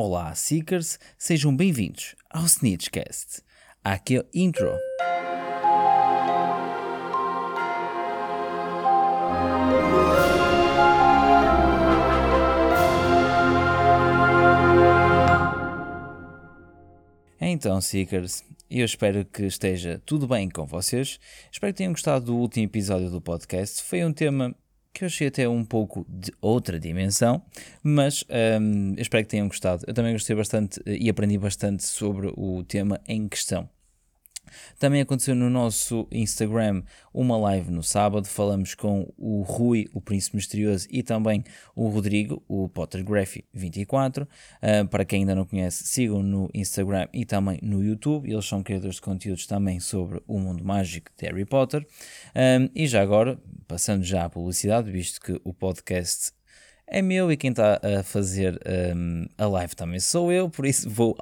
Olá, 0.00 0.32
Seekers, 0.32 0.96
sejam 1.18 1.56
bem-vindos 1.56 2.14
ao 2.30 2.44
Snitchcast. 2.44 3.42
Aqui 3.82 4.14
é 4.14 4.20
o 4.20 4.24
intro. 4.32 4.70
Então, 17.40 17.80
Seekers, 17.80 18.44
eu 18.70 18.84
espero 18.84 19.24
que 19.24 19.46
esteja 19.46 20.00
tudo 20.06 20.28
bem 20.28 20.48
com 20.48 20.64
vocês. 20.64 21.18
Espero 21.50 21.72
que 21.72 21.78
tenham 21.78 21.92
gostado 21.92 22.26
do 22.26 22.36
último 22.36 22.66
episódio 22.66 23.10
do 23.10 23.20
podcast. 23.20 23.82
Foi 23.82 24.04
um 24.04 24.12
tema 24.12 24.54
que 24.98 25.04
eu 25.04 25.06
achei 25.06 25.28
até 25.28 25.48
um 25.48 25.64
pouco 25.64 26.04
de 26.08 26.32
outra 26.40 26.78
dimensão, 26.78 27.42
mas 27.82 28.24
um, 28.60 28.94
espero 28.98 29.24
que 29.24 29.30
tenham 29.30 29.48
gostado. 29.48 29.84
Eu 29.86 29.94
também 29.94 30.12
gostei 30.12 30.34
bastante 30.34 30.80
eh, 30.84 30.96
e 31.00 31.08
aprendi 31.08 31.38
bastante 31.38 31.84
sobre 31.84 32.32
o 32.36 32.64
tema 32.64 33.00
em 33.06 33.28
questão. 33.28 33.68
Também 34.78 35.00
aconteceu 35.00 35.34
no 35.34 35.50
nosso 35.50 36.06
Instagram 36.10 36.82
uma 37.12 37.36
live 37.36 37.70
no 37.70 37.82
sábado. 37.82 38.26
Falamos 38.26 38.74
com 38.74 39.12
o 39.16 39.42
Rui, 39.42 39.88
o 39.92 40.00
Príncipe 40.00 40.36
Misterioso, 40.36 40.86
e 40.90 41.02
também 41.02 41.44
o 41.74 41.88
Rodrigo, 41.88 42.42
o 42.48 42.68
Pottergraphy24. 42.68 44.22
Uh, 44.24 44.88
para 44.88 45.04
quem 45.04 45.20
ainda 45.20 45.34
não 45.34 45.44
conhece, 45.44 45.86
sigam 45.86 46.22
no 46.22 46.50
Instagram 46.54 47.08
e 47.12 47.24
também 47.24 47.58
no 47.62 47.82
YouTube. 47.82 48.30
Eles 48.30 48.46
são 48.46 48.62
criadores 48.62 48.96
de 48.96 49.02
conteúdos 49.02 49.46
também 49.46 49.80
sobre 49.80 50.22
o 50.26 50.38
mundo 50.38 50.64
mágico 50.64 51.10
de 51.16 51.26
Harry 51.26 51.44
Potter. 51.44 51.86
Um, 52.34 52.68
e 52.74 52.86
já 52.86 53.02
agora, 53.02 53.38
passando 53.66 54.04
já 54.04 54.24
à 54.24 54.30
publicidade, 54.30 54.90
visto 54.90 55.20
que 55.20 55.40
o 55.44 55.52
podcast 55.52 56.32
é 56.90 57.02
meu 57.02 57.30
e 57.30 57.36
quem 57.36 57.50
está 57.50 57.80
a 57.82 58.02
fazer 58.02 58.58
um, 58.96 59.26
a 59.36 59.46
live 59.46 59.76
também 59.76 60.00
sou 60.00 60.32
eu, 60.32 60.48
por 60.48 60.66
isso 60.66 60.88
vou 60.90 61.16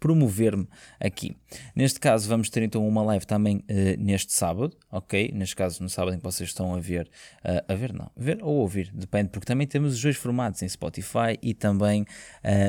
promover-me 0.00 0.66
aqui. 1.00 1.36
Neste 1.74 2.00
caso, 2.00 2.28
vamos 2.28 2.50
ter 2.50 2.62
então 2.62 2.86
uma 2.86 3.02
live 3.02 3.26
também 3.26 3.58
uh, 3.58 3.62
neste 3.98 4.32
sábado, 4.32 4.76
ok? 4.90 5.30
Neste 5.32 5.56
caso, 5.56 5.82
no 5.82 5.88
sábado 5.88 6.14
em 6.14 6.18
que 6.18 6.24
vocês 6.24 6.48
estão 6.48 6.74
a 6.74 6.80
ver, 6.80 7.08
uh, 7.44 7.72
a 7.72 7.74
ver 7.74 7.92
não, 7.92 8.10
ver 8.16 8.38
ou 8.42 8.56
ouvir, 8.56 8.90
depende, 8.92 9.30
porque 9.30 9.46
também 9.46 9.66
temos 9.66 9.94
os 9.94 10.02
dois 10.02 10.16
formatos 10.16 10.62
em 10.62 10.68
Spotify 10.68 11.38
e 11.42 11.54
também 11.54 12.02
uh, 12.02 12.06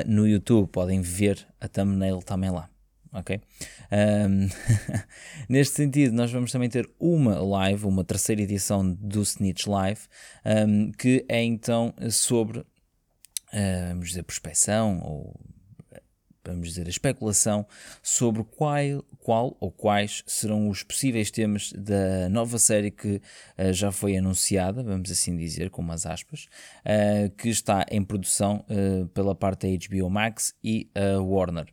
no 0.08 0.28
YouTube, 0.28 0.68
podem 0.70 1.02
ver 1.02 1.46
a 1.60 1.68
thumbnail 1.68 2.20
também 2.22 2.50
lá 2.50 2.70
ok? 3.12 3.40
Um, 3.92 4.48
neste 5.50 5.76
sentido, 5.76 6.14
nós 6.14 6.32
vamos 6.32 6.52
também 6.52 6.70
ter 6.70 6.90
uma 7.00 7.40
live, 7.40 7.86
uma 7.86 8.04
terceira 8.04 8.42
edição 8.42 8.94
do 8.94 9.22
Snitch 9.22 9.66
Live, 9.66 10.02
um, 10.46 10.92
que 10.92 11.26
é 11.28 11.44
então 11.44 11.94
sobre, 12.10 12.60
uh, 12.60 12.66
vamos 13.90 14.10
dizer, 14.10 14.24
prospecção 14.24 15.00
ou 15.04 15.40
vamos 16.50 16.70
dizer, 16.70 16.88
a 16.88 16.90
especulação 16.90 17.66
sobre 18.02 18.44
qual, 18.44 19.04
qual 19.20 19.56
ou 19.60 19.72
quais 19.72 20.24
serão 20.26 20.70
os 20.70 20.84
possíveis 20.84 21.32
temas 21.32 21.72
da 21.74 22.28
nova 22.30 22.58
série 22.58 22.92
que 22.92 23.22
uh, 23.58 23.74
já 23.74 23.92
foi 23.92 24.18
anunciada, 24.18 24.84
vamos 24.84 25.12
assim 25.12 25.36
dizer, 25.38 25.70
com 25.70 25.82
umas 25.82 26.06
aspas, 26.06 26.48
uh, 26.86 27.30
que 27.38 27.50
está 27.50 27.86
em 27.92 28.04
produção 28.04 28.66
uh, 28.70 29.08
pela 29.10 29.36
parte 29.36 29.68
da 29.68 29.88
HBO 29.88 30.10
Max 30.10 30.54
e 30.64 30.90
a 30.96 31.22
Warner. 31.22 31.68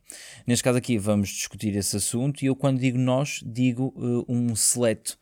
Neste 0.47 0.63
caso 0.63 0.79
aqui 0.79 0.99
vamos 0.99 1.31
discutir 1.31 1.75
esse 1.75 1.97
assunto 1.97 2.43
e 2.43 2.47
eu 2.47 2.57
quando 2.57 2.79
digo 2.79 2.99
nós, 2.99 3.41
digo 3.45 3.95
um 4.29 4.55
seleto 4.55 5.19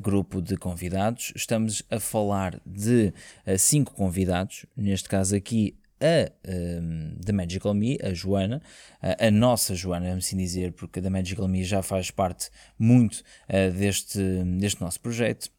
grupo 0.00 0.42
de 0.42 0.56
convidados. 0.56 1.32
Estamos 1.34 1.82
a 1.90 2.00
falar 2.00 2.60
de 2.66 3.12
cinco 3.58 3.94
convidados, 3.94 4.66
neste 4.76 5.08
caso 5.08 5.36
aqui 5.36 5.77
a 6.00 6.30
um, 6.48 7.16
The 7.24 7.32
Magical 7.32 7.74
Me, 7.74 7.98
a 8.02 8.12
Joana, 8.12 8.62
a, 9.00 9.26
a 9.26 9.30
nossa 9.30 9.74
Joana, 9.74 10.08
vamos 10.08 10.26
assim 10.26 10.36
dizer, 10.36 10.72
porque 10.72 10.98
a 11.00 11.02
The 11.02 11.10
Magical 11.10 11.48
Me 11.48 11.64
já 11.64 11.82
faz 11.82 12.10
parte 12.10 12.50
muito 12.78 13.22
uh, 13.48 13.72
deste, 13.72 14.18
deste 14.58 14.80
nosso 14.80 15.00
projeto. 15.00 15.50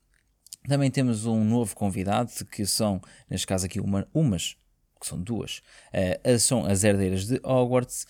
Também 0.68 0.92
temos 0.92 1.26
um 1.26 1.44
novo 1.44 1.76
convidado, 1.76 2.32
que 2.52 2.66
são, 2.66 3.02
neste 3.30 3.48
caso 3.48 3.66
aqui, 3.66 3.80
uma, 3.80 4.08
umas, 4.14 4.58
que 5.00 5.08
são 5.08 5.22
duas, 5.22 5.62
uh, 5.94 6.40
são 6.40 6.66
as 6.66 6.84
herdeiras 6.84 7.26
de 7.26 7.40
Hogwarts. 7.44 8.06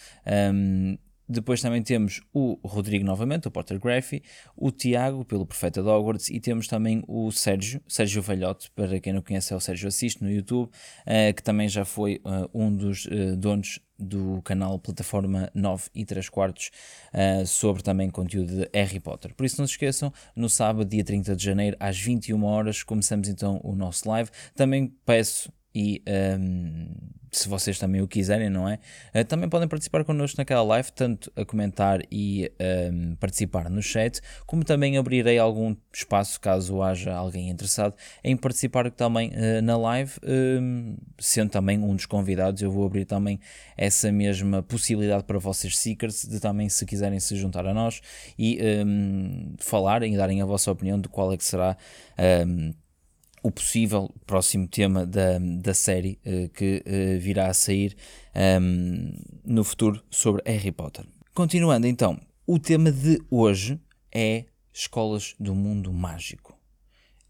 Um, 0.53 0.97
depois 1.29 1.61
também 1.61 1.83
temos 1.83 2.21
o 2.33 2.59
Rodrigo 2.63 3.05
novamente, 3.05 3.47
o 3.47 3.51
Potter 3.51 3.79
Graffy, 3.79 4.23
o 4.55 4.71
Tiago, 4.71 5.23
pelo 5.23 5.45
Profeta 5.45 5.83
de 5.83 5.87
Hogwarts, 5.87 6.29
e 6.29 6.39
temos 6.39 6.67
também 6.67 7.03
o 7.07 7.31
Sérgio, 7.31 7.81
Sérgio 7.87 8.21
Velhote, 8.21 8.71
para 8.71 8.99
quem 8.99 9.13
não 9.13 9.21
conhece 9.21 9.53
é 9.53 9.55
o 9.55 9.59
Sérgio 9.59 9.87
Assiste 9.87 10.23
no 10.23 10.31
YouTube, 10.31 10.69
uh, 10.69 11.33
que 11.35 11.43
também 11.43 11.69
já 11.69 11.85
foi 11.85 12.19
uh, 12.25 12.49
um 12.51 12.75
dos 12.75 13.05
uh, 13.05 13.37
donos 13.37 13.79
do 13.97 14.41
canal 14.43 14.79
Plataforma 14.79 15.51
9 15.53 15.89
e 15.93 16.05
3 16.05 16.29
quartos 16.29 16.71
sobre 17.45 17.83
também 17.83 18.09
conteúdo 18.09 18.55
de 18.55 18.69
Harry 18.73 18.97
Potter. 18.97 19.35
Por 19.35 19.45
isso 19.45 19.59
não 19.59 19.67
se 19.67 19.73
esqueçam, 19.73 20.13
no 20.33 20.47
sábado, 20.47 20.89
dia 20.89 21.03
30 21.03 21.35
de 21.35 21.43
janeiro, 21.43 21.75
às 21.81 21.99
21 21.99 22.41
horas, 22.45 22.81
começamos 22.81 23.27
então 23.27 23.59
o 23.61 23.75
nosso 23.75 24.07
live. 24.07 24.29
Também 24.55 24.87
peço 25.05 25.51
e 25.75 26.01
um, 26.39 26.95
se 27.31 27.47
vocês 27.47 27.77
também 27.77 28.01
o 28.01 28.07
quiserem, 28.07 28.49
não 28.49 28.67
é? 28.67 28.79
Uh, 29.13 29.23
também 29.25 29.49
podem 29.49 29.67
participar 29.67 30.03
connosco 30.03 30.37
naquela 30.37 30.63
live, 30.63 30.91
tanto 30.91 31.31
a 31.35 31.45
comentar 31.45 32.01
e 32.11 32.51
um, 32.91 33.15
participar 33.15 33.69
no 33.69 33.81
chat, 33.81 34.21
como 34.45 34.63
também 34.63 34.97
abrirei 34.97 35.37
algum 35.37 35.75
espaço 35.93 36.39
caso 36.39 36.81
haja 36.81 37.13
alguém 37.13 37.49
interessado 37.49 37.93
em 38.23 38.35
participar 38.35 38.89
também 38.91 39.29
uh, 39.29 39.61
na 39.61 39.77
live, 39.77 40.13
um, 40.23 40.95
sendo 41.17 41.49
também 41.49 41.79
um 41.79 41.95
dos 41.95 42.05
convidados. 42.05 42.61
Eu 42.61 42.71
vou 42.71 42.85
abrir 42.85 43.05
também 43.05 43.39
essa 43.77 44.11
mesma 44.11 44.63
possibilidade 44.63 45.23
para 45.23 45.39
vocês, 45.39 45.77
Seekers, 45.77 46.27
de 46.27 46.39
também, 46.39 46.69
se 46.69 46.85
quiserem 46.85 47.19
se 47.19 47.35
juntar 47.35 47.65
a 47.65 47.73
nós 47.73 48.01
e 48.37 48.59
um, 48.85 49.55
falarem 49.59 50.13
e 50.13 50.17
darem 50.17 50.41
a 50.41 50.45
vossa 50.45 50.71
opinião 50.71 50.99
de 50.99 51.07
qual 51.07 51.31
é 51.33 51.37
que 51.37 51.45
será 51.45 51.77
o 53.43 53.51
possível 53.51 54.13
próximo 54.25 54.67
tema 54.67 55.05
da, 55.05 55.39
da 55.39 55.73
série 55.73 56.19
uh, 56.25 56.49
que 56.49 56.83
uh, 56.85 57.19
virá 57.19 57.47
a 57.47 57.53
sair 57.53 57.95
um, 58.35 58.39
ehm, 58.39 59.13
no 59.45 59.63
futuro 59.63 60.03
sobre 60.09 60.41
Harry 60.45 60.71
Potter. 60.71 61.05
Continuando 61.33 61.87
então, 61.87 62.19
o 62.45 62.59
tema 62.59 62.91
de 62.91 63.21
hoje 63.29 63.79
é 64.13 64.45
escolas 64.73 65.35
do 65.39 65.53
mundo 65.53 65.91
mágico. 65.93 66.57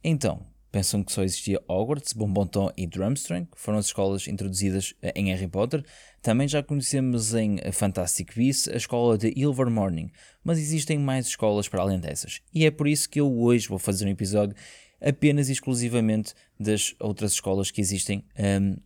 Então, 0.04 0.46
pensam 0.72 1.04
que 1.04 1.12
só 1.12 1.24
existia 1.24 1.62
Hogwarts, 1.68 2.14
Bonbonton 2.14 2.72
e 2.78 2.86
Durmstrang, 2.86 3.48
que 3.52 3.60
foram 3.60 3.80
as 3.80 3.88
escolas 3.88 4.28
introduzidas 4.28 4.94
eh, 5.02 5.14
em 5.16 5.28
Harry 5.28 5.48
Potter. 5.48 5.84
Também 6.22 6.48
já 6.48 6.62
conhecemos 6.62 7.34
em 7.34 7.58
Fantastic 7.72 8.36
Beasts 8.36 8.68
a 8.68 8.78
escola 8.78 9.18
de 9.18 9.34
Ilvermorning, 9.36 10.12
mas 10.44 10.60
existem 10.60 10.98
mais 10.98 11.28
escolas 11.28 11.68
para 11.68 11.82
além 11.82 12.00
dessas. 12.00 12.42
E 12.54 12.66
é 12.66 12.72
por 12.72 12.88
isso 12.88 13.10
que 13.10 13.20
eu 13.20 13.32
hoje 13.40 13.68
vou 13.68 13.80
fazer 13.80 14.06
um 14.06 14.10
episódio 14.10 14.56
apenas 15.02 15.50
e 15.50 15.54
exclusivamente 15.54 16.34
das 16.60 16.96
outras 17.00 17.34
escolas 17.34 17.72
que 17.72 17.82
existem 17.82 18.24
um, 18.38 18.78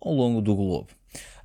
ao 0.00 0.12
longo 0.12 0.40
do 0.40 0.54
globo. 0.54 0.88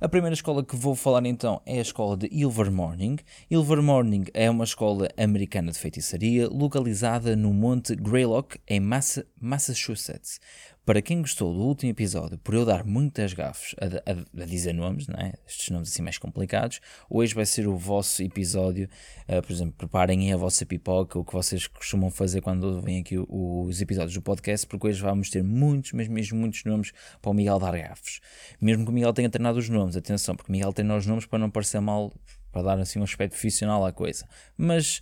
A 0.00 0.08
primeira 0.08 0.34
escola 0.34 0.64
que 0.64 0.76
vou 0.76 0.94
falar 0.94 1.24
então 1.24 1.60
é 1.64 1.78
a 1.78 1.82
escola 1.82 2.16
de 2.16 2.28
Ilvermorning. 2.30 3.16
Ilvermorning 3.50 4.24
é 4.34 4.50
uma 4.50 4.64
escola 4.64 5.08
americana 5.16 5.72
de 5.72 5.78
feitiçaria 5.78 6.48
localizada 6.48 7.34
no 7.34 7.52
Monte 7.52 7.96
Greylock, 7.96 8.58
em 8.68 8.80
Massa 8.80 9.26
Massachusetts. 9.40 10.38
Para 10.84 11.00
quem 11.00 11.22
gostou 11.22 11.54
do 11.54 11.60
último 11.60 11.90
episódio, 11.90 12.36
por 12.36 12.54
eu 12.54 12.66
dar 12.66 12.84
muitas 12.84 13.32
gafes 13.32 13.74
a, 13.80 14.10
a, 14.10 14.42
a 14.42 14.44
dizer 14.44 14.74
nomes, 14.74 15.06
não 15.08 15.18
é? 15.18 15.32
estes 15.46 15.70
nomes 15.70 15.88
assim 15.88 16.02
mais 16.02 16.18
complicados, 16.18 16.78
hoje 17.08 17.34
vai 17.34 17.46
ser 17.46 17.66
o 17.66 17.74
vosso 17.74 18.22
episódio. 18.22 18.86
Uh, 19.26 19.40
por 19.40 19.50
exemplo, 19.50 19.72
preparem 19.78 20.30
a 20.30 20.36
vossa 20.36 20.66
pipoca, 20.66 21.18
o 21.18 21.24
que 21.24 21.32
vocês 21.32 21.66
costumam 21.66 22.10
fazer 22.10 22.42
quando 22.42 22.82
vêm 22.82 23.00
aqui 23.00 23.16
os 23.16 23.80
episódios 23.80 24.12
do 24.12 24.20
podcast, 24.20 24.66
porque 24.66 24.88
hoje 24.88 25.00
vamos 25.00 25.30
ter 25.30 25.42
muitos, 25.42 25.92
mas 25.92 26.06
mesmo 26.06 26.38
muitos 26.38 26.62
nomes 26.64 26.92
para 27.22 27.30
o 27.30 27.34
Miguel 27.34 27.58
dar 27.58 27.72
gafes. 27.78 28.20
Mesmo 28.60 28.84
que 28.84 28.90
o 28.90 28.94
Miguel 28.94 29.14
tenha 29.14 29.30
treinado 29.30 29.58
os 29.58 29.70
nomes, 29.70 29.96
atenção, 29.96 30.36
porque 30.36 30.50
o 30.50 30.52
Miguel 30.52 30.74
treina 30.74 30.94
os 30.96 31.06
nomes 31.06 31.24
para 31.24 31.38
não 31.38 31.48
parecer 31.48 31.80
mal, 31.80 32.12
para 32.52 32.60
dar 32.60 32.78
assim 32.78 32.98
um 32.98 33.04
aspecto 33.04 33.32
profissional 33.32 33.86
à 33.86 33.90
coisa. 33.92 34.28
Mas 34.54 35.00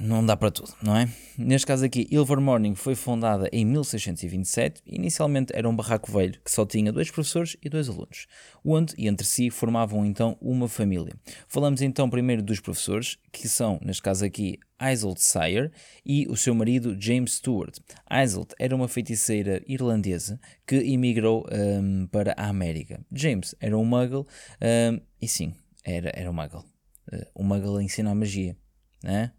não 0.00 0.24
dá 0.24 0.36
para 0.36 0.50
tudo, 0.50 0.74
não 0.82 0.96
é? 0.96 1.08
Neste 1.36 1.66
caso 1.66 1.84
aqui, 1.84 2.06
Ilvermorning 2.10 2.74
foi 2.74 2.94
fundada 2.94 3.48
em 3.52 3.64
1627. 3.64 4.82
Inicialmente 4.86 5.52
era 5.54 5.68
um 5.68 5.74
barraco 5.74 6.10
velho 6.10 6.40
que 6.44 6.50
só 6.50 6.66
tinha 6.66 6.92
dois 6.92 7.10
professores 7.10 7.56
e 7.62 7.68
dois 7.68 7.88
alunos, 7.88 8.26
onde 8.64 8.94
entre 8.98 9.26
si 9.26 9.50
formavam 9.50 10.04
então 10.04 10.36
uma 10.40 10.68
família. 10.68 11.14
Falamos 11.46 11.80
então 11.82 12.10
primeiro 12.10 12.42
dos 12.42 12.60
professores, 12.60 13.18
que 13.32 13.48
são, 13.48 13.78
neste 13.82 14.02
caso 14.02 14.24
aqui, 14.24 14.58
Isolt 14.80 15.18
Sire 15.18 15.70
e 16.04 16.26
o 16.28 16.36
seu 16.36 16.54
marido 16.54 16.96
James 16.98 17.34
Stewart. 17.34 17.76
Isolt 18.10 18.52
era 18.58 18.74
uma 18.74 18.88
feiticeira 18.88 19.62
irlandesa 19.66 20.40
que 20.66 20.76
emigrou 20.76 21.46
um, 21.52 22.06
para 22.06 22.34
a 22.36 22.48
América. 22.48 23.00
James 23.12 23.54
era 23.60 23.76
um 23.76 23.84
muggle 23.84 24.26
um, 24.62 25.00
e 25.20 25.28
sim, 25.28 25.54
era, 25.84 26.12
era 26.14 26.30
um 26.30 26.34
muggle. 26.34 26.64
Uh, 27.12 27.42
um 27.42 27.44
muggle 27.44 27.80
ensina 27.82 28.10
a 28.10 28.14
magia. 28.14 28.56
Né? 29.02 29.32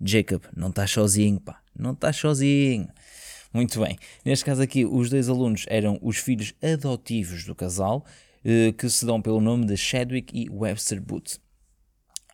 Jacob, 0.00 0.42
não 0.54 0.68
estás 0.68 0.90
sozinho, 0.90 1.40
pá, 1.40 1.60
não 1.76 1.92
estás 1.92 2.16
sozinho. 2.16 2.88
Muito 3.52 3.80
bem, 3.80 3.98
neste 4.24 4.44
caso 4.44 4.62
aqui, 4.62 4.84
os 4.84 5.08
dois 5.08 5.28
alunos 5.28 5.64
eram 5.68 5.98
os 6.02 6.18
filhos 6.18 6.52
adotivos 6.62 7.44
do 7.44 7.54
casal. 7.54 8.04
que 8.78 8.88
se 8.88 9.04
dão 9.04 9.20
pelo 9.20 9.40
nome 9.40 9.66
de 9.66 9.76
Chadwick 9.76 10.32
e 10.32 10.48
Webster 10.48 11.02
Booth. 11.02 11.40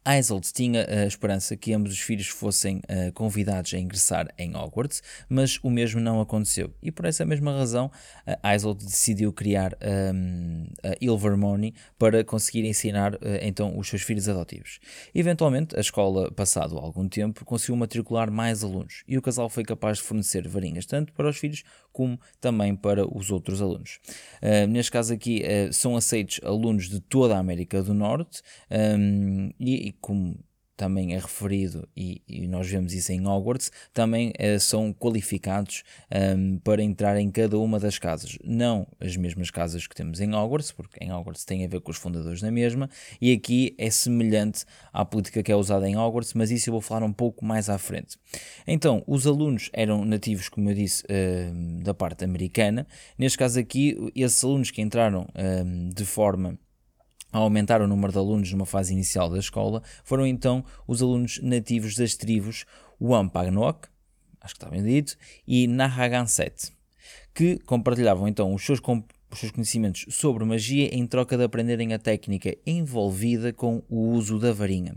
Isolde 0.05 0.53
tinha 0.53 0.85
a 0.89 1.07
esperança 1.07 1.57
que 1.57 1.73
ambos 1.73 1.93
os 1.93 2.01
filhos 2.01 2.27
fossem 2.27 2.79
uh, 2.79 3.13
convidados 3.15 3.73
a 3.73 3.79
ingressar 3.79 4.29
em 4.37 4.57
Hogwarts, 4.57 5.01
mas 5.29 5.61
o 5.63 5.71
mesmo 5.71 6.01
não 6.01 6.21
aconteceu. 6.21 6.75
E 6.83 6.91
por 6.91 7.05
essa 7.05 7.25
mesma 7.25 7.57
razão, 7.57 7.87
uh, 8.27 8.49
Isolde 8.55 8.85
decidiu 8.85 9.33
criar 9.33 9.77
um, 10.13 10.67
a 10.83 10.97
Ilvermorny 11.01 11.73
para 11.97 12.25
conseguir 12.25 12.67
ensinar 12.67 13.15
uh, 13.15 13.19
então 13.43 13.79
os 13.79 13.89
seus 13.89 14.03
filhos 14.03 14.29
adotivos. 14.29 14.81
Eventualmente, 15.15 15.77
a 15.77 15.81
escola, 15.81 16.33
passado 16.33 16.77
algum 16.79 17.09
tempo, 17.09 17.45
conseguiu 17.45 17.77
matricular 17.77 18.29
mais 18.29 18.65
alunos 18.65 19.05
e 19.07 19.17
o 19.17 19.23
casal 19.23 19.49
foi 19.49 19.63
capaz 19.63 19.99
de 19.99 20.05
fornecer 20.05 20.49
varinhas 20.49 20.85
tanto 20.85 21.13
para 21.13 21.29
os 21.29 21.37
filhos 21.37 21.63
como 21.93 22.19
também 22.41 22.75
para 22.75 23.07
os 23.07 23.31
outros 23.31 23.63
alunos. 23.63 24.01
Uh, 24.43 24.67
neste 24.67 24.91
caso 24.91 25.15
aqui, 25.15 25.43
são 25.71 25.97
aceitos 25.97 26.41
alunos 26.43 26.89
de 26.89 26.99
toda 26.99 27.37
a 27.37 27.39
América 27.39 27.83
do 27.83 27.95
Norte 27.95 28.43
um, 28.99 29.51
e 29.61 29.92
como 30.01 30.39
também 30.83 31.15
é 31.15 31.19
referido, 31.19 31.89
e, 31.97 32.23
e, 32.27 32.49
nós 32.49 32.69
vemos 32.69 32.93
isso 32.93 33.13
em 33.13 33.25
Hogwarts, 33.25 33.71
também 33.93 34.33
eh, 34.37 34.59
são 34.59 34.93
qualificados 34.93 35.85
um, 36.11 36.17
ehm, 36.17 36.59
para 36.59 36.83
entrar 36.83 37.17
em 37.19 37.31
cada 37.31 37.57
uma 37.59 37.79
das 37.79 38.01
casas. 38.01 38.37
Não 38.43 38.87
as 38.99 39.17
mesmas 39.17 39.49
casas 39.49 39.87
que 39.87 39.95
temos 39.95 40.21
em 40.21 40.35
Hogwarts, 40.35 40.73
porque 40.73 41.03
em 41.05 41.13
Hogwarts 41.13 41.45
tem 41.45 41.65
a 41.65 41.69
ver 41.69 41.81
com 41.81 41.93
os 41.93 41.97
fundadores 41.99 42.41
da 42.41 42.51
mesma, 42.51 42.91
e 43.21 43.33
aqui 43.33 43.77
é 43.79 43.91
semelhante 43.91 44.65
à 44.93 45.05
política 45.05 45.41
que 45.41 45.53
é 45.53 45.57
usada 45.57 45.89
em 45.89 45.97
Hogwarts, 45.97 46.35
mas 46.35 46.51
isso 46.51 46.71
eu 46.71 46.73
vou 46.73 46.81
falar 46.81 47.05
um 47.05 47.13
pouco 47.13 47.45
mais 47.45 47.69
à 47.69 47.79
frente. 47.79 48.17
Então, 48.67 49.05
os 49.07 49.25
alunos 49.27 49.71
eram 49.73 50.05
nativos, 50.05 50.49
como 50.49 50.69
eu 50.71 50.75
disse, 50.75 51.05
ehm, 51.09 51.81
da 51.83 51.95
parte 51.95 52.25
americana. 52.25 52.87
Neste 53.17 53.39
caso 53.39 53.61
aqui, 53.61 53.97
esses 54.17 54.43
alunos 54.43 54.73
que 54.73 54.83
entraram 54.83 55.29
ehm, 55.37 55.91
de 55.91 56.05
forma 56.05 56.59
a 57.33 57.39
aumentar 57.39 57.81
o 57.81 57.89
número 57.89 58.13
de 58.13 58.19
alunos 58.19 58.53
numa 58.53 58.67
fase 58.67 58.93
inicial 58.93 59.31
da 59.31 59.39
escola, 59.39 59.83
foram 60.05 60.27
então 60.27 60.65
os 60.87 61.03
alunos 61.03 61.41
nativos 61.43 61.97
das 61.97 62.15
tribos 62.15 62.67
Wampanoag, 63.01 63.79
acho 64.41 64.55
que 64.55 64.59
está 64.59 64.69
bem 64.69 64.83
dito, 64.83 65.17
e 65.47 65.67
Narragansett, 65.67 66.73
que 67.35 67.59
compartilhavam 67.61 68.29
então 68.29 68.55
os 68.55 68.65
seus, 68.65 68.81
os 69.31 69.39
seus 69.39 69.51
conhecimentos 69.51 70.05
sobre 70.11 70.45
magia 70.45 70.95
em 70.95 71.07
troca 71.07 71.37
de 71.37 71.45
aprenderem 71.45 71.95
a 71.95 71.99
técnica 71.99 72.57
envolvida 72.67 73.53
com 73.53 73.83
o 73.89 74.11
uso 74.11 74.39
da 74.39 74.53
varinha. 74.53 74.95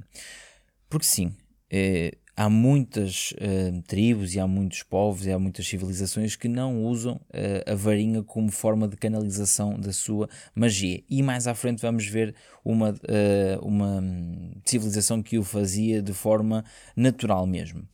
Porque 0.89 1.07
sim, 1.07 1.33
eh, 1.71 2.17
há 2.35 2.49
muitas 2.49 3.31
uh, 3.31 3.81
tribos 3.83 4.35
e 4.35 4.39
há 4.39 4.47
muitos 4.47 4.83
povos 4.83 5.25
e 5.25 5.31
há 5.31 5.39
muitas 5.39 5.67
civilizações 5.67 6.35
que 6.35 6.47
não 6.47 6.83
usam 6.83 7.15
uh, 7.15 7.71
a 7.71 7.75
varinha 7.75 8.21
como 8.21 8.51
forma 8.51 8.87
de 8.87 8.97
canalização 8.97 9.79
da 9.79 9.93
sua 9.93 10.27
magia. 10.53 11.01
E 11.09 11.23
mais 11.23 11.47
à 11.47 11.55
frente 11.55 11.81
vamos 11.81 12.05
ver 12.05 12.35
uma, 12.63 12.91
uh, 12.91 13.65
uma 13.65 14.03
civilização 14.65 15.23
que 15.23 15.37
o 15.37 15.43
fazia 15.43 16.01
de 16.01 16.13
forma 16.13 16.65
natural 16.95 17.47
mesmo. 17.47 17.87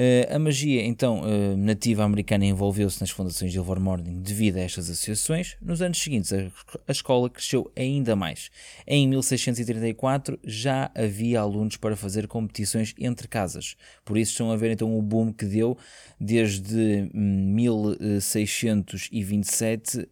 Uh, 0.00 0.24
a 0.34 0.38
magia, 0.38 0.82
então, 0.86 1.20
uh, 1.20 1.54
nativa 1.58 2.02
americana 2.04 2.46
envolveu-se 2.46 2.98
nas 3.02 3.10
fundações 3.10 3.52
de 3.52 3.58
Ilvermorny 3.58 4.14
devido 4.14 4.56
a 4.56 4.60
estas 4.60 4.88
associações. 4.88 5.58
Nos 5.60 5.82
anos 5.82 5.98
seguintes, 5.98 6.32
a, 6.32 6.50
a, 6.88 6.92
escola 6.92 7.28
cresceu 7.28 7.70
ainda 7.76 8.16
mais. 8.16 8.50
Em 8.86 9.06
1634 9.06 10.38
já 10.42 10.90
havia 10.94 11.40
alunos 11.40 11.76
para 11.76 11.94
fazer 11.96 12.26
competições 12.26 12.94
entre 12.98 13.28
casas. 13.28 13.76
Por 14.02 14.16
isso 14.16 14.32
estão 14.32 14.50
a 14.50 14.56
ver 14.56 14.70
então 14.70 14.98
o 14.98 15.02
boom 15.02 15.34
que 15.34 15.44
deu 15.44 15.76
desde 16.18 17.10
1627 17.12 19.98
hum, 19.98 20.06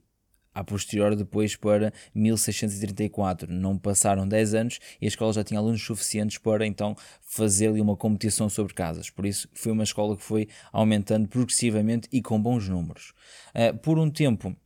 a 0.59 0.65
posterior 0.65 1.15
depois 1.15 1.55
para 1.55 1.93
1634. 2.13 3.53
Não 3.53 3.79
passaram 3.79 4.27
10 4.27 4.55
anos 4.55 4.79
e 5.01 5.07
a 5.07 5.09
escola 5.09 5.33
já 5.33 5.45
tinha 5.45 5.61
alunos 5.61 5.83
suficientes 5.83 6.37
para 6.37 6.67
então 6.67 6.97
fazer-lhe 7.23 7.81
uma 7.81 7.97
competição 7.97 8.49
sobre 8.49 8.75
casas. 8.75 9.09
Por 9.09 9.25
isso 9.25 9.49
foi 9.55 9.71
uma 9.71 9.85
escola 9.85 10.17
que 10.17 10.23
foi 10.23 10.49
aumentando 10.73 11.29
progressivamente 11.29 12.09
e 12.11 12.21
com 12.21 12.41
bons 12.43 12.69
números. 12.69 13.13
Uh, 13.55 13.77
por 13.79 13.99
um 13.99 14.11
tempo 14.11 14.57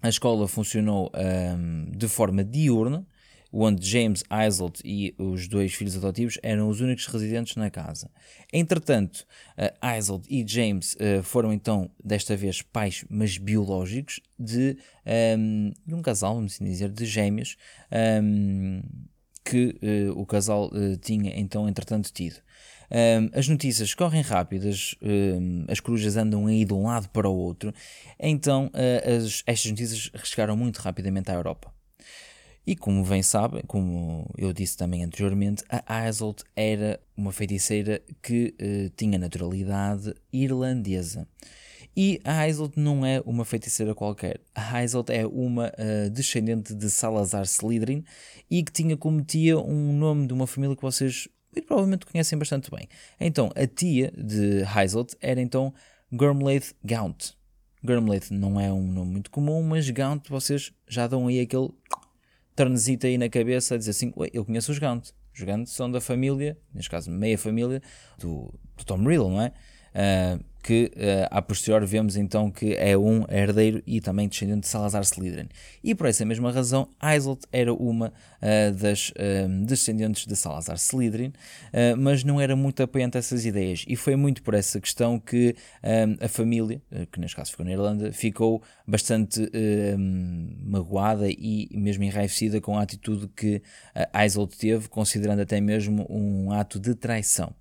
a 0.00 0.08
escola 0.08 0.48
funcionou 0.48 1.10
um, 1.14 1.90
de 1.90 2.08
forma 2.08 2.42
diurna, 2.44 3.06
onde 3.52 3.86
James 3.86 4.22
Isolt 4.46 4.80
e 4.84 5.14
os 5.18 5.48
dois 5.48 5.74
filhos 5.74 5.96
adotivos 5.96 6.38
eram 6.42 6.68
os 6.68 6.80
únicos 6.80 7.06
residentes 7.06 7.56
na 7.56 7.70
casa. 7.70 8.10
Entretanto, 8.52 9.26
uh, 9.56 10.22
e 10.28 10.44
James 10.46 10.94
uh, 10.94 11.22
foram 11.22 11.52
então, 11.52 11.90
desta 12.02 12.36
vez, 12.36 12.62
pais, 12.62 13.04
mas 13.08 13.38
biológicos, 13.38 14.20
de, 14.38 14.76
um, 15.36 15.72
ehm, 15.86 15.96
um 15.96 16.02
casal, 16.02 16.34
vamos 16.34 16.54
assim 16.54 16.64
dizer, 16.64 16.90
de 16.90 17.06
gêmeos, 17.06 17.56
um, 17.90 17.96
ehm, 17.96 18.82
que 19.44 19.78
uh, 19.82 20.18
o 20.18 20.26
casal 20.26 20.70
tinha 21.00 21.32
então, 21.38 21.68
entretanto, 21.68 22.12
tido. 22.12 22.36
Um, 22.90 22.96
ehm, 22.96 23.30
as 23.32 23.48
notícias 23.48 23.94
correm 23.94 24.22
rápidas, 24.22 24.94
um, 25.02 25.64
as 25.68 25.80
corujas 25.80 26.16
andam 26.16 26.46
aí 26.46 26.64
de 26.64 26.74
um 26.74 26.84
lado 26.84 27.08
para 27.08 27.28
o 27.28 27.34
outro, 27.34 27.72
então 28.18 28.66
uh, 28.66 29.16
as, 29.24 29.42
estas 29.46 29.70
notícias 29.70 30.10
chegaram 30.24 30.56
muito 30.56 30.78
rapidamente 30.78 31.30
à 31.30 31.34
Europa. 31.34 31.77
E 32.68 32.76
como 32.76 33.02
bem 33.02 33.22
sabem, 33.22 33.62
como 33.66 34.28
eu 34.36 34.52
disse 34.52 34.76
também 34.76 35.02
anteriormente, 35.02 35.64
a 35.70 36.06
Isolt 36.06 36.42
era 36.54 37.00
uma 37.16 37.32
feiticeira 37.32 38.02
que 38.22 38.54
uh, 38.60 38.90
tinha 38.94 39.18
naturalidade 39.18 40.14
irlandesa. 40.30 41.26
E 41.96 42.20
a 42.22 42.46
Isolt 42.46 42.74
não 42.76 43.06
é 43.06 43.22
uma 43.24 43.46
feiticeira 43.46 43.94
qualquer. 43.94 44.42
A 44.54 44.84
Isolt 44.84 45.08
é 45.08 45.26
uma 45.26 45.68
uh, 45.68 46.10
descendente 46.10 46.74
de 46.74 46.90
Salazar 46.90 47.44
Slytherin 47.44 48.04
e 48.50 48.62
que 48.62 48.70
tinha 48.70 48.98
como 48.98 49.24
tia 49.24 49.58
um 49.58 49.94
nome 49.94 50.26
de 50.26 50.34
uma 50.34 50.46
família 50.46 50.76
que 50.76 50.82
vocês 50.82 51.26
muito 51.54 51.66
provavelmente 51.66 52.04
conhecem 52.04 52.38
bastante 52.38 52.70
bem. 52.70 52.86
Então, 53.18 53.50
a 53.56 53.66
tia 53.66 54.12
de 54.14 54.62
Isolt 54.84 55.14
era 55.22 55.40
então 55.40 55.72
Gormlaith 56.12 56.74
Gaunt. 56.84 57.32
Gormlaith 57.82 58.30
não 58.30 58.60
é 58.60 58.70
um 58.70 58.92
nome 58.92 59.12
muito 59.12 59.30
comum, 59.30 59.62
mas 59.62 59.88
Gaunt 59.88 60.28
vocês 60.28 60.70
já 60.86 61.06
dão 61.06 61.28
aí 61.28 61.40
aquele 61.40 61.70
turnzita 62.58 63.06
aí 63.06 63.16
na 63.16 63.28
cabeça 63.28 63.76
a 63.76 63.78
dizer 63.78 63.92
assim: 63.92 64.12
eu 64.32 64.44
conheço 64.44 64.72
os 64.72 64.78
Gaunt. 64.78 65.10
Os 65.32 65.42
Gaunt 65.42 65.66
são 65.66 65.90
da 65.90 66.00
família, 66.00 66.58
neste 66.74 66.90
caso 66.90 67.10
meia 67.10 67.38
família, 67.38 67.80
do, 68.18 68.52
do 68.76 68.84
Tom 68.84 68.98
Riddle, 68.98 69.30
não 69.30 69.42
é? 69.42 69.52
Uh, 69.94 70.44
que 70.62 70.92
uh, 70.96 71.28
a 71.30 71.40
posterior 71.40 71.84
vemos 71.86 72.16
então 72.16 72.50
que 72.50 72.74
é 72.74 72.96
um 72.96 73.24
herdeiro 73.30 73.82
e 73.86 74.00
também 74.00 74.28
descendente 74.28 74.62
de 74.62 74.68
Salazar 74.68 75.02
Slytherin. 75.02 75.48
E 75.82 75.94
por 75.94 76.06
essa 76.06 76.24
mesma 76.24 76.50
razão, 76.50 76.88
Isolt 77.16 77.44
era 77.52 77.72
uma 77.72 78.08
uh, 78.42 78.72
das 78.74 79.10
uh, 79.10 79.64
descendentes 79.64 80.26
de 80.26 80.36
Salazar 80.36 80.76
Slytherin, 80.76 81.32
mas 81.98 82.24
não 82.24 82.40
era 82.40 82.56
muito 82.56 82.82
apoiante 82.82 83.16
a 83.16 83.20
essas 83.20 83.44
ideias. 83.44 83.84
E 83.86 83.96
foi 83.96 84.16
muito 84.16 84.42
por 84.42 84.54
essa 84.54 84.80
questão 84.80 85.18
que 85.18 85.54
a 86.20 86.28
família, 86.28 86.80
que 87.10 87.20
neste 87.20 87.36
caso 87.36 87.50
ficou 87.50 87.64
na 87.64 87.72
Irlanda, 87.72 88.12
ficou 88.12 88.62
bastante 88.86 89.50
magoada 90.62 91.28
e 91.28 91.68
mesmo 91.72 92.04
enraivecida 92.04 92.60
com 92.60 92.76
a 92.78 92.82
atitude 92.82 93.28
que 93.28 93.62
Isolt 94.24 94.54
teve, 94.56 94.88
considerando 94.88 95.40
até 95.40 95.60
mesmo 95.60 96.06
um 96.08 96.50
ato 96.52 96.78
de 96.78 96.94
traição. 96.94 97.54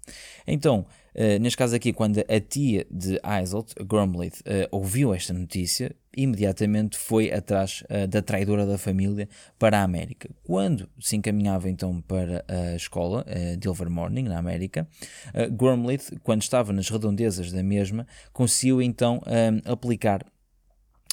Então, 0.45 0.85
Uh, 1.17 1.39
neste 1.39 1.57
caso 1.57 1.75
aqui, 1.75 1.91
quando 1.91 2.19
a 2.19 2.39
tia 2.39 2.85
de 2.91 3.19
Isolt, 3.41 3.73
Grumblith, 3.83 4.41
uh, 4.41 4.67
ouviu 4.71 5.13
esta 5.13 5.33
notícia, 5.33 5.95
imediatamente 6.15 6.97
foi 6.97 7.31
atrás 7.31 7.83
uh, 7.83 8.07
da 8.07 8.21
traidora 8.21 8.65
da 8.65 8.77
família 8.77 9.29
para 9.57 9.79
a 9.79 9.83
América. 9.83 10.29
Quando 10.43 10.89
se 10.99 11.15
encaminhava 11.15 11.69
então 11.69 12.01
para 12.01 12.43
a 12.47 12.75
escola 12.75 13.25
uh, 13.27 13.57
de 13.57 13.67
Ilvermorning, 13.67 14.23
na 14.23 14.37
América, 14.37 14.87
uh, 15.33 15.51
Grumblith, 15.51 16.19
quando 16.23 16.41
estava 16.41 16.73
nas 16.73 16.89
redondezas 16.89 17.51
da 17.51 17.63
mesma, 17.63 18.07
conseguiu 18.33 18.81
então 18.81 19.21
aplicar 19.65 20.25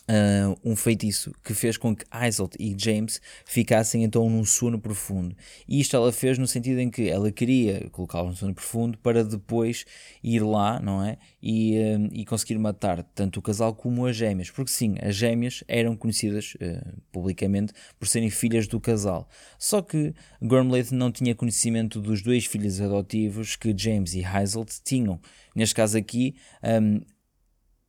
Uh, 0.07 0.55
um 0.63 0.77
feitiço 0.77 1.33
que 1.43 1.55
fez 1.55 1.79
com 1.79 1.97
que 1.97 2.05
Isolt 2.29 2.57
e 2.59 2.77
James 2.79 3.23
ficassem 3.47 4.05
então 4.05 4.29
num 4.29 4.45
sono 4.45 4.79
profundo. 4.79 5.35
E 5.67 5.81
isto 5.81 5.97
ela 5.97 6.13
fez 6.13 6.37
no 6.37 6.47
sentido 6.47 6.79
em 6.79 6.91
que 6.91 7.09
ela 7.09 7.33
queria 7.33 7.89
colocá-los 7.91 8.33
num 8.33 8.37
sono 8.37 8.55
profundo 8.55 8.99
para 8.99 9.25
depois 9.25 9.87
ir 10.23 10.41
lá, 10.41 10.79
não 10.79 11.03
é? 11.03 11.17
E, 11.43 11.79
uh, 11.79 12.09
e 12.13 12.25
conseguir 12.27 12.59
matar 12.59 13.03
tanto 13.15 13.39
o 13.39 13.43
casal 13.43 13.75
como 13.75 14.05
as 14.05 14.15
gêmeas. 14.15 14.51
Porque 14.51 14.71
sim, 14.71 14.97
as 15.01 15.17
gêmeas 15.17 15.65
eram 15.67 15.97
conhecidas 15.97 16.55
uh, 16.57 17.01
publicamente 17.11 17.73
por 17.99 18.07
serem 18.07 18.29
filhas 18.29 18.69
do 18.69 18.79
casal. 18.79 19.27
Só 19.59 19.81
que 19.81 20.15
Gormleth 20.43 20.93
não 20.93 21.11
tinha 21.11 21.35
conhecimento 21.35 21.99
dos 21.99 22.21
dois 22.21 22.45
filhos 22.45 22.79
adotivos 22.79 23.57
que 23.57 23.75
James 23.77 24.15
e 24.15 24.23
Isolt 24.23 24.71
tinham. 24.85 25.19
Neste 25.55 25.75
caso 25.75 25.97
aqui, 25.97 26.35
um, 26.63 27.01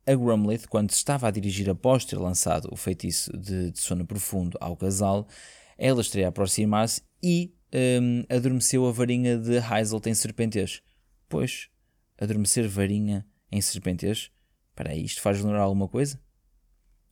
a 0.05 0.13
Grumlith, 0.13 0.67
quando 0.67 0.91
estava 0.91 1.27
a 1.27 1.31
dirigir 1.31 1.69
após 1.69 2.05
ter 2.05 2.17
lançado 2.17 2.69
o 2.71 2.75
feitiço 2.75 3.35
de, 3.38 3.71
de 3.71 3.79
sono 3.79 4.05
profundo 4.05 4.57
ao 4.62 4.77
casal, 4.77 5.27
ela 5.77 6.01
estaria 6.01 6.27
a 6.27 6.29
aproximar-se 6.29 7.01
e 7.21 7.53
um, 8.01 8.24
adormeceu 8.29 8.85
a 8.85 8.91
varinha 8.91 9.38
de 9.38 9.57
Heiselt 9.57 10.05
em 10.07 10.13
serpentez. 10.13 10.81
Pois, 11.27 11.69
adormecer 12.19 12.67
varinha 12.67 13.25
em 13.51 13.59
serpentez? 13.62 14.31
Aí, 14.77 15.03
isto 15.03 15.21
faz 15.21 15.41
lembrar 15.41 15.62
alguma 15.62 15.88
coisa? 15.88 16.19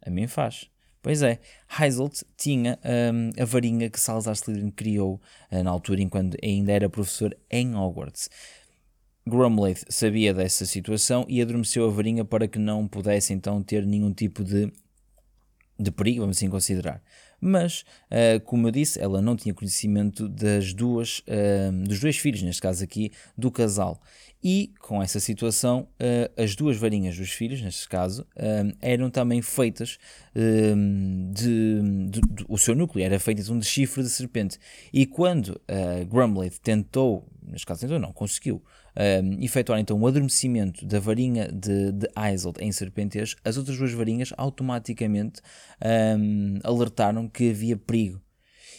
A 0.02 0.10
mim 0.10 0.28
faz. 0.28 0.70
Pois 1.02 1.22
é, 1.22 1.40
Heiselt 1.80 2.24
tinha 2.38 2.80
um, 3.14 3.42
a 3.42 3.44
varinha 3.44 3.90
que 3.90 4.00
Salazar 4.00 4.36
Slytherin 4.36 4.72
criou 4.72 5.22
uh, 5.52 5.64
na 5.64 5.70
altura, 5.70 6.02
enquanto 6.02 6.38
ainda 6.42 6.72
era 6.72 6.90
professor 6.90 7.38
em 7.52 7.76
Hogwarts. 7.76 8.30
Grumblade 9.26 9.82
sabia 9.90 10.34
dessa 10.34 10.66
situação 10.66 11.26
e 11.30 11.42
adormeceu 11.42 11.86
a 11.86 11.90
varinha 11.90 12.26
para 12.26 12.48
que 12.48 12.60
não 12.60 12.88
pudesse 12.88 13.34
então 13.34 13.64
ter 13.64 13.86
nenhum 13.86 14.14
tipo 14.14 14.44
de, 14.44 14.72
de 15.80 15.92
perigo, 15.92 16.22
vamos 16.22 16.38
assim 16.38 16.50
considerar. 16.50 17.02
Mas, 17.46 17.84
uh, 18.10 18.40
como 18.46 18.68
eu 18.68 18.72
disse, 18.72 19.02
ela 19.02 19.22
não 19.22 19.36
tinha 19.36 19.54
conhecimento 19.54 20.30
das 20.30 20.74
duas, 20.74 21.20
uh, 21.20 21.72
dos 21.86 22.00
dois 22.00 22.18
filhos, 22.18 22.42
neste 22.42 22.62
caso 22.62 22.82
aqui, 22.82 23.12
do 23.38 23.52
casal. 23.52 24.02
E 24.42 24.74
com 24.80 25.04
essa 25.04 25.20
situação, 25.20 25.90
uh, 26.00 26.42
as 26.42 26.56
duas 26.56 26.78
varinhas 26.78 27.18
dos 27.18 27.32
filhos, 27.32 27.62
neste 27.62 27.88
caso, 27.90 28.26
eram 28.82 29.10
também 29.10 29.42
feitas 29.42 29.98
de, 30.34 31.82
de, 32.10 32.22
de, 32.22 32.46
O 32.48 32.58
seu 32.58 32.76
núcleo 32.76 33.04
era 33.04 33.20
feito 33.20 33.42
de 33.42 33.66
chifre 33.66 34.04
de 34.04 34.10
serpente. 34.10 34.58
E 34.94 35.06
quando 35.06 35.50
uh, 35.50 36.06
Grumblade 36.06 36.62
tentou, 36.62 37.28
caso 37.66 37.82
tentou, 37.82 38.00
não, 38.00 38.14
conseguiu 38.14 38.64
efetuar 39.42 39.80
então 39.80 40.00
o 40.00 40.08
adormecimento 40.08 40.86
da 40.86 41.00
varinha 41.00 41.48
de, 41.52 41.92
de 41.92 42.08
Isold 42.34 42.64
em 42.64 42.72
serpentez, 42.72 43.36
as 43.44 43.58
outras 43.58 43.78
duas 43.78 43.92
varinhas 43.92 44.32
automaticamente 44.38 45.42
um, 46.18 46.60
alertaram 46.64 47.28
que 47.28 47.50
havia 47.50 47.76
perigo 47.76 48.23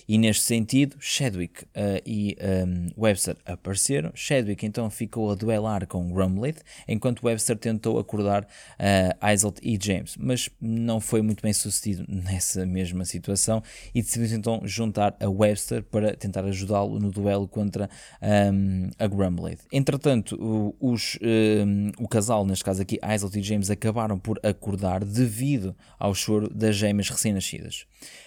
e 0.08 0.18
neste 0.18 0.44
sentido, 0.44 0.96
Chadwick 1.00 1.64
uh, 1.64 2.00
e 2.04 2.36
um, 2.66 2.88
Webster 2.96 3.36
apareceram. 3.44 4.10
Chadwick 4.14 4.64
então 4.64 4.90
ficou 4.90 5.30
a 5.30 5.34
duelar 5.34 5.86
com 5.86 6.12
Grumblade, 6.12 6.58
enquanto 6.86 7.24
Webster 7.24 7.56
tentou 7.56 7.98
acordar 7.98 8.44
uh, 8.44 9.54
e 9.62 9.78
James, 9.80 10.16
mas 10.18 10.48
não 10.60 11.00
foi 11.00 11.22
muito 11.22 11.42
bem 11.42 11.52
sucedido 11.52 12.04
nessa 12.08 12.66
mesma 12.66 13.04
situação 13.04 13.62
e 13.94 14.02
decidiu 14.02 14.36
então 14.36 14.60
juntar 14.64 15.16
a 15.20 15.28
Webster 15.28 15.82
para 15.82 16.14
tentar 16.14 16.44
ajudá-lo 16.44 16.98
no 16.98 17.10
duelo 17.10 17.48
contra 17.48 17.88
um, 18.22 18.90
a 18.98 19.06
Grumblade. 19.06 19.60
Entretanto, 19.72 20.36
os, 20.80 21.18
um, 21.22 21.90
o 21.98 22.08
casal, 22.08 22.46
neste 22.46 22.64
caso 22.64 22.82
aqui, 22.82 22.98
Isolt 23.14 23.34
e 23.36 23.42
James, 23.42 23.70
acabaram 23.70 24.18
por 24.18 24.38
acordar 24.42 25.04
devido 25.04 25.74
ao 25.98 26.14
choro 26.14 26.48
das 26.52 26.76
gêmeas 26.76 27.08
recém-nascidas. 27.08 27.86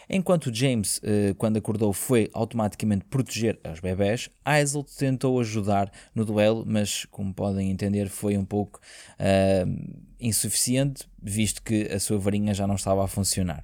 Enquanto 0.10 0.54
James, 0.54 0.98
uh, 1.00 1.36
quando 1.36 1.58
acordou, 1.58 1.92
foi 1.92 2.30
automaticamente 2.34 3.06
proteger 3.06 3.60
as 3.64 3.80
bebés, 3.80 4.30
Isolt 4.62 4.90
tentou 4.98 5.40
ajudar 5.40 5.92
no 6.16 6.24
duelo, 6.24 6.64
mas 6.66 7.06
como 7.06 7.34
podem 7.34 7.70
entender, 7.70 8.08
foi 8.08 8.38
um 8.38 8.46
pouco 8.46 8.80
uh, 9.20 10.04
insuficiente, 10.20 11.08
visto 11.22 11.62
que 11.62 11.92
a 11.92 12.00
sua 12.00 12.18
varinha 12.18 12.54
já 12.54 12.66
não 12.66 12.76
estava 12.76 13.04
a 13.04 13.08
funcionar. 13.08 13.64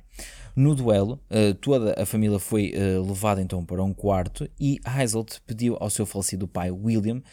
No 0.56 0.76
duelo, 0.76 1.20
uh, 1.32 1.54
toda 1.56 1.96
a 2.00 2.06
família 2.06 2.38
foi 2.38 2.74
levada 3.08 3.42
então 3.42 3.66
para 3.66 3.84
um 3.84 3.94
quarto 3.94 4.48
e 4.60 4.80
Isolt 5.02 5.40
pediu 5.48 5.78
ao 5.80 5.90
seu 5.90 6.06
falecido 6.06 6.48
pai 6.48 6.70
William 6.70 7.24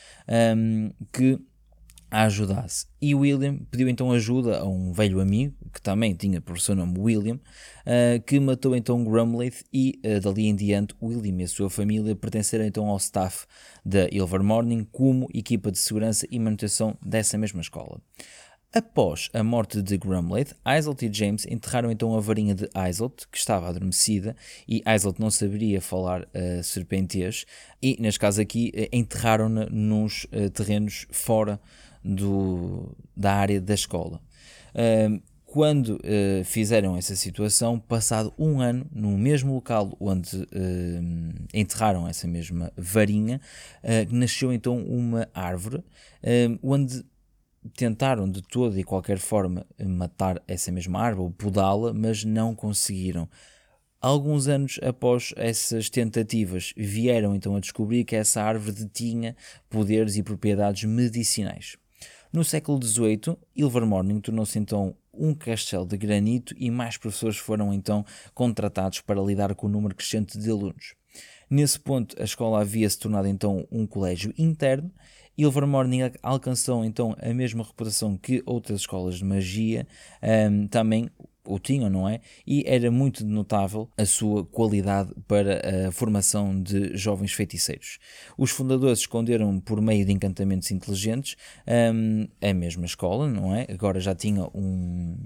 um, 0.57 0.91
que 1.13 1.39
a 2.11 2.25
ajudasse. 2.25 2.87
E 3.01 3.15
William 3.15 3.59
pediu 3.71 3.89
então 3.89 4.11
ajuda 4.13 4.59
a 4.59 4.65
um 4.67 4.93
velho 4.93 5.21
amigo, 5.21 5.55
que 5.73 5.81
também 5.81 6.15
tinha 6.15 6.41
por 6.41 6.61
seu 6.61 6.75
nome 6.75 6.99
William, 6.99 7.37
uh, 7.37 8.21
que 8.27 8.41
matou 8.41 8.75
então 8.75 9.05
Grumblade 9.05 9.65
e 9.73 10.01
uh, 10.05 10.21
dali 10.21 10.47
em 10.47 10.55
diante 10.55 10.95
William 11.01 11.41
e 11.41 11.45
a 11.45 11.49
sua 11.49 11.71
família 11.71 12.17
pertenceram 12.17 12.65
então 12.65 12.89
ao 12.89 12.97
staff 12.97 13.47
da 13.85 14.09
Ilvermorning 14.11 14.85
como 14.91 15.29
equipa 15.33 15.71
de 15.71 15.79
segurança 15.79 16.27
e 16.31 16.39
manutenção 16.39 16.97
dessa 17.01 17.39
mesma 17.39 17.61
escola. 17.61 18.01
Após 18.73 19.29
a 19.33 19.43
morte 19.43 19.83
de 19.83 19.99
Grumblade, 19.99 20.55
Isolt 20.65 21.03
e 21.03 21.13
James 21.13 21.45
enterraram 21.45 21.91
então 21.91 22.17
a 22.17 22.21
varinha 22.21 22.55
de 22.55 22.69
Isolt, 22.89 23.27
que 23.29 23.37
estava 23.37 23.69
adormecida, 23.69 24.37
e 24.69 24.81
Isolt 24.87 25.19
não 25.19 25.29
saberia 25.29 25.81
falar 25.81 26.23
uh, 26.23 26.63
serpentez, 26.63 27.47
e 27.83 27.97
neste 28.01 28.21
caso 28.21 28.41
aqui 28.41 28.73
enterraram-na 28.93 29.67
nos 29.67 30.25
uh, 30.27 30.49
terrenos 30.51 31.05
fora 31.11 31.61
do, 32.05 32.97
da 33.17 33.35
área 33.35 33.61
da 33.61 33.75
escola. 33.75 34.21
Quando 35.53 35.97
uh, 35.97 36.45
fizeram 36.45 36.97
essa 36.97 37.17
situação, 37.17 37.77
passado 37.77 38.33
um 38.39 38.61
ano, 38.61 38.87
no 38.93 39.19
mesmo 39.19 39.53
local 39.53 39.97
onde 39.99 40.47
enterraram 41.53 42.07
essa 42.07 42.29
mesma 42.29 42.73
varinha, 42.77 43.41
uh, 43.83 44.15
nasceu 44.15 44.53
então 44.53 44.79
uma 44.79 45.29
árvore 45.35 45.83
onde 46.63 47.05
tentaram 47.77 48.31
de 48.31 48.43
toda 48.43 48.79
e 48.79 48.85
qualquer 48.85 49.19
forma 49.19 49.67
matar 49.85 50.41
essa 50.47 50.71
mesma 50.71 51.01
árvore 51.01 51.25
ou 51.25 51.33
podá-la, 51.33 51.93
mas 51.93 52.25
não 52.25 52.55
conseguiram. 52.55 53.29
Alguns 54.01 54.47
anos 54.47 54.79
após 54.81 55.35
essas 55.37 55.91
tentativas, 55.91 56.73
vieram 56.77 57.35
então 57.35 57.57
a 57.57 57.61
descobrir 57.61 58.05
que 58.05 58.15
essa 58.15 58.41
árvore 58.41 58.85
detinha 58.85 59.37
poderes 59.69 60.17
e 60.17 60.23
propriedades 60.23 60.85
medicinais. 60.85 61.77
No 62.33 62.45
século 62.45 62.79
XVIII, 62.81 63.37
Ilvermorning 63.57 64.21
tornou-se 64.21 64.57
então 64.57 64.95
um 65.13 65.35
castelo 65.35 65.85
de 65.85 65.97
granito 65.97 66.55
e 66.57 66.71
mais 66.71 66.97
professores 66.97 67.37
foram 67.37 67.75
então 67.75 68.05
contratados 68.33 69.01
para 69.01 69.21
lidar 69.21 69.53
com 69.57 69.67
o 69.67 69.71
número 69.71 69.97
crescente 69.97 70.39
de 70.39 70.49
alunos. 70.49 70.95
Nesse 71.51 71.81
ponto, 71.81 72.15
a 72.21 72.25
escola 72.25 72.61
havia 72.61 72.89
se 72.89 73.01
tornado 73.01 73.27
então 73.27 73.67
um 73.69 73.85
colégio 73.85 74.33
interno. 74.39 74.93
Ilvermorning 75.37 76.03
alcançou 76.23 76.85
então 76.85 77.17
a 77.21 77.35
mesma 77.35 77.65
reputação 77.65 78.17
que 78.17 78.41
outras 78.47 78.83
escolas 78.83 79.17
de 79.17 79.25
magia, 79.25 79.85
um, 80.23 80.69
também 80.69 81.11
o 81.45 81.59
tinham, 81.59 81.89
não 81.89 82.09
é? 82.09 82.21
E 82.47 82.65
era 82.67 82.91
muito 82.91 83.25
notável 83.25 83.89
a 83.97 84.05
sua 84.05 84.45
qualidade 84.45 85.13
para 85.27 85.89
a 85.89 85.93
formação 85.93 86.63
de 86.63 86.97
jovens 86.97 87.33
feiticeiros. 87.33 87.99
Os 88.37 88.51
fundadores 88.51 89.01
esconderam 89.01 89.59
por 89.61 89.81
meio 89.81 90.05
de 90.05 90.13
encantamentos 90.13 90.71
inteligentes 90.71 91.37
um, 91.95 92.29
a 92.41 92.53
mesma 92.53 92.87
escola, 92.87 93.29
não 93.29 93.55
é? 93.55 93.67
Agora 93.71 94.01
já 94.01 94.15
tinha 94.15 94.45
um, 94.55 95.17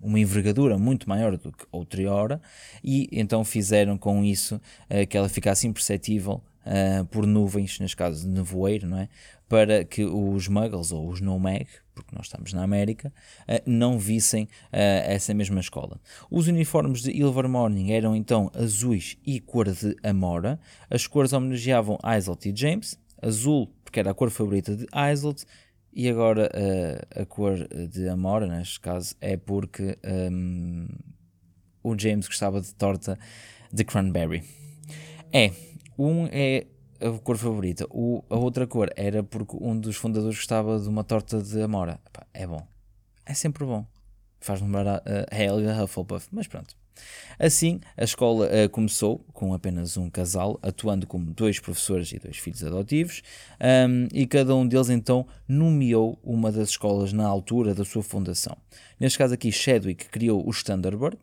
uma 0.00 0.18
envergadura 0.20 0.78
muito 0.78 1.08
maior 1.08 1.36
do 1.36 1.52
que 1.52 1.66
outrora 1.72 2.40
e 2.82 3.08
então 3.12 3.44
fizeram 3.44 3.98
com 3.98 4.24
isso 4.24 4.56
uh, 4.56 5.06
que 5.08 5.16
ela 5.16 5.28
ficasse 5.28 5.66
imperceptível 5.66 6.42
uh, 6.66 7.04
por 7.06 7.26
nuvens, 7.26 7.78
neste 7.80 7.96
caso 7.96 8.26
de 8.26 8.28
nevoeiro, 8.28 8.86
não 8.86 8.98
é? 8.98 9.08
Para 9.48 9.84
que 9.84 10.04
os 10.04 10.48
muggles 10.48 10.92
ou 10.92 11.08
os 11.08 11.20
no-mag, 11.20 11.66
porque 11.94 12.14
nós 12.14 12.26
estamos 12.26 12.52
na 12.52 12.62
América, 12.62 13.12
uh, 13.42 13.62
não 13.64 13.98
vissem 13.98 14.44
uh, 14.44 14.48
essa 14.72 15.32
mesma 15.32 15.60
escola. 15.60 16.00
Os 16.30 16.48
uniformes 16.48 17.02
de 17.02 17.10
Ilvermorning 17.12 17.92
eram 17.92 18.14
então 18.14 18.50
azuis 18.54 19.16
e 19.24 19.40
cor 19.40 19.70
de 19.70 19.96
Amora. 20.02 20.58
As 20.90 21.06
cores 21.06 21.32
homenageavam 21.32 21.98
Isolt 22.16 22.46
e 22.46 22.52
James. 22.54 22.98
Azul, 23.22 23.72
porque 23.82 23.98
era 23.98 24.10
a 24.10 24.14
cor 24.14 24.30
favorita 24.30 24.76
de 24.76 24.86
Isolt, 25.12 25.44
e 25.92 26.10
agora 26.10 26.50
uh, 26.52 27.22
a 27.22 27.24
cor 27.24 27.56
de 27.88 28.06
Amora, 28.08 28.46
neste 28.46 28.78
caso, 28.78 29.16
é 29.18 29.38
porque 29.38 29.96
um, 30.30 30.86
o 31.82 31.98
James 31.98 32.28
gostava 32.28 32.60
de 32.60 32.74
torta 32.74 33.18
de 33.72 33.82
cranberry. 33.82 34.44
É, 35.32 35.50
um 35.98 36.26
é 36.30 36.66
a 37.00 37.18
cor 37.18 37.36
favorita. 37.36 37.86
O, 37.90 38.24
a 38.30 38.36
outra 38.36 38.66
cor 38.66 38.90
era 38.96 39.22
porque 39.22 39.56
um 39.60 39.78
dos 39.78 39.96
fundadores 39.96 40.36
gostava 40.36 40.78
de 40.78 40.88
uma 40.88 41.04
torta 41.04 41.42
de 41.42 41.60
amora. 41.60 42.00
Epá, 42.06 42.26
é 42.32 42.46
bom. 42.46 42.66
É 43.24 43.34
sempre 43.34 43.64
bom. 43.64 43.86
Faz 44.40 44.60
lembrar 44.60 44.86
a, 44.86 45.02
a 45.30 45.42
Helga 45.42 45.82
Hufflepuff, 45.82 46.28
mas 46.30 46.46
pronto. 46.46 46.74
Assim, 47.38 47.80
a 47.96 48.04
escola 48.04 48.46
uh, 48.46 48.70
começou 48.70 49.18
com 49.32 49.52
apenas 49.52 49.96
um 49.96 50.08
casal, 50.08 50.58
atuando 50.62 51.06
como 51.06 51.32
dois 51.32 51.60
professores 51.60 52.12
e 52.12 52.18
dois 52.18 52.38
filhos 52.38 52.64
adotivos, 52.64 53.22
um, 53.60 54.08
e 54.12 54.26
cada 54.26 54.54
um 54.54 54.66
deles 54.66 54.88
então 54.88 55.26
nomeou 55.46 56.18
uma 56.22 56.50
das 56.50 56.70
escolas 56.70 57.12
na 57.12 57.26
altura 57.26 57.74
da 57.74 57.84
sua 57.84 58.02
fundação. 58.02 58.56
Neste 58.98 59.18
caso 59.18 59.34
aqui, 59.34 59.52
Chadwick 59.52 60.08
criou 60.08 60.46
o 60.46 60.50
Standardbird, 60.50 61.18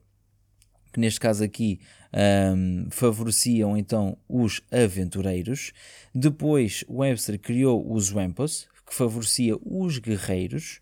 que 0.92 1.00
neste 1.00 1.20
caso 1.20 1.44
aqui 1.44 1.80
um, 2.14 2.88
favoreciam 2.90 3.78
então 3.78 4.18
os 4.28 4.62
aventureiros. 4.72 5.72
Depois 6.14 6.84
Webster 6.90 7.40
criou 7.40 7.92
os 7.92 8.10
Wampus, 8.10 8.68
que 8.86 8.94
favorecia 8.94 9.56
os 9.64 9.98
guerreiros. 9.98 10.80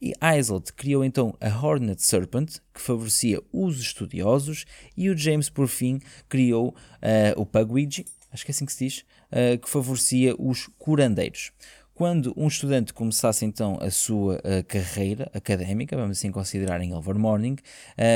E 0.00 0.12
Isolt 0.38 0.70
criou 0.72 1.02
então 1.02 1.34
a 1.40 1.48
Hornet 1.48 2.02
Serpent, 2.02 2.58
que 2.74 2.80
favorecia 2.80 3.40
os 3.52 3.80
estudiosos. 3.80 4.66
E 4.96 5.08
o 5.08 5.16
James, 5.16 5.48
por 5.48 5.66
fim, 5.66 6.00
criou 6.28 6.68
uh, 6.68 7.40
o 7.40 7.46
Pugwidge, 7.46 8.04
acho 8.30 8.44
que 8.44 8.50
é 8.50 8.52
assim 8.52 8.66
que 8.66 8.72
se 8.72 8.84
diz, 8.84 9.04
uh, 9.32 9.58
que 9.58 9.68
favorecia 9.68 10.34
os 10.38 10.68
curandeiros. 10.78 11.52
Quando 11.94 12.34
um 12.36 12.48
estudante 12.48 12.92
começasse 12.92 13.44
então 13.46 13.78
a 13.80 13.88
sua 13.88 14.34
uh, 14.38 14.64
carreira 14.66 15.30
académica, 15.32 15.96
vamos 15.96 16.18
assim 16.18 16.32
considerar 16.32 16.80
em 16.80 16.90
Ilvermorning, 16.90 17.56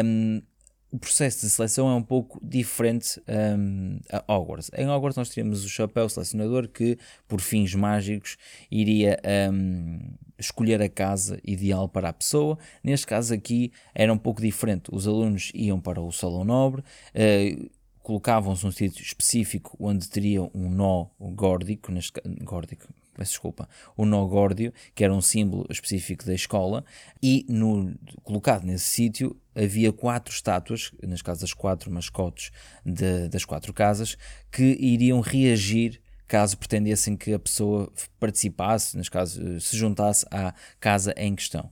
um, 0.05 0.43
o 0.91 0.99
processo 0.99 1.41
de 1.41 1.51
seleção 1.51 1.89
é 1.91 1.95
um 1.95 2.03
pouco 2.03 2.41
diferente 2.43 3.21
um, 3.29 3.99
a 4.11 4.33
Hogwarts. 4.33 4.71
Em 4.75 4.89
Hogwarts 4.89 5.17
nós 5.17 5.29
teríamos 5.29 5.65
o 5.65 5.69
chapéu 5.69 6.09
selecionador 6.09 6.69
que, 6.69 6.99
por 7.27 7.41
fins 7.41 7.75
mágicos, 7.75 8.39
iria 8.71 9.21
um, 9.53 9.99
escolher 10.39 10.81
a 10.81 10.89
casa 10.89 11.39
ideal 11.45 11.89
para 11.89 12.09
a 12.09 12.13
pessoa. 12.13 12.59
Neste 12.83 13.07
caso 13.07 13.35
aqui 13.35 13.71
era 13.95 14.13
um 14.13 14.19
pouco 14.19 14.41
diferente. 14.41 14.89
Os 14.91 15.07
alunos 15.07 15.53
iam 15.55 15.79
para 15.79 16.01
o 16.01 16.11
salão 16.11 16.45
nobre, 16.45 16.81
uh, 16.81 17.71
colocavam-se 18.09 18.65
num 18.65 18.73
sítio 18.73 19.03
específico 19.03 19.77
onde 19.79 20.09
teriam 20.09 20.51
um 20.55 20.71
nó 20.71 21.09
górdico, 21.21 21.93
neste, 21.93 22.19
górdico, 22.43 22.89
peço 23.15 23.33
desculpa, 23.33 23.69
o 23.95 24.07
nó 24.07 24.25
górdio, 24.25 24.73
que 24.95 25.05
era 25.05 25.13
um 25.13 25.21
símbolo 25.21 25.67
específico 25.69 26.25
da 26.25 26.33
escola, 26.33 26.87
e 27.23 27.45
no, 27.51 27.95
colocado 28.25 28.65
nesse 28.65 28.87
sítio 28.87 29.37
havia 29.55 29.93
quatro 29.93 30.33
estátuas, 30.33 30.91
nas 31.03 31.21
casas 31.21 31.53
quatro 31.53 31.91
mascotes 31.91 32.51
de, 32.83 33.29
das 33.29 33.45
quatro 33.45 33.75
casas, 33.75 34.17
que 34.51 34.79
iriam 34.81 35.21
reagir 35.21 36.01
caso 36.27 36.57
pretendessem 36.57 37.15
que 37.15 37.35
a 37.35 37.39
pessoa 37.39 37.93
participasse, 38.19 38.97
neste 38.97 39.11
caso 39.11 39.61
se 39.61 39.77
juntasse 39.77 40.25
à 40.31 40.55
casa 40.81 41.13
em 41.15 41.35
questão. 41.35 41.71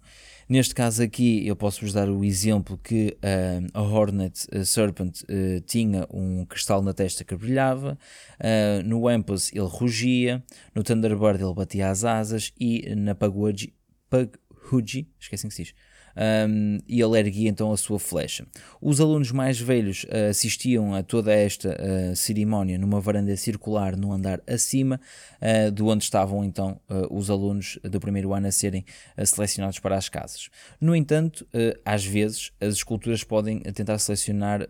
Neste 0.49 0.77
caso 0.77 1.03
aqui, 1.03 1.45
eu 1.45 1.57
posso-vos 1.57 1.93
dar 1.93 2.09
o 2.09 2.25
exemplo 2.25 2.79
que 2.79 3.17
uh, 3.17 3.67
a 3.75 3.83
Hornet 3.83 4.47
a 4.57 4.65
Serpent 4.65 5.23
uh, 5.23 5.61
tinha 5.63 6.07
um 6.09 6.45
cristal 6.45 6.81
na 6.83 6.95
testa 6.95 7.25
que 7.25 7.35
brilhava, 7.35 7.99
uh, 8.39 8.83
no 8.87 9.01
Wampus 9.01 9.51
ele 9.53 9.67
rugia, 9.67 10.45
no 10.73 10.85
Thunderbird 10.85 11.43
ele 11.43 11.53
batia 11.53 11.91
as 11.91 12.05
asas 12.05 12.53
e 12.61 12.95
na 12.95 13.13
Pugwudgie, 13.13 13.75
Pugwudgie 14.09 15.09
esquecem 15.19 15.49
que 15.49 15.57
se 15.57 15.65
diz, 15.65 15.75
um, 16.17 16.79
e 16.89 17.01
ele 17.01 17.19
erguia 17.19 17.49
então 17.49 17.73
a 17.73 17.77
sua 17.77 17.99
flecha. 17.99 18.47
Os 18.81 19.01
alunos 19.01 19.31
mais 19.31 19.61
velhos 19.61 20.05
uh, 20.05 20.31
assistiam 20.31 20.95
a 20.95 21.03
toda 21.03 21.33
esta 21.33 21.71
uh, 21.71 22.17
cerimónia 22.17 22.79
numa 22.79 23.01
varanda 23.01 23.37
circular 23.37 23.97
no 23.97 24.13
andar 24.13 24.41
acima, 24.47 25.01
uh, 25.41 25.71
de 25.71 25.83
onde 25.83 26.05
estavam 26.05 26.45
então 26.45 26.81
os 27.11 27.31
alunos 27.31 27.79
do 27.83 28.01
primeiro 28.01 28.33
ano 28.33 28.47
a 28.47 28.53
serem 28.53 28.85
selecionados 29.25 29.79
para 29.79 29.97
as 29.97 30.09
casas. 30.09 30.49
No 30.81 30.95
entanto, 30.95 31.47
às 31.85 32.05
vezes 32.05 32.53
as 32.61 32.75
esculturas 32.75 33.25
podem 33.25 33.61
tentar 33.61 33.99
selecionar 33.99 34.67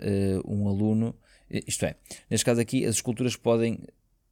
um 0.46 0.68
aluno 0.68 1.14
isto 1.48 1.84
é, 1.84 1.94
neste 2.28 2.44
caso 2.44 2.60
aqui, 2.60 2.84
as 2.84 2.96
esculturas 2.96 3.36
podem 3.36 3.78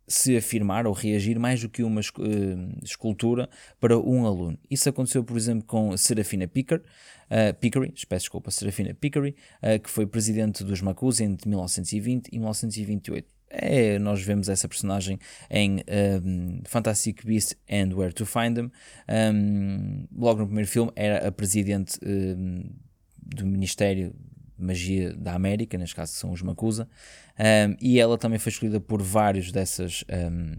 se 0.07 0.37
afirmar 0.37 0.87
ou 0.87 0.93
reagir 0.93 1.39
mais 1.39 1.61
do 1.61 1.69
que 1.69 1.83
uma 1.83 2.01
uh, 2.01 2.79
escultura 2.83 3.49
para 3.81 3.99
um 3.99 4.27
aluno. 4.27 4.59
Isso 4.71 4.89
aconteceu, 4.89 5.25
por 5.25 5.37
exemplo, 5.37 5.65
com 5.65 5.97
Serafina 5.97 6.47
Picker, 6.47 6.83
uh, 7.31 7.55
Pickery, 7.59 7.93
peço 8.09 8.25
desculpa, 8.25 8.51
Serafina 8.51 8.95
Pickery, 8.95 9.35
uh, 9.63 9.81
que 9.81 9.91
foi 9.91 10.07
presidente 10.07 10.63
dos 10.63 10.81
Macus 10.81 11.21
entre 11.21 11.49
1920 11.49 12.29
e 12.29 12.39
1928. 12.39 13.35
É, 13.57 14.01
nós 14.01 14.21
vemos 14.21 14.49
essa 14.49 14.67
personagem 14.67 15.17
em 15.49 15.77
um, 16.25 16.61
Fantastic 16.65 17.25
Beasts 17.25 17.57
and 17.71 17.95
Where 17.95 18.13
to 18.13 18.27
Find 18.27 18.57
Them. 18.57 18.73
Um, 19.09 20.09
logo 20.13 20.41
no 20.41 20.47
primeiro 20.47 20.69
filme 20.69 20.91
era 20.97 21.29
a 21.29 21.31
presidente 21.31 21.97
um, 22.05 22.65
do 23.17 23.47
Ministério 23.47 24.13
magia 24.59 25.15
da 25.15 25.35
América, 25.35 25.77
neste 25.77 25.95
caso 25.95 26.13
são 26.13 26.33
os 26.33 26.43
Macusa, 26.43 26.89
um, 27.39 27.77
e 27.81 27.99
ela 27.99 28.17
também 28.17 28.39
foi 28.39 28.51
escolhida 28.51 28.81
por 28.81 29.03
vários 29.03 29.51
dessas, 29.51 30.05
um, 30.09 30.57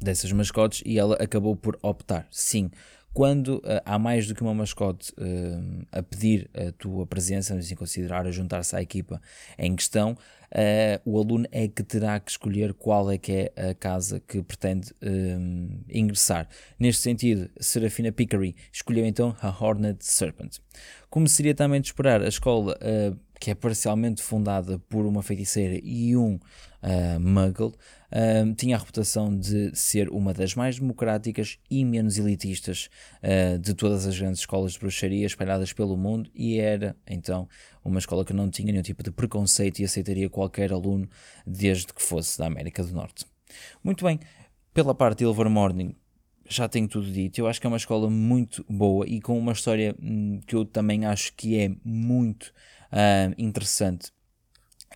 dessas 0.00 0.32
mascotes 0.32 0.82
e 0.84 0.98
ela 0.98 1.16
acabou 1.16 1.54
por 1.54 1.78
optar, 1.82 2.26
sim, 2.30 2.70
quando 3.12 3.56
uh, 3.58 3.82
há 3.84 3.98
mais 3.98 4.26
do 4.26 4.34
que 4.34 4.42
uma 4.42 4.54
mascote 4.54 5.12
uh, 5.12 5.86
a 5.90 6.02
pedir 6.02 6.48
a 6.54 6.70
tua 6.72 7.06
presença, 7.06 7.54
assim 7.54 7.74
considerar 7.74 8.26
a 8.26 8.30
juntar-se 8.30 8.74
à 8.76 8.80
equipa 8.80 9.20
em 9.58 9.74
questão, 9.74 10.12
uh, 10.12 11.00
o 11.04 11.18
aluno 11.18 11.44
é 11.50 11.66
que 11.66 11.82
terá 11.82 12.20
que 12.20 12.30
escolher 12.30 12.72
qual 12.72 13.10
é 13.10 13.18
que 13.18 13.50
é 13.56 13.70
a 13.70 13.74
casa 13.74 14.20
que 14.20 14.42
pretende 14.42 14.92
ingressar. 15.88 16.48
Neste 16.78 17.02
sentido, 17.02 17.50
Serafina 17.58 18.12
Pickery 18.12 18.54
escolheu 18.72 19.04
então 19.04 19.36
a 19.40 19.48
Hornet 19.48 20.04
Serpent. 20.04 20.58
Como 21.10 21.28
seria 21.28 21.54
também 21.54 21.80
de 21.80 21.88
esperar, 21.88 22.22
a 22.22 22.28
escola, 22.28 22.78
que 23.40 23.50
é 23.50 23.54
parcialmente 23.54 24.22
fundada 24.22 24.78
por 24.88 25.04
uma 25.04 25.22
feiticeira 25.22 25.80
e 25.82 26.16
um 26.16 26.38
Muggle, 27.20 27.74
uh, 28.10 28.54
tinha 28.54 28.76
a 28.76 28.78
reputação 28.78 29.36
de 29.36 29.74
ser 29.76 30.08
uma 30.08 30.32
das 30.32 30.54
mais 30.54 30.78
democráticas 30.78 31.58
e 31.70 31.84
menos 31.84 32.18
elitistas 32.18 32.88
uh, 33.22 33.58
de 33.58 33.74
todas 33.74 34.06
as 34.06 34.18
grandes 34.18 34.40
escolas 34.40 34.72
de 34.72 34.78
bruxaria 34.78 35.26
espalhadas 35.26 35.72
pelo 35.72 35.96
mundo 35.96 36.30
e 36.34 36.58
era 36.58 36.96
então 37.06 37.48
uma 37.84 37.98
escola 37.98 38.24
que 38.24 38.32
não 38.32 38.50
tinha 38.50 38.72
nenhum 38.72 38.82
tipo 38.82 39.02
de 39.02 39.10
preconceito 39.10 39.80
e 39.80 39.84
aceitaria 39.84 40.28
qualquer 40.28 40.72
aluno 40.72 41.08
desde 41.46 41.92
que 41.92 42.02
fosse 42.02 42.38
da 42.38 42.46
América 42.46 42.82
do 42.82 42.92
Norte. 42.92 43.26
Muito 43.82 44.04
bem, 44.04 44.18
pela 44.72 44.94
parte 44.94 45.18
de 45.18 45.24
Ilvermorning, 45.24 45.94
já 46.50 46.68
tenho 46.68 46.88
tudo 46.88 47.10
dito. 47.10 47.38
Eu 47.38 47.46
acho 47.46 47.60
que 47.60 47.66
é 47.66 47.68
uma 47.68 47.76
escola 47.76 48.10
muito 48.10 48.64
boa 48.68 49.06
e 49.08 49.20
com 49.20 49.38
uma 49.38 49.52
história 49.52 49.94
hum, 50.02 50.40
que 50.46 50.54
eu 50.54 50.64
também 50.64 51.06
acho 51.06 51.32
que 51.34 51.58
é 51.58 51.70
muito 51.84 52.52
uh, 52.92 53.34
interessante 53.38 54.12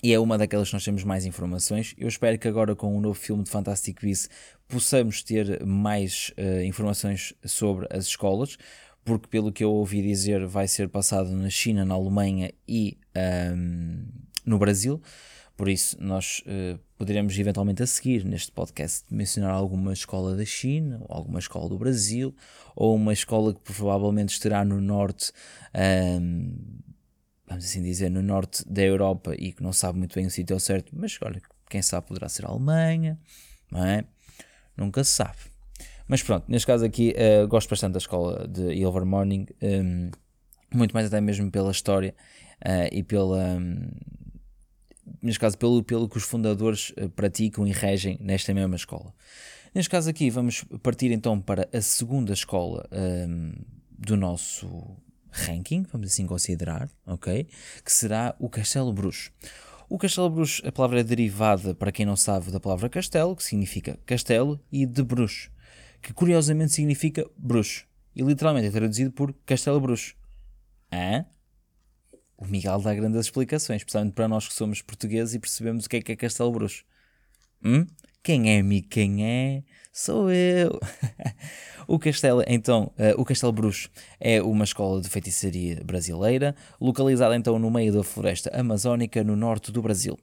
e 0.03 0.13
é 0.13 0.19
uma 0.19 0.37
daquelas 0.37 0.69
que 0.69 0.75
nós 0.75 0.85
temos 0.85 1.05
mais 1.05 1.25
informações. 1.25 1.95
Eu 1.97 2.09
espero 2.09 2.39
que 2.39 2.49
agora 2.49 2.75
com 2.77 2.95
o 2.95 3.01
novo 3.01 3.19
filme 3.19 3.43
de 3.43 3.51
Fantastic 3.51 4.03
Beasts 4.03 4.29
possamos 4.69 5.23
ter 5.23 5.65
mais 5.65 6.31
uh, 6.37 6.63
informações 6.63 7.33
sobre 7.45 7.87
as 7.91 8.07
escolas, 8.07 8.59
porque 9.05 9.29
pelo 9.29 9.53
que 9.53 9.65
eu 9.65 9.71
ouvi 9.71 10.03
dizer 10.03 10.47
vai 10.47 10.69
ser 10.69 10.89
passado 10.89 11.31
na 11.31 11.49
China, 11.49 11.85
na 11.85 11.95
Alemanha 11.95 12.53
e 12.69 12.99
um, 13.17 13.21
ehm, 13.21 14.07
no 14.45 14.59
Brasil. 14.59 15.01
Por 15.57 15.69
isso, 15.69 15.97
nós 16.01 16.43
uh, 16.47 16.79
poderemos 16.99 17.39
eventualmente 17.39 17.83
a 17.83 17.87
seguir 17.87 18.25
neste 18.25 18.51
podcast 18.51 19.05
mencionar 19.09 19.53
alguma 19.53 19.93
escola 19.93 20.35
da 20.35 20.45
China, 20.45 20.99
ou 21.09 21.17
alguma 21.17 21.39
escola 21.39 21.69
do 21.69 21.79
Brasil, 21.79 22.35
ou 22.75 22.97
uma 22.97 23.13
escola 23.13 23.55
que 23.55 23.61
provavelmente 23.61 24.31
estará 24.31 24.65
no 24.65 24.81
norte 24.81 25.33
um, 25.73 25.79
ehm, 25.81 26.55
vamos 27.47 27.65
assim 27.65 27.83
dizer, 27.83 28.11
no 28.11 28.21
norte 28.21 28.69
da 28.69 28.83
Europa 28.83 29.35
e 29.39 29.53
que 29.53 29.63
não 29.63 29.73
sabe 29.73 29.99
muito 29.99 30.15
bem 30.15 30.27
o 30.27 30.31
sítio 30.31 30.59
certo, 30.59 30.93
mas 30.93 31.17
olha, 31.23 31.41
quem 31.71 31.83
sabe 31.83 32.09
poderá 32.09 32.29
ser 32.29 32.47
a 32.47 32.49
Alemanha, 32.49 33.17
não 33.71 33.85
é? 33.85 34.05
Nunca 34.77 35.05
se 35.05 35.13
sabe. 35.13 35.39
Mas 36.09 36.21
pronto, 36.21 36.47
neste 36.49 36.67
caso 36.67 36.85
aqui 36.85 37.15
uh, 37.15 37.47
gosto 37.47 37.71
bastante 37.71 37.93
da 37.93 37.99
escola 37.99 38.49
de 38.49 38.73
Ilvermorning, 38.75 39.47
um, 39.63 39.67
ehm, 39.67 40.11
muito 40.75 40.93
mais 40.93 41.07
até 41.07 41.21
mesmo 41.21 41.49
pela 41.49 41.71
história 41.71 42.13
uh, 42.67 42.89
e 42.91 43.05
pela. 43.05 43.57
Um, 43.57 43.89
neste 45.23 45.41
caso, 45.41 45.57
pelo, 45.59 45.83
pelo 45.83 46.09
que 46.09 46.17
os 46.17 46.25
fundadores 46.25 46.91
uh, 46.91 47.09
praticam 47.11 47.67
e 47.67 47.73
regem 47.73 48.19
nesta 48.21 48.53
mesma 48.55 48.77
escola. 48.77 49.15
Neste 49.75 49.91
caso 49.91 50.09
aqui, 50.09 50.31
vamos 50.31 50.65
partir 50.83 51.11
então 51.11 51.41
para 51.41 51.69
a 51.73 51.81
segunda 51.81 52.33
escola 52.33 52.89
um, 52.93 52.97
ehm, 52.97 53.53
do 53.91 54.17
nosso 54.17 54.97
ranking, 55.31 55.85
vamos 55.91 56.13
assim 56.13 56.27
considerar, 56.27 56.89
ok? 57.05 57.49
Que 57.85 57.93
será 57.93 58.37
o 58.39 58.49
Castelo 58.49 58.93
Bruxo. 58.93 59.33
O 59.89 59.99
Castelo 59.99 60.31
Bruxo, 60.31 60.67
a 60.67 60.73
palavra 60.73 61.01
é 61.01 61.03
derivada, 61.03 61.75
para 61.75 61.93
quem 61.93 62.07
não 62.07 62.17
sabe, 62.17 62.51
da 62.51 62.61
palavra 62.61 62.89
castelo, 62.89 63.37
que 63.37 63.43
significa 63.43 63.99
castelo, 64.07 64.61
e 64.73 64.87
de 64.87 65.03
bruxo, 65.03 65.51
que 66.01 66.13
curiosamente 66.13 66.73
significa 66.73 67.29
bruxo. 67.37 67.87
E 68.15 68.23
literalmente 68.23 68.69
é 68.69 68.71
traduzido 68.71 69.11
por 69.11 69.35
Castelo 69.45 69.81
Bruxo. 69.81 70.15
Hã? 70.93 71.27
O 72.47 72.51
Miguel 72.51 72.79
dá 72.81 72.95
grandes 72.95 73.21
explicações, 73.21 73.81
especialmente 73.81 74.13
para 74.13 74.29
nós 74.29 74.47
que 74.47 74.55
somos 74.55 74.83
portugueses 74.83 75.35
e 75.35 75.39
percebemos 75.39 75.87
o 75.87 75.89
que 75.89 75.97
é 75.97 76.03
que 76.03 76.13
é 76.13 76.17
Castelo 76.17 76.53
Bruxo. 76.53 76.85
Hum? 77.65 77.87
Quem 78.23 78.55
é, 78.55 78.61
amigo? 78.61 78.87
Quem 78.89 79.25
é? 79.25 79.63
Sou 79.93 80.31
eu! 80.31 80.79
o 81.89 81.99
Castelo, 81.99 82.43
então, 82.47 82.93
uh, 82.99 83.21
o 83.21 83.25
Castelo 83.25 83.53
Bruxo 83.53 83.89
é 84.21 84.43
uma 84.43 84.65
escola 84.65 85.01
de 85.01 85.09
feitiçaria 85.09 85.83
brasileira, 85.85 86.55
localizada 86.81 87.35
então 87.35 87.59
no 87.59 87.71
meio 87.71 87.93
da 87.93 88.03
floresta 88.03 88.51
amazónica 88.59 89.25
no 89.25 89.37
norte 89.37 89.73
do 89.73 89.81
Brasil. 89.81 90.19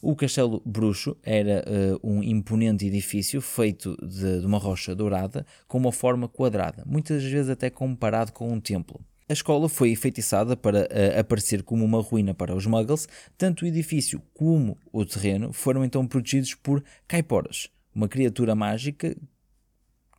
O 0.00 0.14
Castelo 0.14 0.62
Bruxo 0.64 1.16
era 1.22 1.64
uh, 1.66 1.98
um 2.08 2.22
imponente 2.22 2.86
edifício 2.86 3.40
feito 3.40 3.96
de, 4.06 4.40
de 4.40 4.46
uma 4.46 4.58
rocha 4.58 4.94
dourada 4.94 5.44
com 5.66 5.78
uma 5.78 5.92
forma 5.92 6.28
quadrada, 6.28 6.84
muitas 6.86 7.24
vezes 7.24 7.50
até 7.50 7.68
comparado 7.68 8.32
com 8.32 8.52
um 8.52 8.60
templo. 8.60 9.00
A 9.28 9.32
escola 9.32 9.68
foi 9.68 9.90
enfeitiçada 9.90 10.56
para 10.56 10.80
uh, 10.82 11.20
aparecer 11.20 11.62
como 11.62 11.84
uma 11.84 12.00
ruína 12.00 12.34
para 12.34 12.54
os 12.54 12.66
Muggles, 12.66 13.08
tanto 13.38 13.64
o 13.64 13.68
edifício 13.68 14.20
como 14.34 14.78
o 14.92 15.04
terreno 15.04 15.52
foram 15.52 15.84
então 15.84 16.06
protegidos 16.06 16.54
por 16.54 16.84
caiporas, 17.08 17.70
uma 17.94 18.08
criatura 18.08 18.54
mágica 18.54 19.16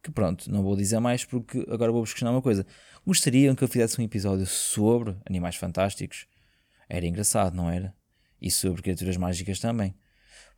que 0.06 0.12
pronto, 0.12 0.52
não 0.52 0.62
vou 0.62 0.76
dizer 0.76 1.00
mais 1.00 1.26
porque 1.26 1.66
agora 1.68 1.92
vou-vos 1.92 2.12
questionar 2.12 2.32
uma 2.32 2.42
coisa. 2.42 2.64
Gostariam 3.06 3.56
que 3.56 3.64
eu 3.64 3.68
fizesse 3.68 4.00
um 4.00 4.04
episódio 4.04 4.46
sobre 4.46 5.16
animais 5.26 5.56
fantásticos? 5.56 6.28
Era 6.88 7.08
engraçado, 7.08 7.56
não 7.56 7.72
era? 7.72 7.92
E 8.40 8.52
sobre 8.52 8.84
criaturas 8.84 9.18
mágicas 9.18 9.60
também. 9.60 9.96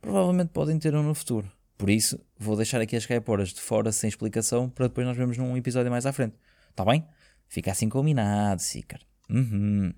Provavelmente 0.02 0.50
podem 0.50 0.78
ter 0.78 0.94
um 0.94 1.02
no 1.02 1.14
futuro. 1.14 1.50
Por 1.78 1.88
isso, 1.88 2.20
vou 2.38 2.56
deixar 2.56 2.78
aqui 2.82 2.94
as 2.94 3.06
caiporas 3.06 3.48
de 3.54 3.60
fora 3.62 3.90
sem 3.90 4.08
explicação 4.08 4.68
para 4.68 4.86
depois 4.86 5.06
nós 5.06 5.16
vermos 5.16 5.38
num 5.38 5.56
episódio 5.56 5.90
mais 5.90 6.04
à 6.04 6.12
frente. 6.12 6.34
Está 6.70 6.84
bem? 6.84 7.06
Fica 7.48 7.72
assim 7.72 7.88
combinado, 7.88 8.62
Sicar. 8.62 9.00
Uhum. 9.30 9.92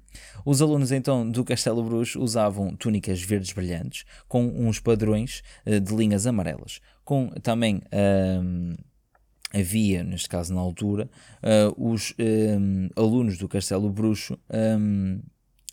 Os 0.45 0.61
alunos 0.61 0.91
então 0.91 1.29
do 1.29 1.45
Castelo 1.45 1.85
Bruxo 1.85 2.21
usavam 2.21 2.75
túnicas 2.75 3.23
verdes 3.23 3.53
brilhantes 3.53 4.05
com 4.27 4.45
uns 4.45 4.81
padrões 4.81 5.43
uh, 5.65 5.81
de 5.81 5.95
linhas 5.95 6.27
amarelas, 6.27 6.81
com 7.05 7.29
também 7.41 7.81
havia, 9.53 10.03
neste 10.05 10.29
caso 10.29 10.55
na 10.55 10.61
altura, 10.61 11.11
uh, 11.43 11.91
os 11.93 12.15
um, 12.19 12.89
alunos 12.97 13.37
do 13.37 13.49
Castelo 13.49 13.91
Bruxo 13.91 14.39
um, 14.49 15.21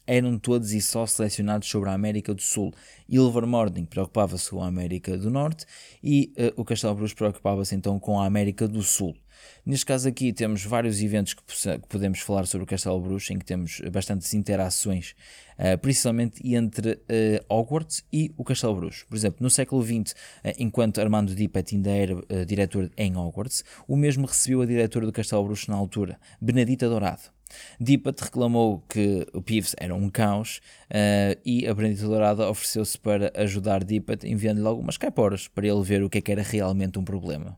eram 0.05 0.39
todos 0.39 0.71
e 0.71 0.81
só 0.81 1.05
selecionados 1.05 1.67
sobre 1.67 1.89
a 1.89 1.93
América 1.93 2.33
do 2.33 2.41
Sul. 2.41 2.73
Ilvermorning 3.07 3.85
preocupava-se 3.85 4.49
com 4.49 4.63
a 4.63 4.67
América 4.67 5.17
do 5.17 5.29
Norte 5.29 5.65
e 6.03 6.33
uh, 6.37 6.61
o 6.61 6.65
Castelo 6.65 6.95
Bruxo 6.95 7.15
preocupava-se 7.15 7.75
então 7.75 7.99
com 7.99 8.19
a 8.19 8.25
América 8.25 8.67
do 8.67 8.81
Sul. 8.81 9.15
Neste 9.65 9.85
caso 9.85 10.07
aqui 10.07 10.31
temos 10.31 10.63
vários 10.63 11.01
eventos 11.01 11.33
que, 11.33 11.43
que 11.43 11.87
podemos 11.87 12.19
falar 12.19 12.45
sobre 12.45 12.63
o 12.63 12.67
Castelo 12.67 12.99
Bruxo, 12.99 13.33
em 13.33 13.39
que 13.39 13.45
temos 13.45 13.81
bastantes 13.91 14.33
interações, 14.33 15.13
uh, 15.59 15.77
principalmente 15.77 16.41
entre 16.55 16.93
uh, 16.93 17.53
Hogwarts 17.53 18.03
e 18.11 18.31
o 18.37 18.43
Castelo 18.43 18.75
Bruxo. 18.75 19.05
Por 19.07 19.15
exemplo, 19.15 19.37
no 19.41 19.49
século 19.49 19.83
XX, 19.83 20.11
uh, 20.11 20.15
enquanto 20.57 21.01
Armando 21.01 21.35
Dippet 21.35 21.75
ainda 21.75 21.91
era 21.91 22.45
diretor 22.45 22.89
em 22.95 23.15
Hogwarts, 23.15 23.63
o 23.87 23.95
mesmo 23.95 24.25
recebeu 24.25 24.61
a 24.61 24.65
diretora 24.65 25.05
do 25.05 25.11
Castelo 25.11 25.43
Bruxo 25.43 25.69
na 25.69 25.77
altura, 25.77 26.19
Benedita 26.39 26.87
Dourado. 26.87 27.37
Dippet 27.79 28.21
reclamou 28.21 28.83
que 28.89 29.25
o 29.33 29.41
Peeves 29.41 29.75
era 29.77 29.93
um 29.95 30.09
caos 30.09 30.59
uh, 30.89 31.39
e 31.45 31.67
a 31.67 31.73
Benedita 31.73 32.07
Dourada 32.07 32.49
ofereceu-se 32.49 32.97
para 32.97 33.31
ajudar 33.35 33.83
Dippet 33.83 34.27
enviando-lhe 34.27 34.67
algumas 34.67 34.97
caiporas 34.97 35.47
para 35.47 35.67
ele 35.67 35.81
ver 35.83 36.03
o 36.03 36.09
que, 36.09 36.17
é 36.17 36.21
que 36.21 36.31
era 36.31 36.41
realmente 36.41 36.99
um 36.99 37.03
problema. 37.03 37.57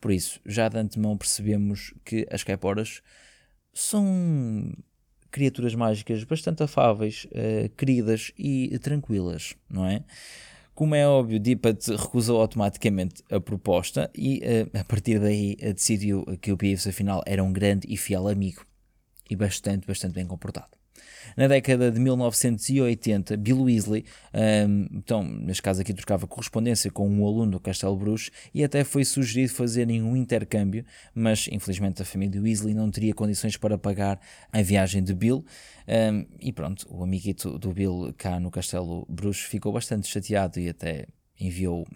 Por 0.00 0.12
isso, 0.12 0.40
já 0.46 0.68
de 0.68 0.78
antemão 0.78 1.16
percebemos 1.16 1.92
que 2.04 2.26
as 2.30 2.44
caiporas 2.44 3.02
são 3.72 4.72
criaturas 5.30 5.74
mágicas 5.74 6.24
bastante 6.24 6.62
afáveis, 6.62 7.26
uh, 7.26 7.68
queridas 7.76 8.32
e 8.38 8.78
tranquilas, 8.78 9.54
não 9.68 9.86
é? 9.86 10.04
Como 10.74 10.94
é 10.94 11.06
óbvio, 11.06 11.40
Dippet 11.40 11.90
recusou 11.90 12.40
automaticamente 12.40 13.22
a 13.30 13.40
proposta 13.40 14.10
e 14.14 14.38
uh, 14.38 14.78
a 14.78 14.84
partir 14.84 15.18
daí 15.18 15.56
uh, 15.60 15.74
decidiu 15.74 16.24
que 16.40 16.52
o 16.52 16.56
Peeves 16.56 16.86
afinal 16.86 17.22
era 17.26 17.42
um 17.42 17.52
grande 17.52 17.86
e 17.90 17.96
fiel 17.96 18.28
amigo 18.28 18.64
e 19.28 19.36
bastante, 19.36 19.86
bastante 19.86 20.14
bem 20.14 20.26
comportado. 20.26 20.68
Na 21.36 21.46
década 21.46 21.90
de 21.90 22.00
1980, 22.00 23.36
Bill 23.36 23.62
Weasley, 23.62 24.04
um, 24.34 24.86
então, 24.92 25.22
neste 25.22 25.62
caso 25.62 25.80
aqui 25.80 25.94
trocava 25.94 26.26
correspondência 26.26 26.90
com 26.90 27.08
um 27.08 27.26
aluno 27.26 27.52
do 27.52 27.60
Castelo 27.60 27.96
Bruxo 27.96 28.30
e 28.52 28.64
até 28.64 28.84
foi 28.84 29.04
sugerido 29.04 29.52
fazerem 29.52 30.02
um 30.02 30.16
intercâmbio, 30.16 30.84
mas 31.14 31.48
infelizmente 31.50 32.02
a 32.02 32.04
família 32.04 32.40
Weasley 32.40 32.74
não 32.74 32.90
teria 32.90 33.14
condições 33.14 33.56
para 33.56 33.78
pagar 33.78 34.20
a 34.52 34.62
viagem 34.62 35.02
de 35.02 35.14
Bill. 35.14 35.44
Um, 35.86 36.26
e 36.40 36.52
pronto, 36.52 36.86
o 36.90 37.02
amiguito 37.02 37.58
do 37.58 37.72
Bill 37.72 38.12
cá 38.16 38.38
no 38.38 38.50
Castelo 38.50 39.06
Bruxo 39.08 39.48
ficou 39.48 39.72
bastante 39.72 40.06
chateado 40.08 40.60
e 40.60 40.68
até 40.68 41.06
enviou 41.40 41.86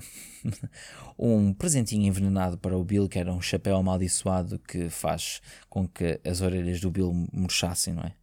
um 1.19 1.53
presentinho 1.53 2.07
envenenado 2.07 2.57
para 2.59 2.77
o 2.77 2.85
Bill, 2.85 3.09
que 3.09 3.19
era 3.19 3.33
um 3.33 3.41
chapéu 3.41 3.77
amaldiçoado 3.77 4.59
que 4.59 4.89
faz 4.89 5.41
com 5.69 5.87
que 5.87 6.21
as 6.25 6.41
orelhas 6.41 6.81
do 6.81 6.91
Bill 6.91 7.13
murchassem, 7.33 7.95
não 7.95 8.03
é? 8.03 8.22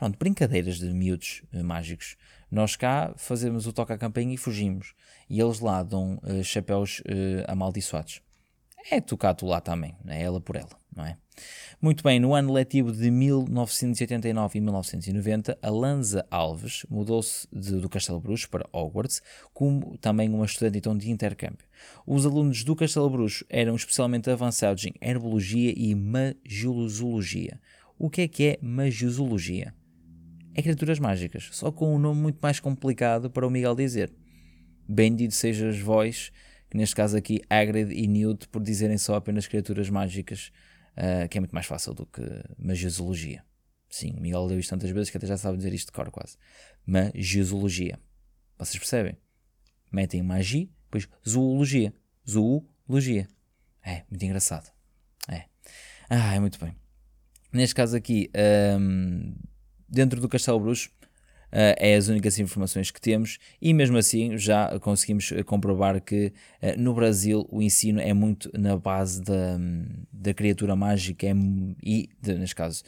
Pronto, 0.00 0.18
brincadeiras 0.18 0.78
de 0.78 0.86
miúdos 0.94 1.42
uh, 1.52 1.62
mágicos. 1.62 2.16
Nós 2.50 2.74
cá 2.74 3.12
fazemos 3.18 3.66
o 3.66 3.72
toque 3.72 3.92
à 3.92 3.98
campainha 3.98 4.32
e 4.32 4.38
fugimos. 4.38 4.94
E 5.28 5.38
eles 5.38 5.60
lá 5.60 5.82
dão 5.82 6.18
uh, 6.22 6.42
chapéus 6.42 7.00
uh, 7.00 7.44
amaldiçoados. 7.46 8.22
É 8.90 8.98
tu 8.98 9.18
lá 9.42 9.60
também, 9.60 9.94
é 10.06 10.22
ela 10.22 10.40
por 10.40 10.56
ela, 10.56 10.70
não 10.96 11.04
é? 11.04 11.18
Muito 11.82 12.02
bem, 12.02 12.18
no 12.18 12.34
ano 12.34 12.50
letivo 12.50 12.90
de 12.90 13.10
1989 13.10 14.56
e 14.56 14.60
1990, 14.62 15.58
a 15.60 15.68
Lanza 15.68 16.26
Alves 16.30 16.86
mudou-se 16.88 17.46
do 17.52 17.86
Castelo 17.90 18.20
Bruxo 18.20 18.48
para 18.48 18.66
Hogwarts, 18.72 19.20
como 19.52 19.98
também 19.98 20.32
uma 20.32 20.46
estudante 20.46 20.78
então 20.78 20.96
de 20.96 21.10
intercâmbio. 21.10 21.66
Os 22.06 22.24
alunos 22.24 22.64
do 22.64 22.74
Castelo 22.74 23.10
Bruxo 23.10 23.44
eram 23.50 23.76
especialmente 23.76 24.30
avançados 24.30 24.82
em 24.86 24.94
herbologia 24.98 25.74
e 25.76 25.94
magiologia. 25.94 27.60
O 27.98 28.08
que 28.08 28.22
é 28.22 28.28
que 28.28 28.46
é 28.46 28.58
magiologia? 28.62 29.74
É 30.60 30.62
criaturas 30.62 30.98
mágicas, 30.98 31.48
só 31.52 31.72
com 31.72 31.94
um 31.94 31.98
nome 31.98 32.20
muito 32.20 32.38
mais 32.40 32.60
complicado 32.60 33.30
para 33.30 33.46
o 33.46 33.50
Miguel 33.50 33.74
dizer. 33.74 34.12
Bendito 34.88 35.34
sejas 35.34 35.78
vós, 35.78 36.30
que 36.68 36.76
neste 36.76 36.94
caso 36.94 37.16
aqui 37.16 37.40
Hagrid 37.48 37.92
e 37.92 38.06
Newt, 38.06 38.48
por 38.48 38.62
dizerem 38.62 38.98
só 38.98 39.14
apenas 39.14 39.46
criaturas 39.46 39.88
mágicas, 39.88 40.52
uh, 40.96 41.28
que 41.28 41.38
é 41.38 41.40
muito 41.40 41.54
mais 41.54 41.66
fácil 41.66 41.94
do 41.94 42.06
que 42.06 42.22
magiosologia. 42.58 43.44
Sim, 43.88 44.14
Miguel 44.20 44.44
leu 44.44 44.60
isto 44.60 44.70
tantas 44.70 44.90
vezes 44.90 45.10
que 45.10 45.16
até 45.16 45.26
já 45.26 45.36
sabe 45.36 45.56
dizer 45.56 45.72
isto 45.72 45.86
de 45.86 45.92
cor 45.92 46.10
quase. 46.10 46.36
Magiosologia. 46.86 47.98
Vocês 48.58 48.78
percebem? 48.78 49.16
Metem 49.90 50.22
magia, 50.22 50.68
depois 50.84 51.08
zoologia. 51.28 51.92
Zoologia. 52.28 53.26
É, 53.84 54.04
muito 54.10 54.24
engraçado. 54.24 54.70
É. 55.28 55.46
Ah, 56.08 56.34
é 56.34 56.38
muito 56.38 56.58
bem. 56.62 56.76
Neste 57.52 57.74
caso 57.74 57.96
aqui, 57.96 58.30
um, 58.78 59.34
dentro 59.90 60.20
do 60.20 60.28
Castelo 60.28 60.60
Bruxo. 60.60 60.90
Uh, 61.52 61.74
é 61.78 61.96
as 61.96 62.06
únicas 62.06 62.38
informações 62.38 62.92
que 62.92 63.00
temos 63.00 63.38
e 63.60 63.74
mesmo 63.74 63.98
assim 63.98 64.38
já 64.38 64.78
conseguimos 64.78 65.32
comprovar 65.44 66.00
que 66.00 66.32
uh, 66.62 66.80
no 66.80 66.94
Brasil 66.94 67.44
o 67.50 67.60
ensino 67.60 68.00
é 68.00 68.14
muito 68.14 68.48
na 68.56 68.76
base 68.76 69.20
da, 69.20 69.58
da 70.12 70.32
criatura 70.32 70.76
mágica 70.76 71.26
é, 71.26 71.32
e, 71.82 72.08
de, 72.22 72.34
neste 72.34 72.54
caso, 72.54 72.84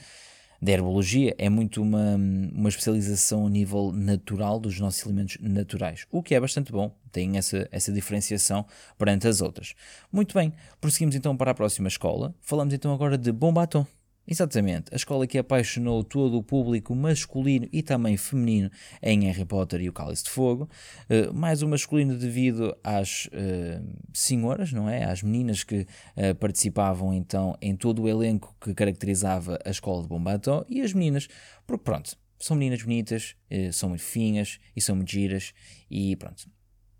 da 0.63 0.71
herbologia, 0.71 1.35
é 1.39 1.49
muito 1.49 1.83
uma, 1.83 2.15
uma 2.15 2.69
especialização 2.69 3.49
a 3.49 3.51
nível 3.51 3.91
natural 3.91 4.61
dos 4.61 4.79
nossos 4.79 5.05
elementos 5.05 5.37
naturais, 5.41 6.07
o 6.09 6.23
que 6.23 6.37
é 6.37 6.41
bastante 6.41 6.71
bom, 6.71 6.95
tem 7.11 7.37
essa, 7.37 7.69
essa 7.73 7.93
diferenciação 7.93 8.65
perante 8.97 9.27
as 9.27 9.41
outras. 9.41 9.75
Muito 10.13 10.39
bem, 10.39 10.53
prosseguimos 10.81 11.17
então 11.17 11.37
para 11.37 11.51
a 11.51 11.55
próxima 11.55 11.89
escola, 11.89 12.33
falamos 12.41 12.73
então 12.73 12.95
agora 12.95 13.19
de 13.19 13.33
Bombaton. 13.33 13.85
Exatamente, 14.27 14.85
a 14.93 14.97
escola 14.97 15.27
que 15.27 15.37
apaixonou 15.37 16.05
todo 16.05 16.39
o 16.39 16.43
público 16.45 16.95
masculino 16.95 17.69
e 17.73 17.83
também 17.83 18.17
feminino 18.17 18.71
em 19.03 19.25
Harry 19.25 19.45
Potter 19.45 19.81
e 19.81 19.89
o 19.89 19.93
Cálice 19.93 20.25
de 20.25 20.31
Fogo, 20.31 20.69
uh, 21.11 21.35
mais 21.35 21.61
o 21.61 21.69
masculino 21.69 22.17
devido 22.17 22.77
às 22.85 23.27
uh, 23.27 23.85
senhoras, 24.13 24.73
não 24.73 24.89
é? 24.89 25.05
Às 25.05 25.25
meninas 25.25 25.65
que 25.65 25.81
uh, 26.17 26.35
participavam 26.39 27.13
então 27.13 27.59
em 27.61 27.75
todo 27.75 28.03
o 28.03 28.09
elenco 28.09 28.55
que 28.61 28.73
caracterizava 28.73 29.59
a 29.65 29.71
escola 29.71 30.03
de 30.03 30.09
Bombató 30.09 30.65
e 30.69 30.83
as 30.83 30.93
meninas, 30.93 31.27
porque 31.67 31.83
pronto, 31.83 32.17
são 32.39 32.57
meninas 32.57 32.83
bonitas, 32.83 33.37
são 33.73 33.91
muito 33.91 34.03
finas 34.03 34.59
e 34.75 34.81
são 34.81 34.97
muito 34.97 35.13
giras 35.13 35.53
e 35.89 36.17
pronto, 36.17 36.49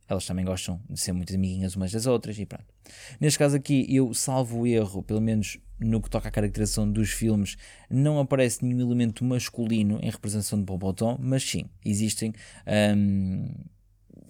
elas 0.09 0.27
também 0.27 0.45
gostam 0.45 0.81
de 0.89 1.01
ser 1.01 1.13
muito 1.13 1.35
amiguinhas 1.35 1.77
umas 1.77 1.93
das 1.93 2.07
outras 2.07 2.39
e 2.39 2.47
pronto. 2.47 2.65
Neste 3.21 3.39
caso 3.39 3.57
aqui, 3.57 3.87
eu 3.89 4.13
salvo 4.13 4.61
o 4.61 4.67
erro, 4.67 5.03
pelo 5.03 5.21
menos 5.21 5.59
no 5.79 6.01
que 6.01 6.11
toca 6.11 6.29
à 6.29 6.31
caracterização 6.31 6.91
dos 6.91 7.11
filmes, 7.11 7.57
não 7.91 8.19
aparece 8.19 8.65
nenhum 8.65 8.81
elemento 8.81 9.25
masculino 9.25 9.99
em 10.03 10.11
representação 10.11 10.59
de 10.59 10.65
Bobotom, 10.65 11.17
mas 11.21 11.43
sim, 11.43 11.65
existem 11.85 12.33
um, 12.97 13.49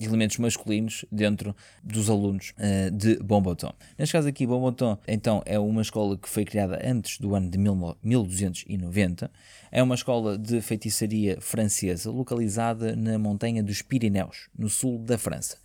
elementos 0.00 0.38
masculinos 0.38 1.04
dentro 1.10 1.54
dos 1.82 2.08
alunos 2.08 2.52
uh, 2.58 2.90
de 2.90 3.16
Bombotom. 3.16 3.72
Neste 3.98 4.12
caso 4.12 4.28
aqui, 4.28 4.46
Bombotom, 4.46 4.98
então, 5.06 5.42
é 5.44 5.58
uma 5.58 5.82
escola 5.82 6.16
que 6.16 6.28
foi 6.28 6.44
criada 6.44 6.80
antes 6.84 7.18
do 7.18 7.34
ano 7.34 7.50
de 7.50 7.58
1290. 7.58 9.30
É 9.70 9.82
uma 9.82 9.94
escola 9.94 10.38
de 10.38 10.60
feitiçaria 10.60 11.40
francesa 11.40 12.10
localizada 12.10 12.96
na 12.96 13.18
montanha 13.18 13.62
dos 13.62 13.82
Pirineus, 13.82 14.48
no 14.56 14.68
sul 14.68 14.98
da 14.98 15.18
França. 15.18 15.61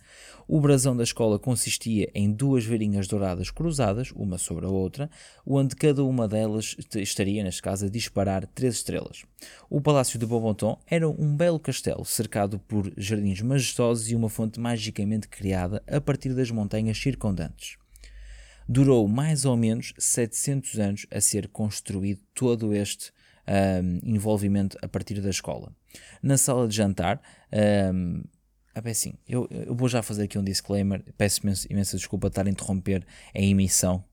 O 0.50 0.62
brasão 0.62 0.96
da 0.96 1.04
escola 1.04 1.38
consistia 1.38 2.10
em 2.14 2.32
duas 2.32 2.64
varinhas 2.64 3.06
douradas 3.06 3.50
cruzadas, 3.50 4.10
uma 4.12 4.38
sobre 4.38 4.64
a 4.64 4.70
outra, 4.70 5.10
onde 5.44 5.76
cada 5.76 6.02
uma 6.02 6.26
delas 6.26 6.74
estaria, 6.96 7.44
neste 7.44 7.60
caso, 7.60 7.84
a 7.84 7.90
disparar 7.90 8.46
três 8.46 8.76
estrelas. 8.76 9.26
O 9.68 9.78
Palácio 9.78 10.18
de 10.18 10.24
Beaumonton 10.24 10.80
era 10.86 11.06
um 11.06 11.36
belo 11.36 11.60
castelo, 11.60 12.02
cercado 12.02 12.58
por 12.60 12.90
jardins 12.96 13.42
majestosos 13.42 14.10
e 14.10 14.16
uma 14.16 14.30
fonte 14.30 14.58
magicamente 14.58 15.28
criada 15.28 15.82
a 15.86 16.00
partir 16.00 16.32
das 16.32 16.50
montanhas 16.50 16.96
circundantes. 16.96 17.76
Durou 18.66 19.06
mais 19.06 19.44
ou 19.44 19.54
menos 19.54 19.92
700 19.98 20.78
anos 20.78 21.06
a 21.10 21.20
ser 21.20 21.48
construído 21.48 22.22
todo 22.34 22.74
este 22.74 23.12
um, 23.46 24.14
envolvimento 24.14 24.78
a 24.80 24.88
partir 24.88 25.20
da 25.20 25.28
escola. 25.28 25.74
Na 26.22 26.38
sala 26.38 26.66
de 26.66 26.74
jantar, 26.74 27.20
um, 27.92 28.22
ah, 28.78 28.80
bem, 28.80 28.94
sim, 28.94 29.14
eu, 29.28 29.48
eu 29.50 29.74
vou 29.74 29.88
já 29.88 30.02
fazer 30.02 30.24
aqui 30.24 30.38
um 30.38 30.44
disclaimer. 30.44 31.02
Peço 31.16 31.40
imensa, 31.42 31.66
imensa 31.70 31.96
desculpa 31.96 32.28
estar 32.28 32.46
a 32.46 32.50
interromper 32.50 33.04
a 33.34 33.40
emissão 33.40 34.04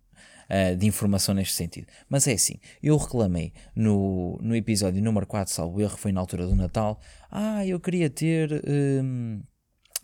uh, 0.49 0.75
de 0.75 0.88
informação 0.88 1.36
neste 1.36 1.54
sentido. 1.54 1.88
Mas 2.10 2.28
é 2.28 2.34
assim, 2.34 2.60
eu 2.82 2.97
reclamei 2.97 3.54
no, 3.75 4.39
no 4.41 4.56
episódio 4.56 5.04
número 5.04 5.28
4, 5.28 5.54
salvo 5.54 5.82
erro, 5.82 5.97
foi 5.97 6.12
na 6.12 6.19
altura 6.19 6.47
do 6.47 6.56
Natal. 6.56 6.99
Ah, 7.30 7.65
eu 7.65 7.80
queria 7.80 8.10
ter 8.10 8.63
um, 8.67 9.41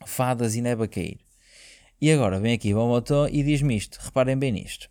fadas 0.06 0.56
e 0.56 0.62
neve 0.62 0.84
a 0.84 0.88
cair. 0.88 1.20
E 2.00 2.12
agora 2.12 2.40
vem 2.40 2.54
aqui 2.54 2.74
Bomotó 2.74 3.28
e 3.28 3.44
diz-me 3.44 3.76
isto. 3.76 4.00
Reparem 4.02 4.38
bem 4.38 4.52
nisto. 4.52 4.90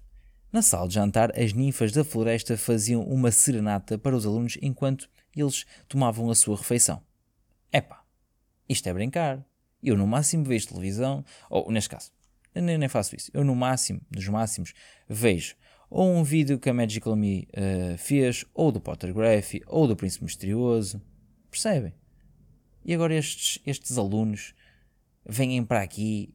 Na 0.53 0.63
sala 0.63 0.89
de 0.89 0.95
jantar, 0.95 1.39
as 1.39 1.53
ninfas 1.53 1.93
da 1.93 2.03
floresta 2.03 2.57
faziam 2.57 3.03
uma 3.03 3.31
serenata 3.31 3.97
para 3.97 4.17
os 4.17 4.27
alunos 4.27 4.59
enquanto 4.61 5.09
eles 5.37 5.65
tomavam 5.89 6.29
a 6.29 6.35
sua 6.35 6.57
refeição. 6.57 7.01
Epá, 7.73 8.03
isto 8.69 8.89
é 8.89 8.93
brincar. 8.93 9.45
Eu 9.83 9.97
no 9.97 10.07
máximo 10.07 10.45
vejo 10.45 10.69
televisão, 10.69 11.25
ou 11.49 11.71
neste 11.71 11.91
caso, 11.91 12.11
nem, 12.55 12.77
nem 12.77 12.89
faço 12.89 13.17
isso. 13.17 13.31
Eu, 13.33 13.45
no 13.45 13.55
máximo, 13.55 14.01
dos 14.11 14.27
máximos, 14.29 14.73
vejo 15.09 15.55
ou 15.91 16.09
um 16.09 16.23
vídeo 16.23 16.59
que 16.59 16.71
a 16.71 16.75
Magical 16.75 17.17
Me 17.17 17.49
uh, 17.49 17.99
fez, 17.99 18.45
ou 18.55 18.71
do 18.71 18.81
Pottergraphy, 18.81 19.61
ou 19.67 19.89
do 19.89 19.97
Príncipe 19.97 20.25
Misterioso. 20.25 21.03
Percebem? 21.51 21.93
E 22.85 22.95
agora 22.95 23.15
estes, 23.15 23.59
estes 23.67 23.99
alunos 23.99 24.55
vêm 25.27 25.65
para 25.65 25.83
aqui 25.83 26.33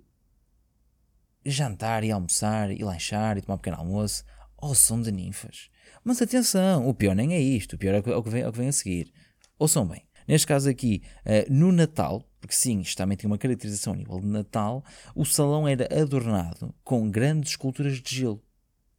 jantar 1.45 2.03
e 2.03 2.11
almoçar 2.11 2.69
e 2.69 2.83
lanchar 2.83 3.37
e 3.37 3.41
tomar 3.41 3.55
um 3.55 3.57
pequeno 3.57 3.77
almoço 3.77 4.25
ao 4.57 4.75
som 4.75 5.01
de 5.01 5.11
ninfas. 5.11 5.69
Mas 6.03 6.21
atenção, 6.21 6.87
o 6.87 6.93
pior 6.93 7.15
nem 7.15 7.33
é 7.33 7.39
isto, 7.39 7.73
o 7.73 7.79
pior 7.79 7.95
é 7.95 7.99
o 7.99 8.23
que 8.23 8.29
vem, 8.29 8.41
é 8.41 8.47
o 8.47 8.51
que 8.51 8.57
vem 8.57 8.67
a 8.67 8.73
seguir. 8.73 9.11
Ouçam 9.57 9.87
bem, 9.87 10.04
neste 10.27 10.47
caso 10.47 10.69
aqui, 10.69 11.01
uh, 11.25 11.51
no 11.53 11.71
Natal, 11.71 12.23
porque 12.39 12.55
sim, 12.55 12.79
isto 12.81 12.97
também 12.97 13.17
tem 13.17 13.27
uma 13.27 13.37
caracterização 13.37 13.93
a 13.93 13.95
nível 13.95 14.19
de 14.19 14.27
Natal, 14.27 14.83
o 15.15 15.25
salão 15.25 15.67
era 15.67 15.87
adornado 16.01 16.73
com 16.83 17.09
grandes 17.09 17.51
esculturas 17.51 18.01
de 18.01 18.15
gelo 18.15 18.43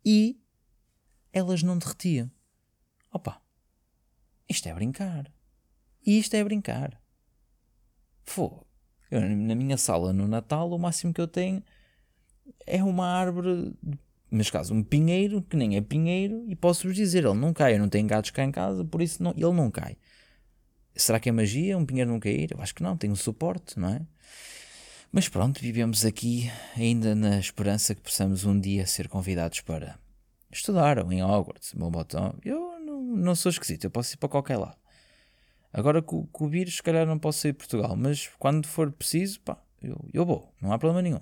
e 0.05 0.41
elas 1.33 1.63
não 1.63 1.79
derretiam. 1.79 2.31
Opa, 3.13 3.41
isto 4.49 4.69
é 4.69 4.75
brincar. 4.75 5.33
E 6.05 6.19
isto 6.19 6.35
é 6.35 6.45
brincar. 6.45 7.01
Fô, 8.25 8.65
eu, 9.11 9.21
na 9.21 9.55
minha 9.55 9.77
sala 9.77 10.13
no 10.13 10.27
Natal, 10.27 10.71
o 10.71 10.79
máximo 10.79 11.13
que 11.13 11.21
eu 11.21 11.29
tenho 11.29 11.63
é 12.67 12.83
uma 12.83 13.07
árvore, 13.07 13.75
neste 14.31 14.53
caso 14.53 14.75
um 14.75 14.83
pinheiro, 14.83 15.43
que 15.43 15.57
nem 15.57 15.77
é 15.77 15.81
pinheiro, 15.81 16.45
e 16.49 16.55
posso-vos 16.55 16.97
dizer, 16.97 17.25
ele 17.25 17.35
não 17.35 17.53
cai. 17.53 17.75
Eu 17.75 17.79
não 17.81 17.89
tenho 17.89 18.07
gatos 18.07 18.31
cá 18.31 18.45
em 18.45 18.51
casa, 18.51 18.85
por 18.85 19.03
isso 19.03 19.23
não, 19.23 19.33
ele 19.33 19.53
não 19.53 19.71
cai. 19.71 19.97
Será 20.97 21.21
que 21.21 21.29
é 21.29 21.33
magia 21.33 21.77
um 21.77 21.85
pinheiro 21.85 22.11
não 22.11 22.19
cair? 22.19 22.53
Eu 22.53 22.61
acho 22.61 22.75
que 22.75 22.83
não, 22.83 22.97
tem 22.97 23.11
um 23.11 23.17
suporte, 23.17 23.79
não 23.79 23.91
é? 23.91 24.01
Mas 25.13 25.29
pronto, 25.29 25.61
vivemos 25.61 26.05
aqui 26.05 26.51
ainda 26.77 27.15
na 27.15 27.39
esperança 27.39 27.95
que 27.95 28.01
possamos 28.01 28.45
um 28.45 28.59
dia 28.59 28.87
ser 28.87 29.09
convidados 29.09 29.61
para 29.61 29.99
estudar 30.51 30.99
ou 30.99 31.13
em 31.13 31.23
Hogwarts, 31.23 31.75
meu 31.75 31.91
botão. 31.91 32.35
Eu 32.45 32.79
não, 32.81 33.03
não 33.03 33.35
sou 33.35 33.51
esquisito, 33.51 33.85
eu 33.85 33.91
posso 33.91 34.15
ir 34.15 34.17
para 34.17 34.29
qualquer 34.29 34.57
lado. 34.57 34.77
Agora 35.73 36.01
com, 36.03 36.27
com 36.27 36.47
o 36.47 36.49
vírus, 36.49 36.77
se 36.77 36.83
calhar 36.83 37.07
não 37.07 37.19
posso 37.19 37.41
sair 37.41 37.53
de 37.53 37.59
Portugal, 37.59 37.95
mas 37.97 38.31
quando 38.39 38.67
for 38.67 38.91
preciso, 38.91 39.41
pá, 39.41 39.59
eu, 39.83 40.03
eu 40.13 40.25
vou, 40.25 40.53
não 40.61 40.73
há 40.73 40.79
problema 40.79 41.03
nenhum. 41.03 41.21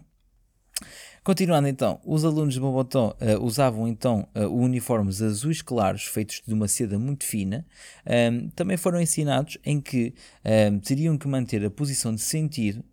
Continuando 1.22 1.68
então, 1.68 2.00
os 2.04 2.22
alunos 2.22 2.52
de 2.52 2.60
Bombotão 2.60 3.16
uh, 3.18 3.42
usavam 3.42 3.88
então 3.88 4.28
uh, 4.34 4.46
uniformes 4.46 5.22
azuis 5.22 5.62
claros 5.62 6.04
feitos 6.04 6.42
de 6.46 6.52
uma 6.52 6.68
seda 6.68 6.98
muito 6.98 7.24
fina. 7.24 7.66
Um, 8.06 8.50
também 8.50 8.76
foram 8.76 9.00
ensinados 9.00 9.56
em 9.64 9.80
que 9.80 10.14
um, 10.70 10.78
teriam 10.78 11.16
que 11.16 11.26
manter 11.26 11.64
a 11.64 11.70
posição 11.70 12.14
de 12.14 12.20
sentido 12.20 12.84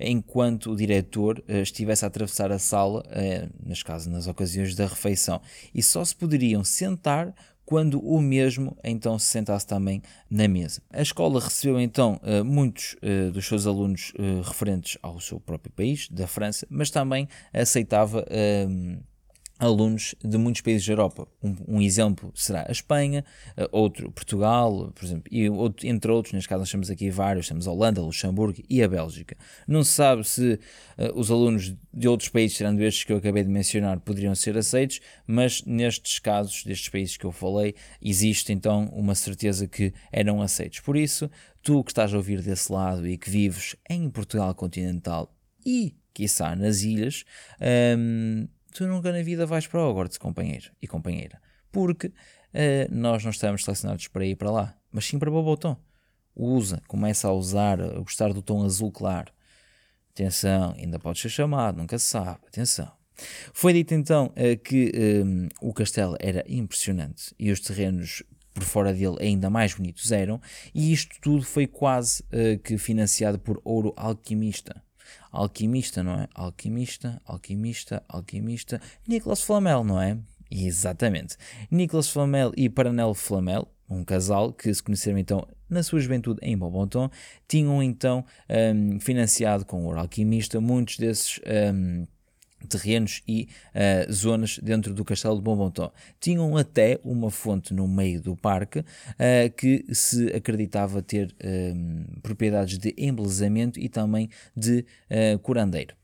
enquanto 0.00 0.72
o 0.72 0.76
diretor 0.76 1.38
uh, 1.48 1.58
estivesse 1.62 2.04
a 2.04 2.08
atravessar 2.08 2.50
a 2.50 2.58
sala, 2.58 3.04
uh, 3.06 3.68
nas 3.68 3.82
casos, 3.82 4.08
nas 4.08 4.26
ocasiões 4.26 4.74
da 4.74 4.86
refeição, 4.86 5.40
e 5.74 5.82
só 5.82 6.04
se 6.04 6.14
poderiam 6.14 6.64
sentar 6.64 7.34
quando 7.66 8.00
o 8.00 8.20
mesmo 8.20 8.78
então 8.82 9.18
se 9.18 9.26
sentasse 9.26 9.66
também 9.66 10.00
na 10.30 10.46
mesa. 10.46 10.80
A 10.90 11.02
escola 11.02 11.40
recebeu 11.40 11.80
então 11.80 12.18
eh, 12.22 12.42
muitos 12.42 12.96
eh, 13.02 13.30
dos 13.30 13.44
seus 13.44 13.66
alunos 13.66 14.12
eh, 14.16 14.40
referentes 14.42 14.96
ao 15.02 15.20
seu 15.20 15.40
próprio 15.40 15.72
país, 15.72 16.08
da 16.08 16.28
França, 16.28 16.64
mas 16.70 16.90
também 16.90 17.28
aceitava 17.52 18.24
alunos 19.58 20.14
de 20.22 20.36
muitos 20.36 20.60
países 20.60 20.86
da 20.86 20.92
Europa. 20.92 21.26
Um, 21.42 21.56
um, 21.68 21.82
exemplo 21.82 22.30
será 22.34 22.66
a 22.68 22.72
Espanha, 22.72 23.24
uh, 23.56 23.68
outro 23.72 24.10
Portugal, 24.10 24.92
por 24.94 25.04
exemplo, 25.04 25.24
e 25.30 25.48
outro, 25.48 25.86
entre 25.86 26.10
outros, 26.10 26.34
neste 26.34 26.48
caso 26.48 26.60
nós 26.60 26.70
temos 26.70 26.90
aqui 26.90 27.10
vários, 27.10 27.48
temos 27.48 27.66
a 27.66 27.72
Holanda, 27.72 28.02
Luxemburgo 28.02 28.62
e 28.68 28.82
a 28.82 28.88
Bélgica. 28.88 29.36
Não 29.66 29.82
se 29.82 29.92
sabe 29.92 30.24
se 30.24 30.58
uh, 30.98 31.18
os 31.18 31.30
alunos 31.30 31.74
de 31.92 32.08
outros 32.08 32.28
países, 32.28 32.56
tirando 32.56 32.80
estes 32.80 33.04
que 33.04 33.12
eu 33.12 33.16
acabei 33.16 33.42
de 33.42 33.50
mencionar, 33.50 33.98
poderiam 34.00 34.34
ser 34.34 34.56
aceitos, 34.58 35.00
mas 35.26 35.62
nestes 35.64 36.18
casos, 36.18 36.62
destes 36.64 36.88
países 36.88 37.16
que 37.16 37.24
eu 37.24 37.32
falei, 37.32 37.74
existe 38.02 38.52
então 38.52 38.86
uma 38.92 39.14
certeza 39.14 39.66
que 39.66 39.92
eram 40.12 40.42
aceitos. 40.42 40.80
Por 40.80 40.96
isso, 40.96 41.30
tu 41.62 41.82
que 41.82 41.90
estás 41.90 42.12
a 42.12 42.16
ouvir 42.16 42.42
desse 42.42 42.70
lado 42.70 43.06
e 43.08 43.16
que 43.16 43.30
vives 43.30 43.74
em 43.88 44.08
Portugal 44.10 44.54
continental 44.54 45.34
e, 45.64 45.96
quiçá, 46.14 46.54
nas 46.54 46.82
ilhas, 46.82 47.24
um, 47.98 48.46
tu 48.76 48.86
nunca 48.86 49.10
na 49.10 49.22
vida 49.22 49.46
vais 49.46 49.66
para 49.66 49.80
Hogwarts, 49.80 50.18
companheiro 50.18 50.70
e 50.82 50.86
companheira. 50.86 51.40
Porque 51.72 52.08
uh, 52.08 52.12
nós 52.90 53.24
não 53.24 53.30
estamos 53.30 53.64
selecionados 53.64 54.06
para 54.08 54.26
ir 54.26 54.36
para 54.36 54.50
lá, 54.50 54.76
mas 54.92 55.06
sim 55.06 55.18
para 55.18 55.30
Bobotom. 55.30 55.78
Usa, 56.34 56.82
começa 56.86 57.26
a 57.26 57.32
usar, 57.32 57.80
a 57.80 57.98
gostar 58.00 58.34
do 58.34 58.42
tom 58.42 58.62
azul 58.62 58.92
claro. 58.92 59.32
Atenção, 60.10 60.74
ainda 60.76 60.98
pode 60.98 61.18
ser 61.20 61.30
chamado, 61.30 61.78
nunca 61.78 61.98
se 61.98 62.04
sabe. 62.04 62.40
Atenção. 62.46 62.92
Foi 63.54 63.72
dito 63.72 63.94
então 63.94 64.26
uh, 64.26 64.58
que 64.62 64.92
um, 65.24 65.46
eh, 65.46 65.48
o 65.62 65.72
castelo 65.72 66.14
era 66.20 66.44
impressionante 66.46 67.34
e 67.38 67.50
os 67.50 67.60
terrenos 67.60 68.22
por 68.52 68.62
fora 68.62 68.92
dele 68.92 69.16
ainda 69.20 69.48
mais 69.48 69.72
bonitos 69.72 70.12
eram, 70.12 70.38
e 70.74 70.92
isto 70.92 71.16
tudo 71.22 71.44
foi 71.44 71.66
quase 71.66 72.22
uh, 72.24 72.58
que 72.62 72.76
financiado 72.76 73.38
por 73.38 73.58
ouro 73.64 73.94
alquimista. 73.96 74.82
Alquimista, 75.36 76.02
não 76.02 76.14
é? 76.14 76.28
Alquimista, 76.34 77.20
alquimista, 77.26 78.02
alquimista. 78.08 78.80
Nicolas 79.06 79.42
Flamel, 79.42 79.84
não 79.84 80.00
é? 80.00 80.16
Exatamente. 80.50 81.36
Nicolas 81.70 82.08
Flamel 82.08 82.52
e 82.56 82.70
Paranel 82.70 83.12
Flamel, 83.12 83.68
um 83.88 84.02
casal 84.02 84.50
que 84.50 84.72
se 84.72 84.82
conheceram 84.82 85.18
então 85.18 85.46
na 85.68 85.82
sua 85.82 86.00
juventude 86.00 86.40
em 86.42 86.56
Bonbonton, 86.56 87.10
tinham 87.46 87.82
então 87.82 88.24
um, 88.48 88.98
financiado 88.98 89.66
com 89.66 89.84
o 89.86 89.92
alquimista 89.92 90.58
muitos 90.58 90.96
desses 90.96 91.38
um, 91.74 92.06
terrenos 92.68 93.22
e 93.26 93.48
uh, 93.74 94.12
zonas 94.12 94.58
dentro 94.58 94.94
do 94.94 95.04
Castelo 95.04 95.36
de 95.36 95.42
Bonbonton. 95.42 95.90
Tinham 96.20 96.56
até 96.56 96.98
uma 97.04 97.30
fonte 97.30 97.72
no 97.72 97.86
meio 97.86 98.20
do 98.20 98.36
parque 98.36 98.80
uh, 98.80 98.84
que 99.56 99.84
se 99.92 100.26
acreditava 100.28 101.02
ter 101.02 101.28
uh, 101.28 102.20
propriedades 102.20 102.78
de 102.78 102.94
embelezamento 102.96 103.78
e 103.78 103.88
também 103.88 104.28
de 104.56 104.84
curandeiro. 105.42 105.94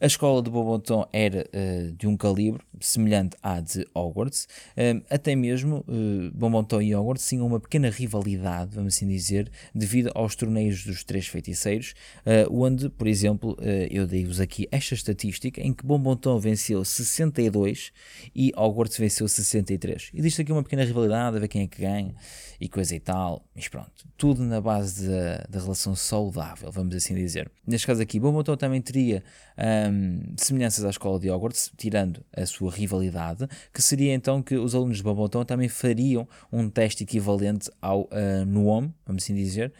A 0.00 0.06
escola 0.06 0.42
de 0.42 0.50
Beauxbatons 0.50 1.06
era 1.12 1.46
uh, 1.54 1.92
de 1.92 2.06
um 2.06 2.16
calibre 2.16 2.62
semelhante 2.80 3.36
à 3.42 3.60
de 3.60 3.86
Hogwarts, 3.94 4.44
uh, 4.76 5.04
até 5.10 5.34
mesmo 5.34 5.84
uh, 5.88 6.82
e 6.82 6.94
Hogwarts 6.94 7.26
tinham 7.26 7.46
uma 7.46 7.60
pequena 7.60 7.90
rivalidade, 7.90 8.74
vamos 8.74 8.96
assim 8.96 9.06
dizer, 9.06 9.50
devido 9.74 10.10
aos 10.14 10.34
torneios 10.34 10.84
dos 10.84 11.04
três 11.04 11.26
feiticeiros, 11.26 11.94
uh, 12.26 12.62
onde, 12.62 12.88
por 12.88 13.06
exemplo, 13.06 13.56
eu 13.90 14.06
dei-vos 14.06 14.40
aqui 14.40 14.68
esta 14.70 14.94
estatística 14.94 15.60
em 15.60 15.72
que 15.72 15.84
Beauxbatons 15.86 16.42
venceu 16.42 16.84
62 16.84 17.92
e 18.34 18.52
Hogwarts 18.56 18.98
venceu 18.98 19.26
63. 19.28 20.10
Existe 20.14 20.42
aqui 20.42 20.52
uma 20.52 20.62
pequena 20.62 20.84
rivalidade, 20.84 21.36
a 21.36 21.40
ver 21.40 21.48
quem 21.48 21.62
é 21.62 21.66
que 21.66 21.80
ganha 21.80 22.14
e 22.60 22.68
coisa 22.68 22.94
e 22.94 23.00
tal, 23.00 23.46
mas 23.54 23.68
pronto, 23.68 23.90
tudo 24.16 24.42
na 24.42 24.60
base 24.60 25.08
da, 25.08 25.46
da 25.48 25.60
relação 25.60 25.94
saudável, 25.94 26.70
vamos 26.70 26.94
assim 26.94 27.14
dizer. 27.14 27.50
Neste 27.66 27.86
caso 27.86 28.02
aqui, 28.02 28.20
Beauxbatons 28.20 28.58
também 28.58 28.80
teria 28.80 29.22
um, 29.58 30.34
semelhanças 30.36 30.84
à 30.84 30.90
escola 30.90 31.18
de 31.18 31.30
Hogwarts, 31.30 31.72
tirando 31.76 32.24
a 32.36 32.44
sua 32.46 32.70
rivalidade, 32.70 33.46
que 33.72 33.80
seria 33.80 34.14
então 34.14 34.42
que 34.42 34.56
os 34.56 34.74
alunos 34.74 34.98
de 34.98 35.02
Babotão 35.02 35.44
também 35.44 35.68
fariam 35.68 36.28
um 36.52 36.68
teste 36.68 37.04
equivalente 37.04 37.70
ao 37.80 38.02
uh, 38.02 38.44
NUOM, 38.46 38.90
vamos 39.06 39.24
assim 39.24 39.34
dizer, 39.34 39.72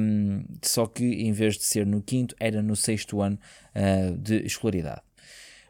um, 0.00 0.44
só 0.62 0.86
que 0.86 1.04
em 1.04 1.32
vez 1.32 1.56
de 1.56 1.64
ser 1.64 1.86
no 1.86 2.02
quinto, 2.02 2.34
era 2.38 2.62
no 2.62 2.76
sexto 2.76 3.20
ano 3.20 3.38
uh, 3.74 4.16
de 4.18 4.44
escolaridade. 4.44 5.02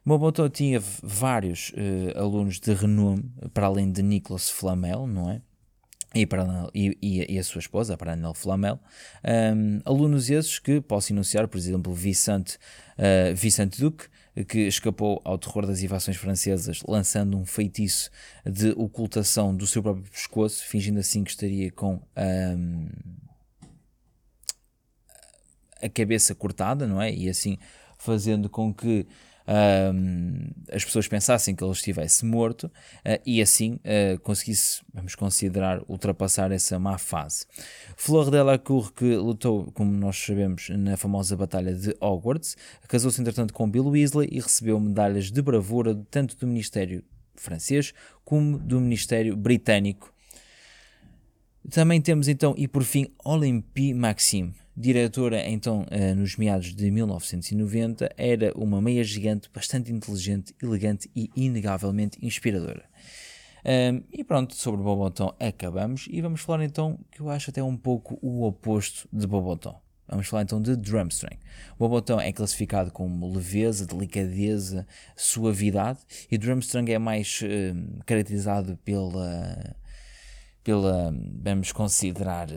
Moboto 0.05 0.49
tinha 0.49 0.81
vários 1.03 1.71
uh, 1.71 2.17
alunos 2.17 2.61
de 2.61 2.73
renome, 2.73 3.25
para 3.53 3.67
além 3.67 3.91
de 3.91 4.03
Nicolas 4.03 4.49
Flamel, 4.49 5.05
não 5.07 5.31
é? 5.31 5.43
E, 6.15 6.25
para, 6.25 6.71
e, 6.75 7.27
e, 7.29 7.39
a 7.39 7.45
sua 7.45 7.59
esposa, 7.59 7.95
a 7.95 7.97
Paranel 7.97 8.33
Flamel, 8.33 8.81
um, 9.55 9.81
alunos 9.85 10.31
esses 10.31 10.59
que 10.59 10.81
posso 10.81 11.13
enunciar, 11.13 11.47
por 11.47 11.59
exemplo, 11.59 11.93
Vicente, 11.93 12.57
uh, 12.97 13.35
Vicente 13.35 13.79
Duque, 13.81 14.07
que 14.49 14.61
escapou 14.61 15.21
ao 15.25 15.37
terror 15.37 15.67
das 15.67 15.83
invasões 15.83 16.17
francesas, 16.17 16.83
lançando 16.87 17.37
um 17.37 17.45
feitiço 17.45 18.11
de 18.45 18.71
ocultação 18.71 19.55
do 19.55 19.67
seu 19.67 19.83
próprio 19.83 20.05
pescoço, 20.11 20.65
fingindo 20.65 21.01
assim 21.01 21.25
que 21.25 21.31
estaria 21.31 21.71
com 21.73 22.01
um, 22.17 22.89
a 25.83 25.89
cabeça 25.89 26.35
cortada, 26.35 26.87
não 26.87 27.01
é? 27.01 27.13
E 27.13 27.29
assim 27.29 27.59
fazendo 27.99 28.49
com 28.49 28.73
que 28.73 29.07
as 30.73 30.85
pessoas 30.85 31.07
pensassem 31.07 31.55
que 31.55 31.63
ele 31.63 31.73
estivesse 31.73 32.25
morto 32.25 32.65
uh, 32.65 33.21
e 33.25 33.41
assim 33.41 33.75
uh, 33.75 34.19
conseguisse, 34.21 34.83
vamos 34.93 35.15
considerar, 35.15 35.83
ultrapassar 35.89 36.51
essa 36.51 36.79
má 36.79 36.99
fase. 36.99 37.47
Flor 37.97 38.31
Delacour, 38.31 38.93
que 38.93 39.17
lutou, 39.17 39.71
como 39.73 39.93
nós 39.93 40.17
sabemos, 40.17 40.69
na 40.71 40.97
famosa 40.97 41.37
Batalha 41.37 41.75
de 41.75 41.95
Hogwarts, 42.01 42.57
casou-se 42.89 43.21
entretanto 43.21 43.55
com 43.55 43.71
Bill 43.71 43.87
Weasley 43.87 44.29
e 44.33 44.41
recebeu 44.41 44.79
medalhas 44.81 45.31
de 45.31 45.41
bravura 45.41 45.95
tanto 46.11 46.37
do 46.37 46.47
Ministério 46.47 47.05
francês 47.37 47.93
como 48.25 48.59
do 48.59 48.81
Ministério 48.81 49.37
britânico. 49.37 50.13
Também 51.71 52.01
temos 52.01 52.29
então, 52.29 52.55
e 52.57 52.67
por 52.67 52.83
fim, 52.83 53.13
Olympie 53.25 53.93
Maxime 53.93 54.55
Diretora 54.77 55.49
então 55.49 55.87
uh, 55.91 56.15
nos 56.15 56.37
meados 56.37 56.75
de 56.75 56.91
1990, 56.91 58.13
era 58.17 58.53
uma 58.55 58.79
meia 58.83 59.03
gigante 59.03 59.49
bastante 59.53 59.91
inteligente, 59.91 60.55
elegante 60.63 61.11
e 61.17 61.31
inegavelmente 61.35 62.19
inspiradora. 62.21 62.85
Um, 63.65 64.05
e 64.13 64.23
pronto, 64.23 64.55
sobre 64.55 64.83
Bobotom 64.83 65.35
acabamos 65.41 66.07
e 66.11 66.21
vamos 66.21 66.43
falar 66.43 66.63
então 66.63 67.01
que 67.11 67.21
eu 67.21 67.31
acho 67.31 67.51
até 67.51 67.63
um 67.63 67.77
pouco 67.77 68.19
o 68.21 68.45
oposto 68.45 69.09
de 69.11 69.27
Bobotom. 69.27 69.81
Vamos 70.07 70.29
falar 70.29 70.43
então 70.43 70.61
de 70.61 70.77
Drumstring. 70.77 71.39
O 71.75 71.79
Bobotom 71.79 72.21
é 72.21 72.33
classificado 72.33 72.93
como 72.93 73.33
leveza, 73.33 73.87
delicadeza, 73.87 74.87
suavidade 75.17 76.01
e 76.31 76.39
Drumstring 76.39 76.93
é 76.93 76.99
mais 76.99 77.41
uh, 77.43 78.05
caracterizado 78.05 78.77
pela, 78.85 79.75
pela, 80.63 81.13
vamos 81.43 81.73
considerar, 81.73 82.49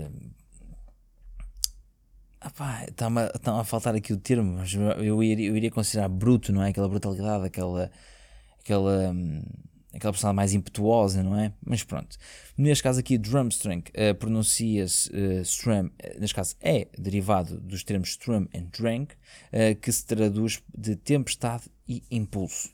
está-me 2.88 3.22
a, 3.22 3.60
a 3.60 3.64
faltar 3.64 3.96
aqui 3.96 4.14
o 4.14 4.18
termo, 4.18 4.58
mas 4.58 4.74
eu 4.74 5.22
iria, 5.24 5.48
eu 5.48 5.58
iria 5.58 5.72
considerar 5.72 6.10
bruto, 6.10 6.52
não 6.52 6.64
é? 6.64 6.70
Aquela 6.70 6.88
brutalidade, 6.88 7.46
aquela, 7.46 7.92
aquela 8.60 9.12
hum, 9.12 9.42
aquela 9.94 10.14
personagem 10.14 10.36
mais 10.36 10.54
impetuosa, 10.54 11.24
não 11.24 11.38
é? 11.38 11.52
Mas 11.66 11.84
pronto. 11.84 12.18
Neste 12.58 12.84
caso 12.84 13.00
aqui, 13.00 13.18
drumstring 13.18 13.80
uh, 13.90 14.16
pronuncia-se 14.16 15.10
uh, 15.12 15.42
strum, 15.42 15.88
uh, 15.88 16.20
neste 16.20 16.36
caso 16.36 16.56
é 16.62 16.88
derivado 16.98 17.60
dos 17.60 17.84
termos 17.84 18.10
strum 18.10 18.48
e 18.54 18.62
drink, 18.62 19.16
que 19.82 19.92
se 19.92 20.06
traduz 20.06 20.62
de 20.76 20.96
tempestade 20.96 21.64
e 21.88 22.04
impulso. 22.12 22.70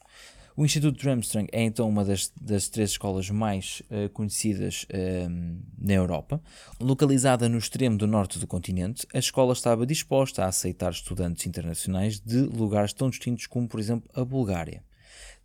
O 0.58 0.64
Instituto 0.64 0.98
Drumstring 0.98 1.48
é 1.52 1.64
então 1.64 1.90
uma 1.90 2.06
das, 2.06 2.32
das 2.40 2.70
três 2.70 2.92
escolas 2.92 3.30
mais 3.30 3.84
uh, 3.92 4.08
conhecidas 4.12 4.84
uh, 4.84 5.62
na 5.78 5.94
Europa. 5.94 6.42
Localizada 6.80 7.50
no 7.50 7.58
extremo 7.58 7.98
do 7.98 8.08
norte 8.08 8.40
do 8.40 8.48
continente, 8.48 9.06
a 9.14 9.20
escola 9.20 9.52
estava 9.52 9.86
disposta 9.86 10.46
a 10.46 10.48
aceitar 10.48 10.94
estudantes 10.94 11.46
internacionais 11.46 12.22
de 12.22 12.38
lugares 12.38 12.94
tão 12.94 13.10
distintos 13.10 13.48
como, 13.48 13.68
por 13.68 13.82
exemplo, 13.82 14.10
a 14.14 14.24
Bulgária. 14.24 14.82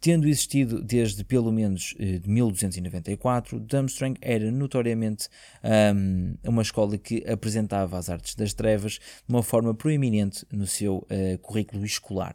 Tendo 0.00 0.28
existido 0.28 0.80
desde 0.80 1.24
pelo 1.24 1.52
menos 1.52 1.94
eh, 1.98 2.20
1294, 2.24 3.60
Durmstrang 3.60 4.16
era 4.22 4.50
notoriamente 4.50 5.28
um, 5.94 6.36
uma 6.42 6.62
escola 6.62 6.96
que 6.96 7.22
apresentava 7.28 7.98
as 7.98 8.08
artes 8.08 8.34
das 8.34 8.54
trevas 8.54 8.92
de 8.92 9.00
uma 9.28 9.42
forma 9.42 9.74
proeminente 9.74 10.46
no 10.50 10.66
seu 10.66 10.98
uh, 10.98 11.38
currículo 11.42 11.84
escolar. 11.84 12.34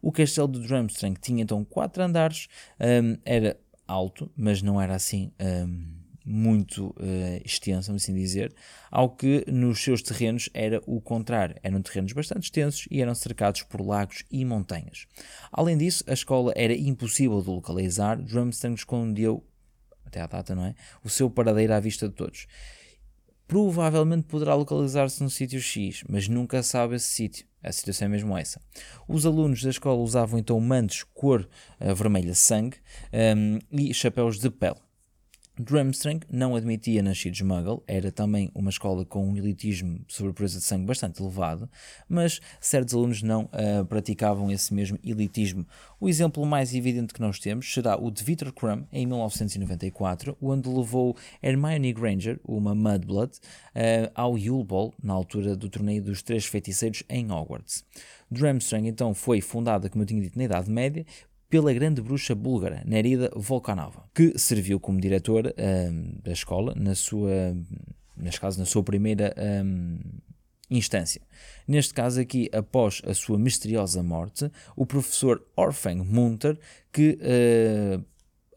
O 0.00 0.12
castelo 0.12 0.48
de 0.48 0.60
Durmstrang 0.60 1.18
tinha 1.20 1.42
então 1.42 1.64
quatro 1.64 2.02
andares, 2.02 2.48
um, 2.80 3.16
era 3.24 3.58
alto, 3.86 4.30
mas 4.36 4.62
não 4.62 4.80
era 4.80 4.94
assim. 4.94 5.32
Um, 5.40 6.04
muito 6.24 6.86
uh, 6.86 7.42
extensa, 7.44 7.88
vamos 7.88 8.02
assim 8.02 8.14
dizer, 8.14 8.54
ao 8.90 9.10
que 9.10 9.44
nos 9.46 9.82
seus 9.82 10.00
terrenos 10.02 10.48
era 10.54 10.82
o 10.86 11.00
contrário. 11.00 11.56
Eram 11.62 11.82
terrenos 11.82 12.12
bastante 12.12 12.44
extensos 12.44 12.88
e 12.90 13.02
eram 13.02 13.14
cercados 13.14 13.62
por 13.62 13.82
lagos 13.82 14.24
e 14.30 14.44
montanhas. 14.44 15.06
Além 15.52 15.76
disso, 15.76 16.02
a 16.06 16.14
escola 16.14 16.52
era 16.56 16.72
impossível 16.72 17.42
de 17.42 17.50
localizar, 17.50 18.16
Drumstang 18.16 18.74
escondeu, 18.74 19.44
até 20.06 20.20
à 20.20 20.26
data, 20.26 20.54
não 20.54 20.64
é? 20.64 20.74
O 21.04 21.10
seu 21.10 21.28
paradeiro 21.28 21.74
à 21.74 21.80
vista 21.80 22.08
de 22.08 22.14
todos. 22.14 22.46
Provavelmente 23.46 24.26
poderá 24.26 24.54
localizar-se 24.54 25.22
no 25.22 25.28
sítio 25.28 25.60
X, 25.60 26.02
mas 26.08 26.26
nunca 26.26 26.62
sabe 26.62 26.96
esse 26.96 27.08
sítio. 27.08 27.46
A 27.64 27.72
situação 27.72 28.06
é 28.06 28.08
mesmo 28.08 28.36
essa. 28.36 28.60
Os 29.08 29.24
alunos 29.24 29.62
da 29.62 29.70
escola 29.70 29.98
usavam 30.00 30.38
então 30.38 30.60
mantos 30.60 31.02
cor 31.14 31.48
uh, 31.80 31.94
vermelha 31.94 32.34
sangue 32.34 32.76
um, 33.36 33.58
e 33.72 33.94
chapéus 33.94 34.38
de 34.38 34.50
pele. 34.50 34.83
Drumstring 35.56 36.20
não 36.28 36.56
admitia 36.56 37.00
nascidos 37.00 37.40
muggle, 37.42 37.80
era 37.86 38.10
também 38.10 38.50
uma 38.52 38.70
escola 38.70 39.04
com 39.04 39.24
um 39.24 39.36
elitismo 39.36 40.00
sobre 40.08 40.32
pureza 40.32 40.58
de 40.58 40.64
sangue 40.64 40.84
bastante 40.84 41.22
elevado, 41.22 41.70
mas 42.08 42.40
certos 42.60 42.92
alunos 42.92 43.22
não 43.22 43.44
uh, 43.44 43.84
praticavam 43.88 44.50
esse 44.50 44.74
mesmo 44.74 44.98
elitismo. 45.04 45.64
O 46.00 46.08
exemplo 46.08 46.44
mais 46.44 46.74
evidente 46.74 47.14
que 47.14 47.20
nós 47.20 47.38
temos 47.38 47.72
será 47.72 47.96
o 47.96 48.10
de 48.10 48.24
Victor 48.24 48.52
Crumb, 48.52 48.84
em 48.92 49.06
1994, 49.06 50.36
onde 50.42 50.68
levou 50.68 51.16
Hermione 51.40 51.92
Granger, 51.92 52.40
uma 52.44 52.74
Mudblood, 52.74 53.34
uh, 53.36 54.10
ao 54.12 54.36
Yule 54.36 54.64
Ball, 54.64 54.92
na 55.00 55.12
altura 55.12 55.54
do 55.54 55.68
torneio 55.68 56.02
dos 56.02 56.20
Três 56.20 56.44
Feiticeiros 56.46 57.04
em 57.08 57.30
Hogwarts. 57.30 57.84
Drumstring 58.28 58.88
então 58.88 59.14
foi 59.14 59.40
fundada, 59.40 59.88
como 59.88 60.02
eu 60.02 60.06
tinha 60.06 60.20
dito, 60.20 60.36
na 60.36 60.44
Idade 60.44 60.68
Média, 60.68 61.06
pela 61.54 61.72
grande 61.72 62.02
bruxa 62.02 62.34
búlgara 62.34 62.82
Nerida 62.84 63.30
Volkanova, 63.36 64.02
que 64.12 64.36
serviu 64.36 64.80
como 64.80 65.00
diretora 65.00 65.54
um, 65.56 66.18
da 66.20 66.32
escola 66.32 66.74
na 66.74 66.96
sua, 66.96 67.56
neste 68.16 68.40
caso, 68.40 68.58
na 68.58 68.66
sua 68.66 68.82
primeira 68.82 69.32
um, 69.64 70.00
instância. 70.68 71.22
Neste 71.64 71.94
caso 71.94 72.20
aqui, 72.20 72.50
após 72.52 73.00
a 73.06 73.14
sua 73.14 73.38
misteriosa 73.38 74.02
morte, 74.02 74.50
o 74.74 74.84
professor 74.84 75.46
Orfeng 75.54 76.02
Munter, 76.02 76.58
que 76.92 77.20
uh, 77.22 78.04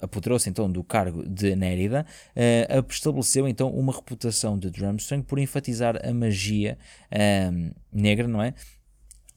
apoderou-se 0.02 0.50
então 0.50 0.68
do 0.68 0.84
cargo 0.84 1.24
de 1.30 1.56
Nérida, 1.56 2.04
uh, 2.36 2.86
estabeleceu 2.90 3.48
então 3.48 3.70
uma 3.70 3.94
reputação 3.94 4.58
de 4.58 4.72
Drumstring 4.72 5.22
por 5.22 5.38
enfatizar 5.38 6.04
a 6.04 6.12
magia 6.12 6.80
negra, 7.94 8.28
não 8.28 8.42
é? 8.42 8.56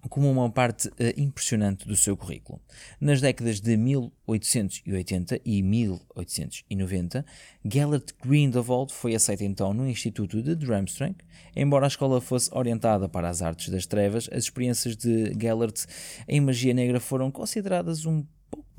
Como 0.08 0.30
uma 0.30 0.50
parte 0.50 0.88
uh, 0.88 0.92
impressionante 1.16 1.86
do 1.86 1.94
seu 1.94 2.16
currículo. 2.16 2.60
Nas 3.00 3.20
décadas 3.20 3.60
de 3.60 3.76
1880 3.76 5.40
e 5.44 5.62
1890, 5.62 7.24
Gellert 7.64 8.14
Grindelwald 8.22 8.92
foi 8.92 9.14
aceito 9.14 9.44
então 9.44 9.74
no 9.74 9.88
Instituto 9.88 10.42
de 10.42 10.54
Drumstring. 10.54 11.14
Embora 11.54 11.86
a 11.86 11.88
escola 11.88 12.20
fosse 12.20 12.48
orientada 12.54 13.08
para 13.08 13.28
as 13.28 13.42
artes 13.42 13.68
das 13.68 13.86
trevas, 13.86 14.28
as 14.32 14.44
experiências 14.44 14.96
de 14.96 15.32
Gellert 15.38 15.84
em 16.26 16.40
magia 16.40 16.72
negra 16.72 17.00
foram 17.00 17.30
consideradas 17.30 18.06
um 18.06 18.24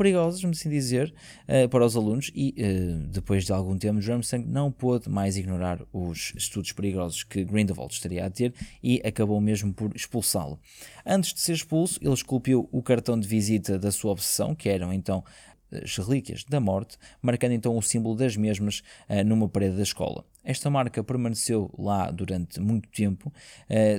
perigosas, 0.01 0.41
vamos 0.41 0.59
assim 0.59 0.69
dizer, 0.69 1.13
uh, 1.47 1.69
para 1.69 1.85
os 1.85 1.95
alunos 1.95 2.31
e 2.33 2.55
uh, 2.57 3.07
depois 3.09 3.45
de 3.45 3.53
algum 3.53 3.77
tempo 3.77 3.99
Drumsang 3.99 4.43
não 4.47 4.71
pôde 4.71 5.07
mais 5.07 5.37
ignorar 5.37 5.79
os 5.93 6.33
estudos 6.35 6.71
perigosos 6.71 7.23
que 7.23 7.43
Grindelwald 7.43 7.93
estaria 7.93 8.25
a 8.25 8.29
ter 8.31 8.51
e 8.81 8.99
acabou 9.05 9.39
mesmo 9.39 9.71
por 9.71 9.95
expulsá-lo. 9.95 10.59
Antes 11.05 11.35
de 11.35 11.39
ser 11.39 11.53
expulso, 11.53 11.99
ele 12.01 12.15
esculpiu 12.15 12.67
o 12.71 12.81
cartão 12.81 13.19
de 13.19 13.27
visita 13.27 13.77
da 13.77 13.91
sua 13.91 14.13
obsessão, 14.13 14.55
que 14.55 14.69
eram 14.69 14.91
então 14.91 15.23
as 15.71 15.95
relíquias 15.97 16.43
da 16.45 16.59
morte, 16.59 16.97
marcando 17.21 17.51
então 17.51 17.77
o 17.77 17.81
símbolo 17.81 18.15
das 18.15 18.35
mesmas 18.35 18.81
uh, 19.07 19.23
numa 19.23 19.47
parede 19.47 19.75
da 19.75 19.83
escola. 19.83 20.25
Esta 20.43 20.67
marca 20.71 21.03
permaneceu 21.03 21.71
lá 21.77 22.09
durante 22.09 22.59
muito 22.59 22.89
tempo, 22.89 23.31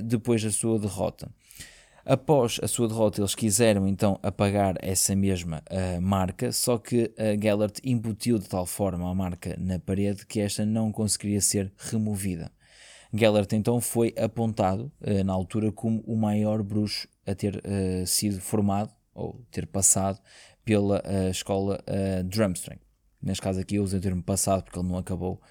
depois 0.03 0.43
da 0.43 0.51
sua 0.51 0.77
derrota. 0.77 1.31
Após 2.05 2.59
a 2.61 2.67
sua 2.67 2.89
derrota, 2.89 3.21
eles 3.21 3.33
quiseram 3.33 3.87
então 3.87 4.19
apagar 4.21 4.75
essa 4.81 5.15
mesma 5.15 5.63
uh, 5.71 6.01
marca, 6.01 6.51
só 6.51 6.77
que 6.77 7.05
uh, 7.17 7.41
Gellert 7.41 7.79
embutiu 7.81 8.37
de 8.37 8.49
tal 8.49 8.65
forma 8.65 9.09
a 9.09 9.15
marca 9.15 9.55
na 9.57 9.79
parede 9.79 10.25
que 10.25 10.41
esta 10.41 10.65
não 10.65 10.91
conseguiria 10.91 11.39
ser 11.39 11.71
removida. 11.77 12.51
Gellert 13.13 13.53
então 13.53 13.79
foi 13.79 14.13
apontado 14.17 14.91
uh, 14.99 15.23
na 15.23 15.31
altura 15.31 15.71
como 15.71 16.01
o 16.01 16.17
maior 16.17 16.61
bruxo 16.61 17.07
a 17.25 17.33
ter 17.33 17.55
uh, 17.55 18.05
sido 18.05 18.41
formado 18.41 18.93
ou 19.15 19.41
ter 19.49 19.65
passado 19.65 20.19
pela 20.65 21.01
escola 21.29 21.83
Drumstring. 22.25 22.79
Neste 23.21 23.41
caso 23.41 23.59
aqui 23.59 23.75
eu 23.75 23.83
usei 23.83 23.99
o 23.99 24.01
termo 24.01 24.23
passado 24.23 24.63
porque 24.63 24.79
ele 24.79 24.87
não 24.87 24.97
acabou 24.97 25.41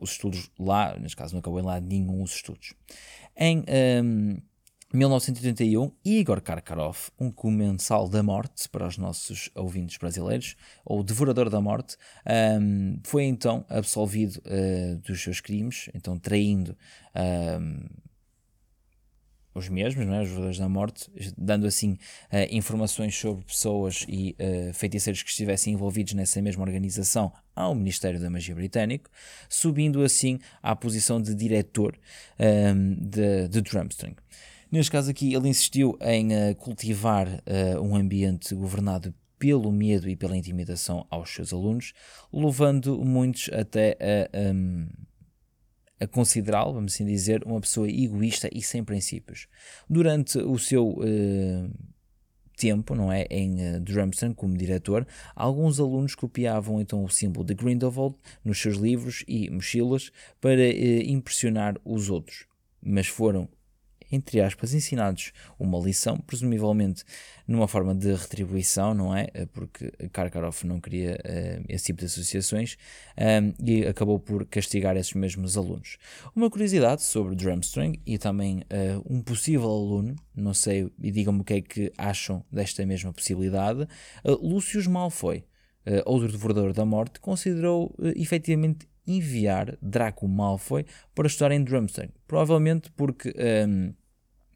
os 0.00 0.10
estudos 0.10 0.50
lá, 0.58 0.98
neste 0.98 1.16
caso 1.16 1.32
não 1.32 1.38
acabou 1.38 1.60
em 1.60 1.62
lá 1.62 1.80
nenhum 1.80 2.20
os 2.20 2.34
estudos. 2.34 2.74
Em 3.36 3.60
um, 3.60 3.64
ehm, 3.68 4.42
1981, 4.92 5.92
Igor 6.04 6.40
Karkaroff, 6.40 7.12
um 7.18 7.30
comensal 7.30 8.08
da 8.08 8.24
morte 8.24 8.68
para 8.68 8.88
os 8.88 8.98
nossos 8.98 9.48
ouvintes 9.54 9.96
brasileiros, 9.96 10.56
ou 10.84 11.04
devorador 11.04 11.48
da 11.48 11.60
morte, 11.60 11.96
um, 12.60 12.98
foi 13.04 13.24
então 13.24 13.64
absolvido 13.68 14.38
uh, 14.38 14.96
dos 14.98 15.22
seus 15.22 15.40
crimes, 15.40 15.88
então 15.94 16.18
traindo 16.18 16.76
um, 17.14 17.86
os 19.54 19.68
mesmos, 19.68 20.04
não 20.04 20.14
é? 20.14 20.22
os 20.22 20.28
devoradores 20.28 20.58
da 20.58 20.68
morte, 20.68 21.08
dando 21.38 21.68
assim 21.68 21.92
uh, 21.92 21.98
informações 22.50 23.16
sobre 23.16 23.44
pessoas 23.44 24.04
e 24.08 24.34
uh, 24.40 24.74
feiticeiros 24.74 25.22
que 25.22 25.30
estivessem 25.30 25.72
envolvidos 25.72 26.14
nessa 26.14 26.42
mesma 26.42 26.64
organização 26.64 27.32
ao 27.54 27.76
Ministério 27.76 28.18
da 28.18 28.28
Magia 28.28 28.56
Britânico, 28.56 29.08
subindo 29.48 30.02
assim 30.02 30.40
à 30.60 30.74
posição 30.74 31.22
de 31.22 31.32
diretor 31.32 31.96
um, 32.40 32.94
de, 33.08 33.46
de 33.46 33.60
Drumstring. 33.60 34.16
Neste 34.70 34.92
caso 34.92 35.10
aqui, 35.10 35.34
ele 35.34 35.48
insistiu 35.48 35.98
em 36.00 36.28
uh, 36.28 36.54
cultivar 36.56 37.26
uh, 37.28 37.80
um 37.82 37.96
ambiente 37.96 38.54
governado 38.54 39.12
pelo 39.40 39.72
medo 39.72 40.08
e 40.08 40.14
pela 40.14 40.36
intimidação 40.36 41.06
aos 41.10 41.30
seus 41.30 41.52
alunos, 41.52 41.94
levando 42.32 43.02
muitos 43.02 43.48
até 43.52 43.96
a, 43.98 44.52
um, 44.52 44.86
a 45.98 46.06
considerá-lo, 46.06 46.74
vamos 46.74 46.92
assim 46.92 47.06
dizer, 47.06 47.42
uma 47.44 47.60
pessoa 47.60 47.88
egoísta 47.88 48.50
e 48.52 48.62
sem 48.62 48.84
princípios. 48.84 49.48
Durante 49.88 50.38
o 50.38 50.58
seu 50.58 50.90
uh, 50.90 51.70
tempo, 52.54 52.94
não 52.94 53.10
é, 53.10 53.26
em 53.30 53.76
uh, 53.76 53.80
Drumston 53.80 54.34
como 54.34 54.56
diretor, 54.56 55.06
alguns 55.34 55.80
alunos 55.80 56.14
copiavam 56.14 56.78
então 56.78 57.02
o 57.02 57.08
símbolo 57.08 57.44
de 57.44 57.54
Grindelwald 57.54 58.16
nos 58.44 58.60
seus 58.60 58.76
livros 58.76 59.24
e 59.26 59.48
mochilas 59.48 60.12
para 60.38 60.60
uh, 60.60 61.02
impressionar 61.06 61.76
os 61.82 62.10
outros, 62.10 62.44
mas 62.82 63.06
foram 63.06 63.48
entre 64.10 64.40
aspas, 64.40 64.74
ensinados 64.74 65.32
uma 65.58 65.78
lição, 65.78 66.18
presumivelmente 66.18 67.04
numa 67.46 67.66
forma 67.66 67.94
de 67.94 68.12
retribuição, 68.12 68.94
não 68.94 69.14
é? 69.14 69.28
Eh, 69.34 69.46
porque 69.46 69.90
Karkaroff 70.12 70.66
não 70.66 70.80
queria 70.80 71.14
uh, 71.14 71.64
esse 71.68 71.86
tipo 71.86 72.00
de 72.00 72.06
associações 72.06 72.76
um, 73.18 73.66
e 73.66 73.86
acabou 73.86 74.18
por 74.18 74.46
castigar 74.46 74.96
esses 74.96 75.14
mesmos 75.14 75.56
alunos. 75.56 75.98
Uma 76.34 76.48
curiosidade 76.48 77.02
sobre 77.02 77.34
Drumstring 77.34 78.00
e 78.06 78.18
também 78.18 78.58
uh, 78.58 79.04
um 79.08 79.20
possível 79.20 79.68
aluno, 79.68 80.16
não 80.34 80.54
sei, 80.54 80.90
e 81.02 81.10
digam-me 81.10 81.40
o 81.40 81.44
que 81.44 81.54
é 81.54 81.60
que 81.60 81.92
acham 81.98 82.44
desta 82.50 82.84
mesma 82.86 83.12
possibilidade, 83.12 83.82
uh, 84.24 84.46
Lúcius 84.46 84.86
Malfoy. 84.86 85.44
Uh, 85.86 86.02
outro 86.04 86.30
devorador 86.30 86.74
da 86.74 86.84
morte, 86.84 87.18
considerou 87.20 87.86
uh, 87.98 88.08
efetivamente 88.14 88.86
enviar 89.06 89.76
Draco 89.80 90.28
Malfoy 90.28 90.84
para 91.14 91.26
estudar 91.26 91.52
em 91.52 91.64
Drumstring. 91.64 92.10
Provavelmente 92.26 92.90
porque, 92.92 93.34
um, 93.66 93.92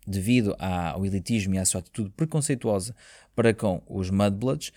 devido 0.06 0.54
ao 0.58 1.04
elitismo 1.04 1.54
e 1.54 1.58
à 1.58 1.64
sua 1.64 1.80
atitude 1.80 2.10
preconceituosa 2.10 2.94
para 3.34 3.52
com 3.52 3.82
os 3.88 4.10
Mudbloods, 4.10 4.72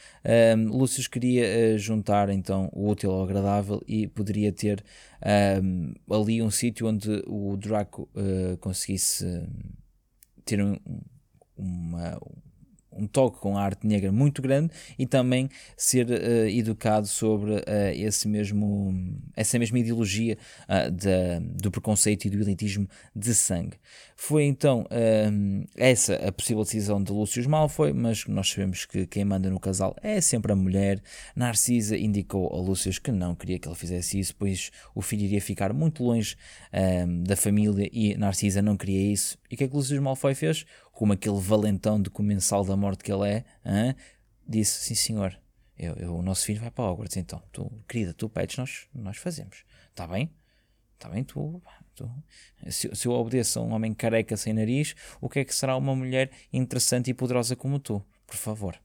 um, 0.58 0.70
Lucius 0.70 1.08
queria 1.08 1.76
uh, 1.76 1.78
juntar 1.78 2.30
então 2.30 2.70
o 2.74 2.90
útil 2.90 3.12
ao 3.12 3.24
agradável 3.24 3.84
e 3.88 4.08
poderia 4.08 4.52
ter 4.52 4.84
um, 5.62 5.94
ali 6.10 6.42
um 6.42 6.50
sítio 6.50 6.88
onde 6.88 7.24
o 7.28 7.56
Draco 7.58 8.10
uh, 8.16 8.58
conseguisse 8.58 9.26
ter 10.44 10.64
um, 10.64 10.78
uma, 11.56 12.18
um 12.92 13.08
toque 13.08 13.40
com 13.40 13.58
a 13.58 13.62
arte 13.62 13.86
negra 13.86 14.12
muito 14.12 14.42
grande 14.42 14.74
e 14.98 15.06
também 15.06 15.50
ser 15.76 16.08
uh, 16.10 16.48
educado 16.48 17.08
sobre 17.08 17.52
uh, 17.52 17.64
esse 17.94 18.28
mesmo, 18.28 18.94
essa 19.36 19.60
mesma 19.60 19.80
ideologia 19.80 20.38
uh, 20.64 20.92
da, 20.92 21.40
do 21.40 21.70
preconceito 21.70 22.26
e 22.26 22.30
do 22.30 22.42
elitismo 22.42 22.90
de 23.16 23.34
sangue. 23.34 23.78
Foi 24.20 24.46
então 24.46 24.88
essa 25.76 26.16
a 26.16 26.32
possível 26.32 26.64
decisão 26.64 27.02
de 27.04 27.12
Lúcio 27.12 27.48
Malfoy, 27.48 27.94
mas 27.94 28.26
nós 28.26 28.50
sabemos 28.50 28.84
que 28.84 29.06
quem 29.06 29.24
manda 29.24 29.48
no 29.50 29.60
casal 29.60 29.96
é 30.02 30.20
sempre 30.20 30.52
a 30.52 30.56
mulher. 30.56 31.02
Narcisa 31.36 31.96
indicou 31.96 32.52
a 32.52 32.58
Lúcio 32.60 32.92
que 33.00 33.12
não 33.12 33.36
queria 33.36 33.60
que 33.60 33.68
ele 33.68 33.76
fizesse 33.76 34.20
isso, 34.20 34.36
pois 34.36 34.72
o 34.96 35.04
filho 35.04 35.22
iria 35.22 35.40
ficar 35.40 35.72
muito 35.72 36.04
longe 36.04 36.36
da 37.24 37.36
família 37.36 37.88
e 37.94 38.18
Narcisa 38.18 38.60
não 38.60 38.76
queria 38.76 39.14
isso. 39.14 39.38
E 39.52 39.54
o 39.54 39.58
que 39.58 39.66
é 39.66 39.68
que 39.68 39.76
Lúcio 39.76 40.02
Malfoy 40.02 40.34
fez? 40.34 40.66
como 40.98 41.14
aquele 41.14 41.40
valentão 41.40 42.02
de 42.02 42.10
comensal 42.10 42.66
da 42.66 42.76
morte 42.76 43.04
que 43.04 43.14
ele 43.14 43.30
é, 43.30 43.46
hein? 43.64 43.96
disse: 44.48 44.84
Sim, 44.84 44.96
senhor, 44.96 45.40
eu, 45.78 45.94
eu, 45.94 46.16
o 46.16 46.24
nosso 46.24 46.44
filho 46.44 46.60
vai 46.60 46.72
para 46.72 46.86
Hogwarts, 46.86 47.18
então, 47.18 47.40
tu, 47.52 47.72
querida, 47.88 48.16
tu 48.16 48.28
pedes, 48.28 48.58
nós, 48.58 48.88
nós 48.96 49.18
fazemos. 49.18 49.64
Está 49.90 50.08
bem? 50.08 50.34
Está 50.96 51.08
bem, 51.08 51.24
tu. 51.24 51.62
Se, 52.70 52.94
se 52.94 53.08
eu 53.08 53.12
obedeço 53.12 53.60
a 53.60 53.62
um 53.64 53.74
homem 53.74 53.94
careca 53.94 54.36
sem 54.36 54.54
nariz, 54.54 54.96
o 55.22 55.30
que 55.30 55.40
é 55.40 55.46
que 55.46 55.56
será 55.56 55.76
uma 55.76 55.96
mulher 55.96 56.30
interessante 56.52 57.10
e 57.10 57.14
poderosa 57.14 57.56
como 57.56 57.80
tu? 57.80 58.04
Por 58.26 58.36
favor. 58.36 58.80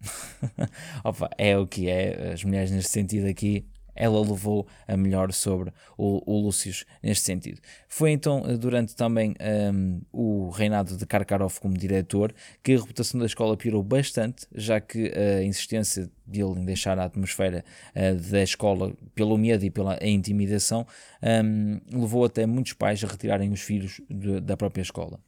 Opa, 1.02 1.30
é 1.38 1.56
o 1.58 1.66
que 1.66 1.88
é. 1.88 2.32
As 2.32 2.44
mulheres, 2.44 2.70
neste 2.70 2.90
sentido 2.90 3.26
aqui, 3.26 3.66
ela 3.94 4.20
levou 4.20 4.66
a 4.86 4.96
melhor 4.96 5.32
sobre 5.32 5.72
o, 5.96 6.22
o 6.30 6.40
Lúcius 6.40 6.84
neste 7.02 7.24
sentido. 7.24 7.60
Foi 7.88 8.10
então 8.10 8.44
eh, 8.46 8.56
durante 8.56 8.94
também 8.94 9.34
um, 9.72 10.00
o 10.12 10.50
reinado 10.50 10.96
de 10.96 11.06
Karkaroff 11.06 11.60
como 11.60 11.76
diretor 11.76 12.34
que 12.62 12.72
a 12.72 12.78
reputação 12.78 13.20
da 13.20 13.26
escola 13.26 13.56
piorou 13.56 13.82
bastante, 13.82 14.46
já 14.54 14.80
que 14.80 15.12
a 15.16 15.42
insistência 15.42 16.10
dele 16.26 16.58
em 16.58 16.64
deixar 16.64 16.98
a 16.98 17.04
atmosfera 17.04 17.64
uh, 17.94 18.30
da 18.30 18.42
escola 18.42 18.92
pelo 19.14 19.36
medo 19.36 19.64
e 19.64 19.70
pela 19.70 19.98
intimidação 20.02 20.86
um, 21.22 21.80
levou 21.92 22.24
até 22.24 22.46
muitos 22.46 22.72
pais 22.72 23.02
a 23.04 23.06
retirarem 23.06 23.52
os 23.52 23.60
filhos 23.60 24.00
de, 24.08 24.40
da 24.40 24.56
própria 24.56 24.82
escola. 24.82 25.20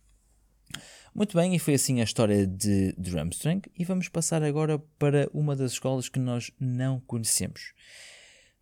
Muito 1.14 1.34
bem, 1.34 1.54
e 1.54 1.58
foi 1.58 1.72
assim 1.72 2.02
a 2.02 2.04
história 2.04 2.46
de 2.46 2.92
Drumstring, 2.98 3.62
e 3.78 3.84
vamos 3.84 4.06
passar 4.06 4.42
agora 4.42 4.78
para 4.98 5.30
uma 5.32 5.56
das 5.56 5.72
escolas 5.72 6.10
que 6.10 6.18
nós 6.18 6.50
não 6.60 7.00
conhecemos. 7.00 7.72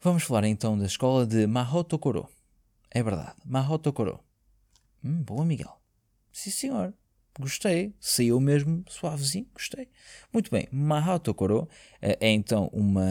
Vamos 0.04 0.24
falar 0.24 0.46
então 0.46 0.76
da 0.76 0.84
escola 0.84 1.26
de 1.26 1.46
Mahotokoro. 1.46 2.28
É 2.90 3.02
verdade, 3.02 3.36
Mahotokoro. 3.42 4.20
Hum, 5.02 5.22
boa, 5.22 5.46
Miguel. 5.46 5.80
Sim, 6.30 6.50
senhor. 6.50 6.94
Gostei. 7.40 7.94
Saiu 7.98 8.38
mesmo 8.38 8.84
suavezinho. 8.86 9.46
Gostei. 9.54 9.88
Muito 10.30 10.50
bem. 10.50 10.68
Mahotokoro 10.70 11.66
é, 12.02 12.18
é 12.20 12.30
então 12.30 12.68
uma 12.70 13.02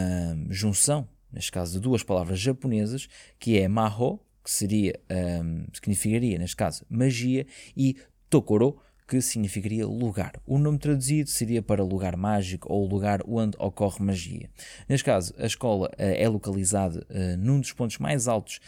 junção, 0.48 1.08
neste 1.32 1.50
caso, 1.50 1.72
de 1.72 1.80
duas 1.80 2.04
palavras 2.04 2.38
japonesas, 2.38 3.08
que 3.40 3.58
é 3.58 3.66
Maho, 3.66 4.20
que 4.44 4.52
seria, 4.52 4.94
um, 5.10 5.66
significaria, 5.72 6.38
neste 6.38 6.54
caso, 6.54 6.86
magia, 6.88 7.44
e 7.76 7.96
Tokoro, 8.30 8.80
que 9.20 9.30
significaria 9.30 9.86
lugar. 9.86 10.32
O 10.46 10.58
nome 10.58 10.78
traduzido 10.78 11.28
seria 11.28 11.62
para 11.62 11.82
lugar 11.82 12.16
mágico 12.16 12.72
ou 12.72 12.86
lugar 12.86 13.20
onde 13.26 13.56
ocorre 13.58 14.04
magia. 14.04 14.50
Neste 14.88 15.04
caso, 15.04 15.34
a 15.38 15.46
escola 15.46 15.88
uh, 15.88 15.92
é 15.98 16.28
localizada 16.28 17.06
uh, 17.10 17.36
num 17.38 17.60
dos 17.60 17.72
pontos 17.72 17.98
mais 17.98 18.28
altos 18.28 18.60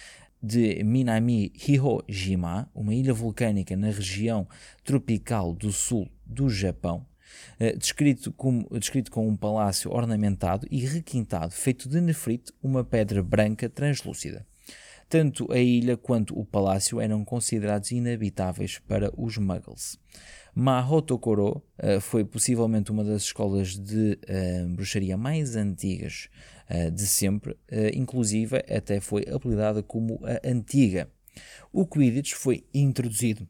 de 0.42 0.82
Minami 0.84 1.52
Hihojima, 1.54 2.70
uma 2.74 2.94
ilha 2.94 3.12
vulcânica 3.12 3.76
na 3.76 3.88
região 3.88 4.46
tropical 4.84 5.52
do 5.52 5.72
sul 5.72 6.08
do 6.24 6.48
Japão. 6.48 7.06
Uh, 7.60 7.76
descrito, 7.76 8.32
como, 8.32 8.66
descrito 8.78 9.10
com 9.10 9.26
um 9.26 9.36
palácio 9.36 9.90
ornamentado 9.90 10.66
e 10.70 10.84
requintado, 10.84 11.52
feito 11.52 11.88
de 11.88 12.00
nefrite, 12.00 12.52
uma 12.62 12.84
pedra 12.84 13.22
branca 13.22 13.68
translúcida. 13.68 14.46
Tanto 15.08 15.52
a 15.52 15.58
ilha 15.58 15.96
quanto 15.96 16.38
o 16.38 16.44
palácio 16.44 17.00
eram 17.00 17.24
considerados 17.24 17.92
inabitáveis 17.92 18.78
para 18.80 19.12
os 19.16 19.38
muggles. 19.38 19.98
Mahotokoro 20.58 21.62
uh, 21.78 22.00
foi 22.00 22.24
possivelmente 22.24 22.90
uma 22.90 23.04
das 23.04 23.22
escolas 23.22 23.78
de 23.78 24.18
uh, 24.22 24.68
bruxaria 24.70 25.16
mais 25.16 25.54
antigas 25.54 26.28
uh, 26.70 26.90
de 26.90 27.06
sempre, 27.06 27.56
inclusive 27.94 28.56
até 28.68 28.98
foi 28.98 29.24
apelidada 29.30 29.82
como 29.82 30.18
a 30.24 30.48
Antiga. 30.48 31.10
O 31.70 31.86
Quidditch 31.86 32.32
foi 32.32 32.64
introduzido 32.72 33.46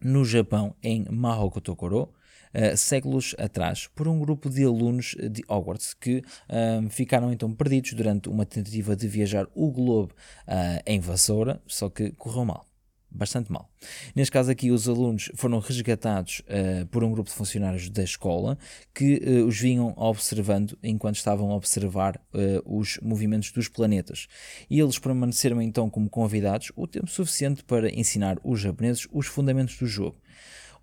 no 0.00 0.24
Japão 0.24 0.74
em 0.82 1.06
Mahotokoro, 1.08 2.12
uh, 2.54 2.76
séculos 2.76 3.34
atrás 3.38 3.88
por 3.94 4.08
um 4.08 4.18
grupo 4.18 4.48
de 4.48 4.64
alunos 4.64 5.16
de 5.30 5.42
Hogwarts 5.48 5.94
que 5.94 6.18
uh, 6.18 6.88
ficaram 6.90 7.32
então 7.32 7.52
perdidos 7.52 7.92
durante 7.94 8.28
uma 8.28 8.46
tentativa 8.46 8.94
de 8.96 9.08
viajar 9.08 9.46
o 9.54 9.70
globo 9.70 10.12
uh, 10.48 10.82
em 10.86 11.00
vassoura, 11.00 11.60
só 11.66 11.88
que 11.88 12.10
correu 12.12 12.44
mal 12.44 12.66
bastante 13.14 13.50
mal. 13.50 13.70
Neste 14.14 14.32
caso 14.32 14.50
aqui, 14.50 14.70
os 14.70 14.88
alunos 14.88 15.30
foram 15.36 15.60
resgatados 15.60 16.40
uh, 16.40 16.86
por 16.86 17.04
um 17.04 17.12
grupo 17.12 17.30
de 17.30 17.36
funcionários 17.36 17.88
da 17.88 18.02
escola 18.02 18.58
que 18.92 19.22
uh, 19.24 19.46
os 19.46 19.58
vinham 19.58 19.94
observando 19.96 20.76
enquanto 20.82 21.16
estavam 21.16 21.52
a 21.52 21.54
observar 21.54 22.16
uh, 22.16 22.78
os 22.78 22.98
movimentos 23.00 23.52
dos 23.52 23.68
planetas. 23.68 24.26
E 24.68 24.80
eles 24.80 24.98
permaneceram 24.98 25.62
então 25.62 25.88
como 25.88 26.10
convidados 26.10 26.72
o 26.74 26.86
tempo 26.86 27.06
suficiente 27.06 27.62
para 27.62 27.88
ensinar 27.88 28.38
os 28.42 28.60
japoneses 28.60 29.06
os 29.12 29.26
fundamentos 29.26 29.78
do 29.78 29.86
jogo. 29.86 30.16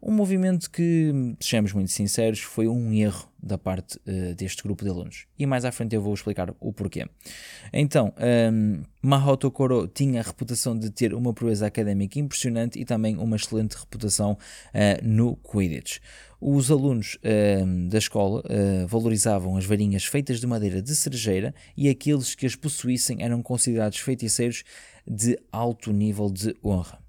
Um 0.03 0.11
movimento 0.11 0.69
que, 0.71 1.35
sejamos 1.39 1.73
muito 1.73 1.91
sinceros, 1.91 2.39
foi 2.39 2.67
um 2.67 2.91
erro 2.91 3.29
da 3.41 3.55
parte 3.55 3.97
uh, 4.07 4.33
deste 4.35 4.63
grupo 4.63 4.83
de 4.83 4.89
alunos. 4.89 5.27
E 5.37 5.45
mais 5.45 5.63
à 5.63 5.71
frente 5.71 5.95
eu 5.95 6.01
vou 6.01 6.13
explicar 6.13 6.53
o 6.59 6.73
porquê. 6.73 7.07
Então, 7.71 8.13
um, 8.17 8.23
ehm, 8.23 8.83
Mahoto 9.01 9.49
Koro 9.51 9.87
tinha 9.87 10.21
a 10.21 10.23
reputação 10.23 10.77
de 10.77 10.89
ter 10.89 11.13
uma 11.13 11.33
proeza 11.33 11.67
académica 11.67 12.19
impressionante 12.19 12.79
e 12.79 12.85
também 12.85 13.17
uma 13.17 13.35
excelente 13.35 13.73
reputação 13.73 14.33
uh, 14.33 15.07
no 15.07 15.35
Quidditch. 15.37 15.99
Os 16.39 16.71
alunos 16.71 17.17
uh, 17.17 17.89
da 17.89 17.99
escola 17.99 18.41
uh, 18.41 18.87
valorizavam 18.87 19.55
as 19.55 19.65
varinhas 19.65 20.05
feitas 20.05 20.39
de 20.39 20.47
madeira 20.47 20.81
de 20.81 20.95
cerejeira 20.95 21.53
e 21.77 21.87
aqueles 21.89 22.33
que 22.33 22.47
as 22.47 22.55
possuíssem 22.55 23.21
eram 23.21 23.43
considerados 23.43 23.99
feiticeiros 23.99 24.63
de 25.07 25.37
alto 25.51 25.91
nível 25.91 26.31
de 26.31 26.55
honra. 26.63 27.00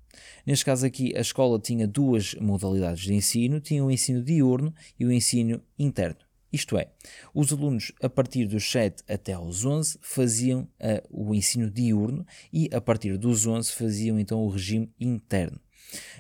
Neste 0.47 0.65
caso 0.65 0.85
aqui, 0.87 1.17
a 1.17 1.21
escola 1.21 1.59
tinha 1.59 1.87
duas 1.87 2.35
modalidades 2.35 3.03
de 3.03 3.15
ensino: 3.15 3.61
tinha 3.61 3.85
o 3.85 3.91
ensino 3.91 4.23
diurno 4.23 4.75
e 4.99 5.05
o 5.05 5.13
ensino 5.13 5.63
interno. 5.79 6.21
Isto 6.53 6.77
é, 6.77 6.91
os 7.33 7.51
alunos 7.51 7.93
a 8.03 8.11
partir 8.11 8.47
dos 8.47 8.71
7 8.71 9.03
até 9.09 9.33
aos 9.33 9.65
11 9.65 9.99
faziam 10.03 10.63
uh, 10.63 10.69
o 11.11 11.35
ensino 11.35 11.71
diurno 11.71 12.27
e 12.53 12.69
a 12.75 12.81
partir 12.81 13.17
dos 13.17 13.47
11 13.47 13.73
faziam 13.73 14.19
então 14.21 14.45
o 14.45 14.51
regime 14.51 14.93
interno. 15.01 15.59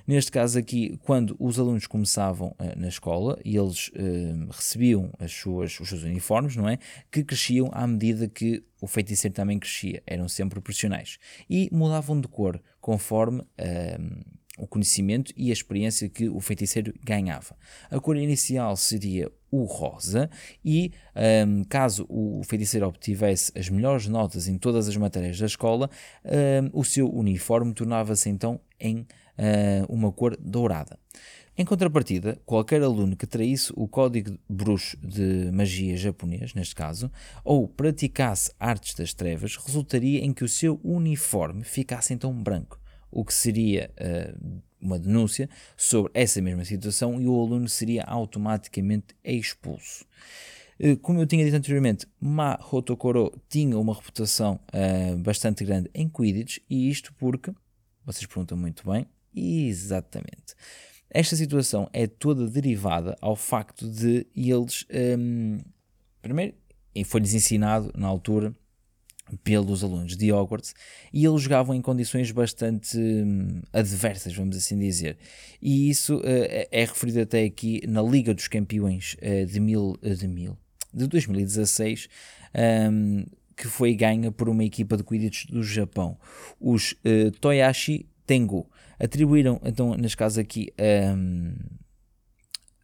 Neste 0.06 0.30
caso 0.30 0.58
aqui, 0.58 0.98
quando 1.02 1.36
os 1.38 1.58
alunos 1.58 1.86
começavam 1.86 2.48
uh, 2.58 2.78
na 2.78 2.88
escola 2.88 3.38
e 3.44 3.56
eles 3.56 3.88
uh, 3.88 4.50
recebiam 4.50 5.10
as 5.18 5.32
suas, 5.32 5.78
os 5.80 5.88
seus 5.88 6.02
uniformes, 6.02 6.56
não 6.56 6.68
é? 6.68 6.78
Que 7.10 7.24
cresciam 7.24 7.70
à 7.72 7.86
medida 7.86 8.28
que 8.28 8.62
o 8.80 8.86
feiticeiro 8.86 9.34
também 9.34 9.58
crescia, 9.58 10.02
eram 10.06 10.28
sempre 10.28 10.54
proporcionais. 10.54 11.18
E 11.48 11.68
mudavam 11.72 12.20
de 12.20 12.28
cor 12.28 12.60
conforme 12.80 13.40
uh, 13.40 14.42
o 14.58 14.66
conhecimento 14.66 15.32
e 15.36 15.50
a 15.50 15.52
experiência 15.52 16.08
que 16.08 16.28
o 16.28 16.40
feiticeiro 16.40 16.92
ganhava. 17.02 17.56
A 17.90 17.98
cor 17.98 18.16
inicial 18.16 18.76
seria 18.76 19.30
o 19.50 19.64
rosa 19.64 20.30
e 20.64 20.92
um, 21.46 21.64
caso 21.64 22.06
o 22.08 22.42
feiticeiro 22.44 22.86
obtivesse 22.86 23.52
as 23.56 23.68
melhores 23.68 24.08
notas 24.08 24.48
em 24.48 24.58
todas 24.58 24.88
as 24.88 24.96
matérias 24.96 25.38
da 25.38 25.46
escola, 25.46 25.90
um, 26.24 26.80
o 26.80 26.84
seu 26.84 27.10
uniforme 27.12 27.72
tornava-se 27.74 28.28
então 28.28 28.60
em 28.80 29.06
uma 29.89 30.12
cor 30.12 30.37
dourada. 30.37 30.99
Em 31.57 31.66
contrapartida, 31.66 32.41
qualquer 32.47 32.83
aluno 32.83 33.14
que 33.14 33.26
traísse 33.26 33.70
o 33.76 33.87
código 33.87 34.39
bruxo 34.49 34.97
de 34.97 35.51
magia 35.53 35.95
japonês, 35.99 36.55
neste 36.55 36.74
caso, 36.74 37.11
ou 37.45 37.68
praticasse 37.68 38.51
artes 38.59 38.95
das 38.95 39.12
trevas, 39.12 39.57
resultaria 39.57 40.24
em 40.24 40.33
que 40.33 40.45
o 40.45 40.49
seu 40.49 40.80
uniforme 40.83 41.62
ficasse 41.62 42.14
então 42.14 42.33
branco, 42.33 42.80
o 43.11 43.22
que 43.22 43.35
seria 43.35 43.91
uh, 44.01 44.62
uma 44.80 44.99
denúncia 44.99 45.47
sobre 45.76 46.11
essa 46.14 46.41
mesma 46.41 46.64
situação 46.64 47.20
e 47.20 47.28
o 47.28 47.39
aluno 47.39 47.68
seria 47.68 48.03
automaticamente 48.05 49.14
expulso. 49.22 50.07
Uh, 50.80 50.97
como 50.97 51.20
eu 51.20 51.26
tinha 51.26 51.45
dito 51.45 51.55
anteriormente, 51.55 52.07
Ma 52.18 52.59
Hotokoro 52.72 53.30
tinha 53.51 53.78
uma 53.78 53.95
reputação 53.95 54.59
uh, 54.72 55.18
bastante 55.18 55.66
grande 55.66 55.91
em 55.95 56.09
Quidditch, 56.09 56.61
e 56.68 56.89
isto 56.89 57.12
porque, 57.12 57.53
vocês 58.07 58.24
perguntam 58.24 58.57
muito 58.57 58.91
bem, 58.91 59.07
exatamente 59.35 60.55
esta 61.12 61.37
situação 61.37 61.89
é 61.93 62.07
toda 62.07 62.49
derivada 62.49 63.16
ao 63.20 63.37
facto 63.37 63.87
de 63.87 64.26
eles, 64.35 64.87
um, 65.18 65.59
primeiro, 66.22 66.55
foi-lhes 67.05 67.35
ensinado 67.35 67.93
na 67.95 68.07
altura 68.07 68.55
pelos 69.45 69.85
alunos 69.85 70.16
de 70.16 70.33
Hogwarts 70.33 70.74
e 71.12 71.24
eles 71.24 71.43
jogavam 71.43 71.74
em 71.74 71.80
condições 71.80 72.30
bastante 72.30 72.99
hum, 72.99 73.61
adversas, 73.72 74.35
vamos 74.35 74.57
assim 74.57 74.78
dizer. 74.78 75.18
E 75.61 75.89
isso 75.89 76.16
uh, 76.16 76.22
é 76.70 76.85
referido 76.85 77.20
até 77.20 77.45
aqui 77.45 77.83
na 77.87 78.03
Liga 78.03 78.35
dos 78.35 78.49
Campeões 78.49 79.16
uh, 79.22 79.47
de, 79.47 79.61
mil, 79.61 79.99
de, 80.03 80.26
mil, 80.26 80.57
de 80.93 81.07
2016, 81.07 82.09
um, 82.91 83.24
que 83.55 83.68
foi 83.68 83.95
ganha 83.95 84.33
por 84.33 84.49
uma 84.49 84.64
equipa 84.64 84.97
de 84.97 85.05
Quidditch 85.05 85.47
do 85.47 85.62
Japão, 85.62 86.18
os 86.59 86.97
Toyashi 87.41 88.07
Tengu 88.26 88.66
atribuíram, 89.03 89.61
então, 89.64 89.94
neste 89.96 90.16
caso 90.16 90.40
aqui, 90.40 90.72
um, 91.16 91.55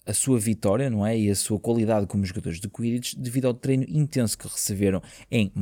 a 0.09 0.15
sua 0.15 0.39
vitória, 0.39 0.89
não 0.89 1.07
é? 1.07 1.17
E 1.17 1.31
a 1.31 1.35
sua 1.35 1.61
qualidade 1.61 2.07
como 2.07 2.25
jogadores 2.25 2.59
de 2.59 2.69
Quidditch 2.69 3.15
devido 3.15 3.45
ao 3.45 3.53
treino 3.53 3.85
intenso 3.89 4.39
que 4.39 4.49
receberam 4.49 5.03
em 5.31 5.53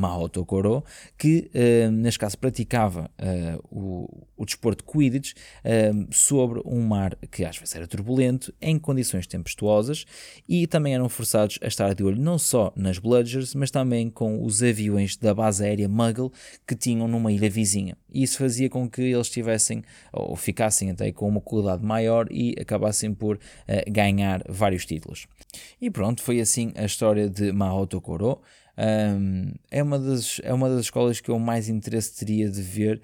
Koro, 0.46 0.84
que 1.18 1.50
uh, 1.52 1.90
neste 1.90 2.20
caso 2.20 2.38
praticava 2.38 3.10
uh, 3.20 3.64
o, 3.68 4.26
o 4.36 4.44
desporto 4.44 4.84
Quidditch 4.84 5.32
uh, 5.32 6.06
sobre 6.14 6.62
um 6.64 6.80
mar 6.80 7.16
que 7.30 7.44
às 7.44 7.58
vezes 7.58 7.74
era 7.74 7.88
turbulento, 7.88 8.54
em 8.62 8.78
condições 8.78 9.26
tempestuosas 9.26 10.04
e 10.48 10.68
também 10.68 10.94
eram 10.94 11.08
forçados 11.08 11.58
a 11.60 11.66
estar 11.66 11.92
de 11.92 12.04
olho 12.04 12.20
não 12.22 12.38
só 12.38 12.72
nas 12.76 12.98
Bludgers, 12.98 13.52
mas 13.52 13.72
também 13.72 14.08
com 14.08 14.44
os 14.44 14.62
aviões 14.62 15.16
da 15.16 15.34
base 15.34 15.64
aérea 15.64 15.88
Muggle 15.88 16.30
que 16.64 16.76
tinham 16.76 17.08
numa 17.08 17.32
ilha 17.32 17.50
vizinha. 17.50 17.96
E 18.12 18.22
isso 18.22 18.38
fazia 18.38 18.70
com 18.70 18.88
que 18.88 19.02
eles 19.02 19.28
tivessem 19.28 19.82
ou 20.12 20.36
ficassem 20.36 20.90
até 20.90 21.10
com 21.10 21.28
uma 21.28 21.40
qualidade 21.40 21.84
maior 21.84 22.28
e 22.30 22.54
acabassem 22.60 23.12
por 23.12 23.38
ganhar 23.90 24.35
ganhar 24.36 24.42
vários 24.48 24.84
títulos. 24.84 25.26
E 25.80 25.90
pronto, 25.90 26.22
foi 26.22 26.40
assim 26.40 26.72
a 26.76 26.84
história 26.84 27.28
de 27.28 27.52
Mahoto 27.52 28.00
Koro. 28.00 28.40
Um, 28.78 29.54
é, 29.70 29.82
uma 29.82 29.98
das, 29.98 30.40
é 30.42 30.52
uma 30.52 30.68
das 30.68 30.80
escolas 30.82 31.20
que 31.20 31.30
eu 31.30 31.38
mais 31.38 31.68
interesse 31.68 32.14
teria 32.14 32.50
de 32.50 32.60
ver 32.60 33.00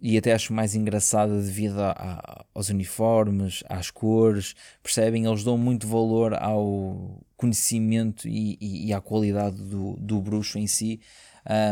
e 0.00 0.16
até 0.16 0.32
acho 0.32 0.52
mais 0.52 0.74
engraçada 0.74 1.40
devido 1.40 1.78
a, 1.78 1.90
a, 1.90 2.44
aos 2.54 2.70
uniformes, 2.70 3.62
às 3.68 3.90
cores, 3.90 4.54
percebem? 4.82 5.26
Eles 5.26 5.44
dão 5.44 5.56
muito 5.56 5.86
valor 5.86 6.34
ao 6.34 7.20
conhecimento 7.36 8.26
e, 8.26 8.56
e, 8.60 8.86
e 8.88 8.92
à 8.92 9.00
qualidade 9.00 9.62
do, 9.62 9.96
do 9.96 10.20
bruxo 10.20 10.58
em 10.58 10.66
si 10.66 11.00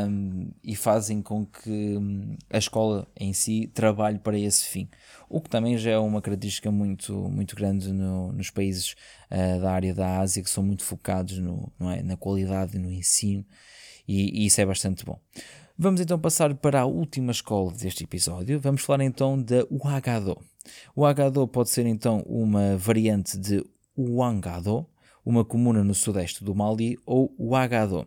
um, 0.09 0.51
e 0.65 0.75
fazem 0.75 1.23
com 1.23 1.47
que 1.47 1.97
hum, 1.97 2.37
a 2.51 2.59
escola 2.59 3.07
em 3.19 3.33
si 3.33 3.71
trabalhe 3.73 4.19
para 4.19 4.39
esse 4.39 4.65
fim. 4.67 4.89
O 5.31 5.41
que 5.41 5.49
também 5.49 5.79
já 5.79 5.93
é 5.93 5.99
uma 5.99 6.21
característica 6.21 6.73
muito, 6.73 7.15
muito 7.31 7.55
grande 7.55 7.93
no, 7.93 8.33
nos 8.33 8.51
países 8.51 8.97
uh, 9.31 9.61
da 9.61 9.71
área 9.71 9.95
da 9.95 10.19
Ásia, 10.19 10.43
que 10.43 10.51
são 10.51 10.65
muito 10.65 10.83
focados 10.83 11.39
no, 11.39 11.73
é? 11.81 12.03
na 12.03 12.17
qualidade 12.17 12.77
no 12.81 12.91
ensino, 12.91 13.47
e, 14.09 14.43
e 14.43 14.47
isso 14.47 14.61
é 14.61 14.67
bastante 14.67 15.05
bom. 15.05 15.21
Vamos 15.79 16.01
então 16.01 16.19
passar 16.19 16.53
para 16.57 16.81
a 16.81 16.85
última 16.85 17.31
escola 17.31 17.73
deste 17.73 18.03
episódio. 18.03 18.61
Vamos 18.61 18.83
falar 18.83 19.05
então 19.05 19.41
da 19.41 19.65
Uagado. 19.71 20.37
O 20.95 21.47
pode 21.47 21.71
ser 21.71 21.87
então 21.87 22.23
uma 22.27 22.77
variante 22.77 23.39
de 23.39 23.65
Uangado, 23.97 24.85
uma 25.25 25.45
comuna 25.45 25.85
no 25.85 25.95
sudeste 25.95 26.43
do 26.43 26.55
Mali, 26.57 26.99
ou 27.07 27.33
Uagado, 27.39 28.07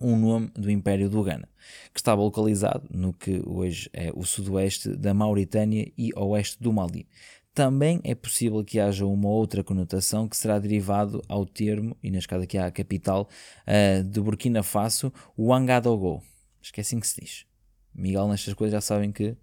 um 0.00 0.16
nome 0.16 0.50
do 0.54 0.70
Império 0.70 1.08
do 1.08 1.22
Ghana, 1.22 1.48
que 1.92 2.00
estava 2.00 2.22
localizado 2.22 2.86
no 2.90 3.12
que 3.12 3.42
hoje 3.44 3.90
é 3.92 4.10
o 4.14 4.24
sudoeste 4.24 4.96
da 4.96 5.12
Mauritânia 5.12 5.90
e 5.96 6.10
oeste 6.16 6.62
do 6.62 6.72
Mali. 6.72 7.06
Também 7.54 8.00
é 8.04 8.14
possível 8.14 8.64
que 8.64 8.78
haja 8.78 9.04
uma 9.04 9.28
outra 9.28 9.64
conotação 9.64 10.28
que 10.28 10.36
será 10.36 10.58
derivado 10.58 11.22
ao 11.28 11.44
termo, 11.44 11.96
e 12.02 12.10
neste 12.10 12.28
caso 12.28 12.44
aqui 12.44 12.56
à 12.56 12.70
capital, 12.70 13.28
uh, 13.66 14.04
de 14.04 14.20
Burkina 14.20 14.62
Faso, 14.62 15.12
Ouagadougou. 15.36 16.22
Acho 16.62 16.72
que 16.72 16.80
é 16.80 16.82
assim 16.82 17.00
que 17.00 17.06
se 17.08 17.20
diz. 17.20 17.46
Miguel, 17.92 18.28
nestas 18.28 18.54
coisas 18.54 18.72
já 18.72 18.80
sabem 18.80 19.10
que 19.10 19.36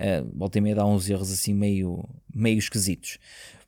uh, 0.00 0.30
volta 0.34 0.58
e 0.58 0.60
meia 0.60 0.76
dá 0.76 0.86
uns 0.86 1.08
erros 1.08 1.30
assim 1.30 1.54
meio, 1.54 2.04
meio 2.34 2.58
esquisitos. 2.58 3.18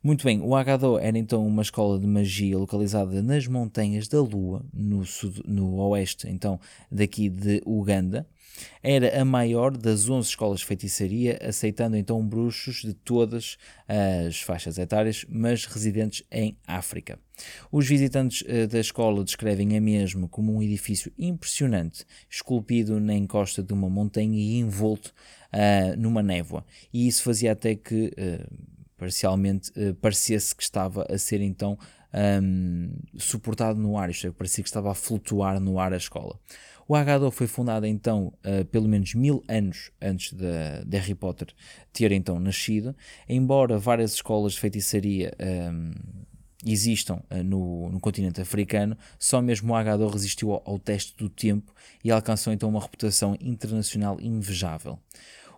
Muito 0.03 0.25
bem, 0.25 0.41
o 0.41 0.53
Agado 0.53 0.99
era 0.99 1.17
então 1.17 1.47
uma 1.47 1.61
escola 1.61 1.97
de 1.97 2.05
magia 2.05 2.57
localizada 2.57 3.21
nas 3.21 3.47
montanhas 3.47 4.07
da 4.09 4.19
Lua, 4.19 4.61
no, 4.73 5.05
sud, 5.05 5.41
no 5.47 5.75
oeste 5.77 6.27
então 6.27 6.59
daqui 6.91 7.29
de 7.29 7.61
Uganda. 7.65 8.27
Era 8.81 9.21
a 9.21 9.25
maior 9.25 9.75
das 9.75 10.09
11 10.09 10.29
escolas 10.29 10.59
de 10.59 10.65
feitiçaria, 10.65 11.39
aceitando 11.41 11.95
então 11.95 12.25
bruxos 12.25 12.81
de 12.81 12.93
todas 12.93 13.57
as 13.87 14.41
faixas 14.41 14.77
etárias, 14.77 15.25
mas 15.27 15.65
residentes 15.65 16.23
em 16.29 16.57
África. 16.67 17.17
Os 17.71 17.87
visitantes 17.87 18.43
eh, 18.45 18.67
da 18.67 18.79
escola 18.79 19.23
descrevem 19.23 19.75
a 19.75 19.81
mesmo 19.81 20.27
como 20.27 20.53
um 20.53 20.61
edifício 20.61 21.11
impressionante, 21.17 22.05
esculpido 22.29 22.99
na 22.99 23.15
encosta 23.15 23.63
de 23.63 23.73
uma 23.73 23.89
montanha 23.89 24.37
e 24.37 24.59
envolto 24.59 25.13
uh, 25.53 25.99
numa 25.99 26.23
névoa. 26.23 26.65
E 26.91 27.07
isso 27.07 27.23
fazia 27.23 27.51
até 27.51 27.75
que 27.75 28.07
uh, 28.07 28.73
parcialmente 28.97 29.71
uh, 29.71 29.93
parecesse 29.95 30.55
que 30.55 30.63
estava 30.63 31.05
a 31.09 31.17
ser 31.17 31.41
então 31.41 31.77
um, 32.13 32.91
suportado 33.17 33.79
no 33.79 33.97
ar, 33.97 34.09
isto 34.09 34.27
é, 34.27 34.31
parecia 34.31 34.63
que 34.63 34.69
estava 34.69 34.91
a 34.91 34.95
flutuar 34.95 35.59
no 35.59 35.79
ar 35.79 35.93
a 35.93 35.97
escola. 35.97 36.39
O 36.87 36.95
Agado 36.95 37.31
foi 37.31 37.47
fundado 37.47 37.85
então 37.85 38.33
uh, 38.45 38.65
pelo 38.65 38.87
menos 38.87 39.13
mil 39.13 39.43
anos 39.47 39.89
antes 40.01 40.33
de, 40.33 40.85
de, 40.85 40.97
Harry 40.97 41.15
Potter 41.15 41.47
ter 41.91 42.11
então 42.11 42.39
nascido, 42.39 42.95
embora 43.27 43.77
várias 43.77 44.13
escolas 44.13 44.53
de 44.53 44.59
feitiçaria 44.59 45.33
um, 45.71 45.91
existam 46.65 47.21
no, 47.43 47.89
no, 47.89 47.99
continente 47.99 48.39
africano, 48.39 48.97
só 49.19 49.41
mesmo 49.41 49.73
o 49.73 49.75
Agado 49.75 50.07
resistiu 50.07 50.53
ao, 50.53 50.63
ao 50.65 50.79
teste 50.79 51.15
do 51.17 51.29
tempo 51.29 51.73
e 52.03 52.11
alcançou 52.11 52.53
então 52.53 52.69
uma 52.69 52.79
reputação 52.79 53.35
internacional 53.41 54.17
invejável. 54.21 54.99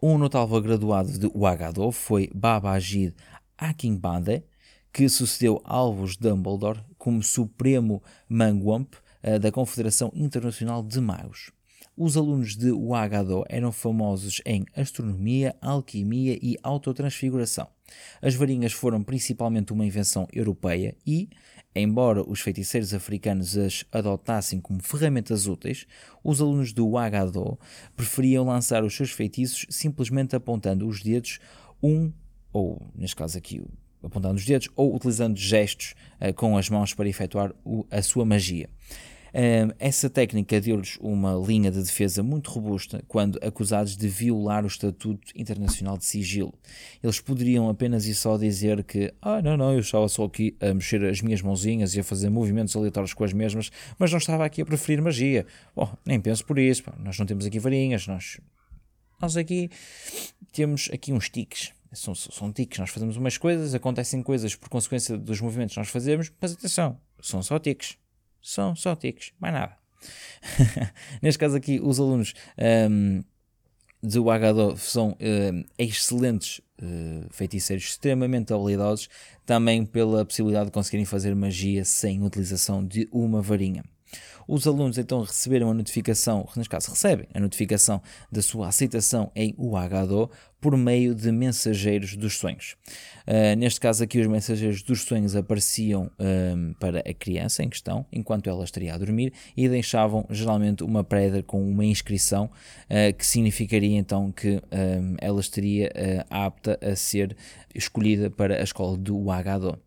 Um 0.02 0.18
notável 0.18 0.62
graduado 0.62 1.18
de 1.18 1.26
Ouagadougou 1.28 1.92
foi 1.92 2.30
Babajid 2.34 3.16
Akinbade, 3.58 4.44
que 4.92 5.08
sucedeu 5.08 5.62
Alvos 5.64 6.18
Dumbledore 6.18 6.84
como 6.98 7.24
Supremo 7.24 8.04
Mangwamp 8.28 8.94
uh, 9.24 9.40
da 9.40 9.52
Confederação 9.52 10.12
Internacional 10.14 10.84
de 10.84 11.00
Magos. 11.00 11.52
Os 11.98 12.18
alunos 12.18 12.58
de 12.58 12.72
Ouagadougou 12.72 13.46
eram 13.48 13.72
famosos 13.72 14.42
em 14.46 14.66
astronomia, 14.76 15.56
alquimia 15.62 16.38
e 16.42 16.58
autotransfiguração. 16.62 17.68
As 18.22 18.36
varinhas 18.36 18.74
foram 18.74 19.02
principalmente 19.02 19.72
uma 19.72 19.86
invenção 19.86 20.28
europeia 20.34 20.96
e, 21.08 21.30
embora 21.76 22.24
os 22.28 22.40
feiticeiros 22.40 22.94
africanos 22.94 23.58
as 23.58 23.86
adotassem 23.92 24.60
como 24.60 24.82
ferramentas 24.82 25.46
úteis, 25.46 25.86
os 26.24 26.42
alunos 26.42 26.72
do 26.72 26.88
Ouagadougou 26.88 27.60
preferiam 27.96 28.46
lançar 28.46 28.84
os 28.84 28.96
seus 28.96 29.12
feitiços 29.12 29.66
simplesmente 29.70 30.36
apontando 30.36 30.88
os 30.88 31.02
dedos 31.02 31.40
um 31.84 32.12
ou 32.54 32.82
neste 32.96 33.18
caso 33.18 33.38
aqui 33.38 33.62
apontando 34.02 34.36
os 34.36 34.46
dedos, 34.46 34.70
ou 34.76 34.96
utilizando 34.96 35.36
gestos 35.36 35.96
uh, 36.22 36.34
com 36.34 36.58
as 36.58 36.70
mãos 36.70 36.94
para 36.94 37.10
efetuar 37.10 37.54
o, 37.66 37.86
a 37.90 38.02
sua 38.02 38.24
magia. 38.24 38.70
Essa 39.78 40.10
técnica 40.10 40.62
deu-lhes 40.62 40.98
uma 41.02 41.34
linha 41.34 41.70
de 41.70 41.84
defesa 41.84 42.24
muito 42.24 42.50
robusta 42.50 43.04
quando 43.06 43.38
acusados 43.46 43.98
de 43.98 44.08
violar 44.08 44.64
o 44.64 44.68
Estatuto 44.68 45.34
Internacional 45.36 45.98
de 45.98 46.06
Sigilo. 46.06 46.54
Eles 47.04 47.20
poderiam 47.20 47.70
apenas 47.70 48.06
e 48.06 48.16
só 48.16 48.38
dizer 48.38 48.82
que, 48.86 49.14
ah, 49.22 49.42
não, 49.42 49.58
não, 49.58 49.74
eu 49.74 49.80
estava 49.80 50.08
só 50.08 50.24
aqui 50.24 50.56
a 50.62 50.74
mexer 50.74 51.04
as 51.04 51.22
minhas 51.22 51.42
mãozinhas 51.42 51.96
e 51.96 52.00
a 52.00 52.04
fazer 52.04 52.30
movimentos 52.30 52.74
aleatórios 52.78 53.14
com 53.14 53.26
as 53.26 53.34
mesmas, 53.34 53.70
mas 54.00 54.10
não 54.10 54.20
estava 54.20 54.46
aqui 54.46 54.62
a 54.62 54.66
preferir 54.66 55.02
magia. 55.02 55.46
Bom, 55.76 55.94
nem 56.06 56.18
penso 56.22 56.46
por 56.46 56.58
isso, 56.58 56.84
nós 57.00 57.20
não 57.20 57.26
temos 57.26 57.46
aqui 57.46 57.60
varinhas, 57.60 58.08
nós, 58.08 58.40
nós 59.22 59.36
aqui 59.36 59.70
temos 60.54 60.90
aqui 60.94 61.12
uns 61.12 61.30
tiques 61.30 61.74
são, 61.92 62.14
são 62.14 62.52
tiques. 62.52 62.78
Nós 62.78 62.90
fazemos 62.90 63.18
umas 63.18 63.38
coisas, 63.38 63.74
acontecem 63.74 64.22
coisas 64.22 64.56
por 64.56 64.70
consequência 64.70 65.18
dos 65.18 65.42
movimentos 65.42 65.74
que 65.74 65.80
nós 65.80 65.90
fazemos, 65.90 66.32
mas 66.40 66.54
atenção, 66.54 67.00
são 67.22 67.42
só 67.42 67.58
tiques. 67.60 67.98
São 68.46 68.76
só 68.76 68.96
tiques, 68.96 69.34
mais 69.40 69.56
nada. 69.56 69.76
Neste 71.20 71.40
caso 71.40 71.58
aqui, 71.58 71.80
os 71.82 72.00
alunos 72.00 72.36
um, 72.92 73.24
de 74.04 74.20
Wagado 74.20 74.78
são 74.78 75.14
uh, 75.14 75.66
excelentes 75.80 76.60
uh, 76.80 77.28
feiticeiros, 77.32 77.86
extremamente 77.86 78.54
habilidosos, 78.54 79.10
também 79.48 79.84
pela 79.84 80.24
possibilidade 80.24 80.68
de 80.68 80.72
conseguirem 80.72 81.06
fazer 81.06 81.34
magia 81.34 81.84
sem 81.84 82.22
utilização 82.22 82.86
de 82.86 83.10
uma 83.12 83.42
varinha. 83.42 83.84
Os 84.48 84.68
alunos 84.68 84.98
então 84.98 85.22
receberam 85.22 85.72
a 85.72 85.74
notificação, 85.74 86.48
neste 86.56 86.70
caso 86.70 86.92
recebem 86.92 87.28
a 87.34 87.40
notificação 87.40 88.02
da 88.32 88.42
sua 88.42 88.68
aceitação 88.68 89.32
em 89.36 89.56
UHDO 89.58 90.30
por 90.62 90.76
meio 90.78 91.14
de 91.14 91.32
mensageiros 91.32 92.16
dos 92.16 92.38
sonhos. 92.38 92.76
Uh, 93.28 93.56
neste 93.56 93.80
caso 93.80 94.04
aqui 94.04 94.20
os 94.20 94.28
mensageiros 94.28 94.82
dos 94.82 95.02
sonhos 95.04 95.36
apareciam 95.36 96.10
um, 96.20 96.74
para 96.80 97.00
a 97.00 97.14
criança 97.14 97.64
em 97.64 97.70
questão, 97.70 98.06
enquanto 98.12 98.50
ela 98.50 98.64
estaria 98.64 98.94
a 98.94 98.98
dormir, 98.98 99.34
e 99.56 99.70
deixavam 99.70 100.26
geralmente 100.30 100.84
uma 100.84 101.04
pedra 101.04 101.44
com 101.44 101.62
uma 101.62 101.86
inscrição, 101.86 102.46
uh, 102.46 103.16
que 103.16 103.26
significaria 103.26 103.98
então 103.98 104.32
que 104.32 104.60
ela 105.20 105.40
estaria 105.40 105.88
uh, 105.88 106.26
apta 106.30 106.80
a 106.82 106.96
ser 106.96 107.38
escolhida 107.74 108.30
para 108.30 108.60
a 108.60 108.64
escola 108.64 108.98
do 108.98 109.18
UHDO. 109.18 109.85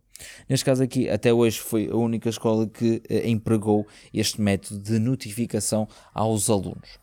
Neste 0.48 0.64
caso 0.64 0.82
aqui, 0.82 1.08
até 1.08 1.32
hoje 1.32 1.58
foi 1.58 1.88
a 1.88 1.96
única 1.96 2.28
escola 2.28 2.66
que 2.66 3.02
eh, 3.08 3.28
empregou 3.28 3.86
este 4.12 4.40
método 4.40 4.80
de 4.80 4.98
notificação 4.98 5.88
aos 6.12 6.48
alunos. 6.50 6.98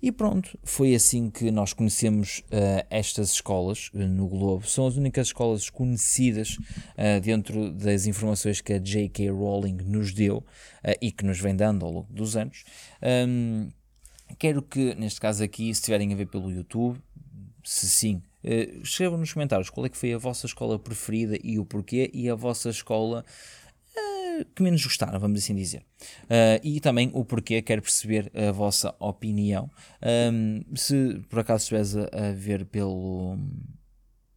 E 0.00 0.10
pronto, 0.10 0.58
foi 0.62 0.94
assim 0.94 1.30
que 1.30 1.50
nós 1.50 1.72
conhecemos 1.72 2.42
uh, 2.46 2.86
estas 2.88 3.32
escolas 3.32 3.90
uh, 3.92 3.98
no 3.98 4.26
Globo. 4.26 4.66
São 4.66 4.86
as 4.86 4.96
únicas 4.96 5.28
escolas 5.28 5.68
conhecidas 5.68 6.56
uh, 6.56 7.20
dentro 7.22 7.70
das 7.72 8.06
informações 8.06 8.60
que 8.60 8.72
a 8.72 8.78
J.K. 8.78 9.30
Rowling 9.30 9.78
nos 9.84 10.12
deu 10.12 10.44
e 11.00 11.12
que 11.12 11.24
nos 11.24 11.38
vem 11.38 11.54
dando 11.54 11.84
ao 11.84 11.92
longo 11.92 12.12
dos 12.12 12.36
anos. 12.36 12.64
Um, 13.28 13.68
quero 14.38 14.62
que, 14.62 14.94
neste 14.94 15.20
caso 15.20 15.44
aqui, 15.44 15.64
se 15.64 15.80
estiverem 15.80 16.12
a 16.12 16.16
ver 16.16 16.26
pelo 16.26 16.50
YouTube, 16.50 16.98
se 17.62 17.88
sim, 17.88 18.22
Uh, 18.44 18.82
escrevam 18.82 19.18
nos 19.18 19.32
comentários 19.32 19.70
qual 19.70 19.86
é 19.86 19.88
que 19.88 19.96
foi 19.96 20.12
a 20.12 20.18
vossa 20.18 20.46
escola 20.46 20.78
preferida 20.78 21.38
e 21.42 21.58
o 21.58 21.64
porquê, 21.64 22.10
e 22.12 22.28
a 22.28 22.34
vossa 22.34 22.70
escola 22.70 23.24
uh, 23.96 24.44
que 24.54 24.62
menos 24.62 24.82
gostaram, 24.82 25.18
vamos 25.18 25.42
assim 25.42 25.54
dizer. 25.54 25.82
Uh, 26.24 26.60
e 26.62 26.80
também 26.80 27.10
o 27.12 27.24
porquê, 27.24 27.60
quero 27.62 27.82
perceber 27.82 28.30
a 28.34 28.50
vossa 28.52 28.94
opinião. 28.98 29.70
Um, 30.32 30.62
se 30.74 31.20
por 31.28 31.40
acaso 31.40 31.62
estiveres 31.62 31.96
a, 31.96 32.28
a 32.28 32.32
ver 32.32 32.64
pelo. 32.64 33.38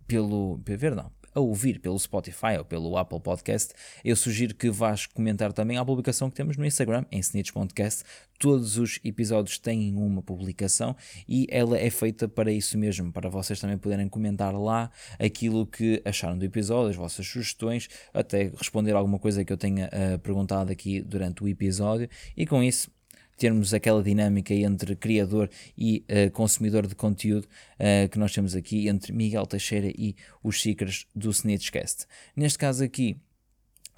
pelo. 0.07 0.59
ver 0.65 0.95
não, 0.95 1.11
a 1.33 1.39
ouvir 1.39 1.79
pelo 1.79 1.97
Spotify 1.97 2.57
ou 2.57 2.65
pelo 2.65 2.97
Apple 2.97 3.19
Podcast, 3.19 3.73
eu 4.03 4.15
sugiro 4.15 4.55
que 4.55 4.69
vás 4.69 5.05
comentar 5.05 5.53
também 5.53 5.77
a 5.77 5.85
publicação 5.85 6.29
que 6.29 6.35
temos 6.35 6.57
no 6.57 6.65
Instagram, 6.65 7.05
em 7.11 7.19
Snitch 7.19 7.51
Podcast. 7.51 8.03
Todos 8.39 8.77
os 8.77 8.99
episódios 9.03 9.57
têm 9.57 9.95
uma 9.95 10.21
publicação 10.21 10.95
e 11.27 11.47
ela 11.49 11.77
é 11.77 11.89
feita 11.89 12.27
para 12.27 12.51
isso 12.51 12.77
mesmo, 12.77 13.11
para 13.11 13.29
vocês 13.29 13.59
também 13.59 13.77
poderem 13.77 14.09
comentar 14.09 14.53
lá 14.53 14.91
aquilo 15.19 15.65
que 15.65 16.01
acharam 16.03 16.37
do 16.37 16.43
episódio, 16.43 16.89
as 16.89 16.95
vossas 16.95 17.25
sugestões, 17.25 17.87
até 18.13 18.51
responder 18.57 18.93
alguma 18.93 19.19
coisa 19.19 19.45
que 19.45 19.53
eu 19.53 19.57
tenha 19.57 19.87
uh, 19.87 20.19
perguntado 20.19 20.71
aqui 20.71 21.01
durante 21.01 21.43
o 21.43 21.47
episódio. 21.47 22.09
E 22.35 22.45
com 22.45 22.61
isso, 22.61 22.91
termos 23.37 23.73
aquela 23.73 24.03
dinâmica 24.03 24.53
entre 24.53 24.95
criador 24.95 25.49
e 25.77 26.05
uh, 26.09 26.31
consumidor 26.31 26.87
de 26.87 26.95
conteúdo 26.95 27.45
uh, 27.45 28.09
que 28.09 28.19
nós 28.19 28.33
temos 28.33 28.55
aqui 28.55 28.87
entre 28.87 29.13
Miguel 29.13 29.45
Teixeira 29.45 29.87
e 29.87 30.15
os 30.43 30.61
seekers 30.61 31.07
do 31.15 31.29
Snitchcast. 31.29 32.05
Neste 32.35 32.59
caso 32.59 32.83
aqui, 32.83 33.17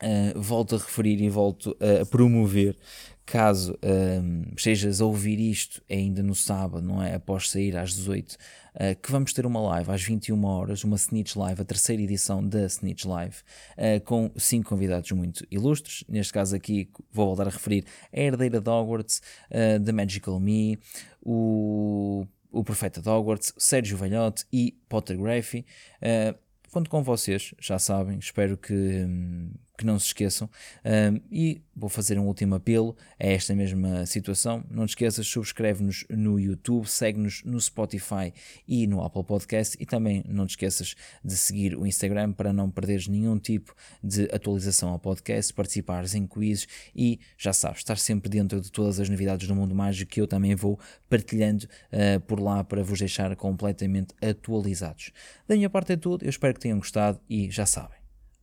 uh, 0.01 0.39
volto 0.39 0.75
a 0.75 0.77
referir 0.77 1.21
e 1.21 1.29
volto 1.29 1.75
a 1.79 2.05
promover 2.05 2.77
caso 3.25 3.77
um, 3.83 4.53
estejas 4.55 5.01
a 5.01 5.05
ouvir 5.05 5.39
isto 5.39 5.81
ainda 5.89 6.21
no 6.21 6.35
sábado, 6.35 6.85
não 6.85 7.01
é? 7.01 7.15
Após 7.15 7.49
sair 7.49 7.75
às 7.75 7.95
18, 7.95 8.37
uh, 8.75 8.95
que 9.01 9.11
vamos 9.11 9.33
ter 9.33 9.45
uma 9.45 9.59
live 9.59 9.91
às 9.91 10.03
21 10.03 10.43
horas, 10.45 10.83
uma 10.83 10.95
Snitch 10.95 11.35
Live, 11.35 11.61
a 11.61 11.65
terceira 11.65 12.01
edição 12.01 12.45
da 12.45 12.65
Snitch 12.65 13.05
Live, 13.05 13.37
uh, 13.77 14.01
com 14.03 14.31
cinco 14.37 14.69
convidados 14.69 15.11
muito 15.11 15.45
ilustres. 15.49 16.03
Neste 16.07 16.33
caso 16.33 16.55
aqui, 16.55 16.89
vou 17.11 17.27
voltar 17.27 17.47
a 17.47 17.51
referir 17.51 17.85
a 18.13 18.19
herdeira 18.19 18.61
de 18.61 18.69
Hogwarts, 18.69 19.21
uh, 19.49 19.83
The 19.83 19.91
Magical 19.91 20.39
Me, 20.39 20.79
o, 21.21 22.25
o 22.51 22.63
Profeta 22.63 23.01
de 23.01 23.09
Hogwarts, 23.09 23.53
Sérgio 23.57 23.97
Velhote 23.97 24.45
e 24.51 24.77
Potter 24.87 25.17
Graffy. 25.17 25.65
Uh, 26.01 26.37
conto 26.71 26.89
com 26.89 27.01
vocês, 27.01 27.53
já 27.59 27.79
sabem, 27.79 28.19
espero 28.19 28.57
que, 28.57 28.73
hum, 28.73 29.51
que 29.77 29.85
não 29.85 29.99
se 29.99 30.07
esqueçam. 30.07 30.49
Um, 30.83 31.19
e 31.31 31.61
vou 31.75 31.89
fazer 31.89 32.17
um 32.17 32.25
último 32.25 32.55
apelo 32.55 32.95
a 33.19 33.27
esta 33.27 33.53
mesma 33.53 34.05
situação. 34.05 34.63
Não 34.69 34.85
te 34.85 34.89
esqueças, 34.89 35.27
subscreve-nos 35.27 36.05
no 36.09 36.39
YouTube, 36.39 36.85
segue-nos 36.87 37.43
no 37.43 37.59
Spotify 37.59 38.33
e 38.67 38.87
no 38.87 39.03
Apple 39.03 39.23
Podcast. 39.23 39.77
E 39.79 39.85
também 39.85 40.23
não 40.27 40.45
te 40.45 40.51
esqueças 40.51 40.95
de 41.23 41.35
seguir 41.35 41.75
o 41.75 41.85
Instagram 41.85 42.31
para 42.31 42.53
não 42.53 42.69
perderes 42.69 43.07
nenhum 43.07 43.37
tipo 43.37 43.75
de 44.03 44.23
atualização 44.33 44.89
ao 44.89 44.99
podcast, 44.99 45.53
participares 45.53 46.15
em 46.15 46.25
quizzes 46.25 46.67
e 46.95 47.19
já 47.37 47.53
sabes, 47.53 47.79
estar 47.79 47.97
sempre 47.97 48.29
dentro 48.29 48.61
de 48.61 48.71
todas 48.71 48.99
as 48.99 49.09
novidades 49.09 49.47
do 49.47 49.55
mundo 49.55 49.75
mágico 49.75 50.11
que 50.11 50.21
eu 50.21 50.27
também 50.27 50.55
vou 50.55 50.79
partilhando 51.09 51.65
uh, 51.65 52.19
por 52.21 52.39
lá 52.39 52.63
para 52.63 52.83
vos 52.83 52.99
deixar 52.99 53.35
completamente 53.35 54.13
atualizados. 54.21 55.11
Da 55.47 55.55
minha 55.55 55.69
parte 55.69 55.93
é 55.93 55.97
tudo, 55.97 56.23
eu 56.23 56.29
espero 56.29 56.53
que 56.53 56.59
tenham 56.59 56.77
gostado 56.77 57.19
e 57.29 57.49
já 57.51 57.65
sabem 57.65 57.94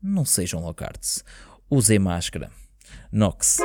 não 0.03 0.25
sejam 0.25 0.61
locards. 0.61 1.25
Usem 1.71 1.99
máscara. 1.99 2.51
Nox. 3.11 3.59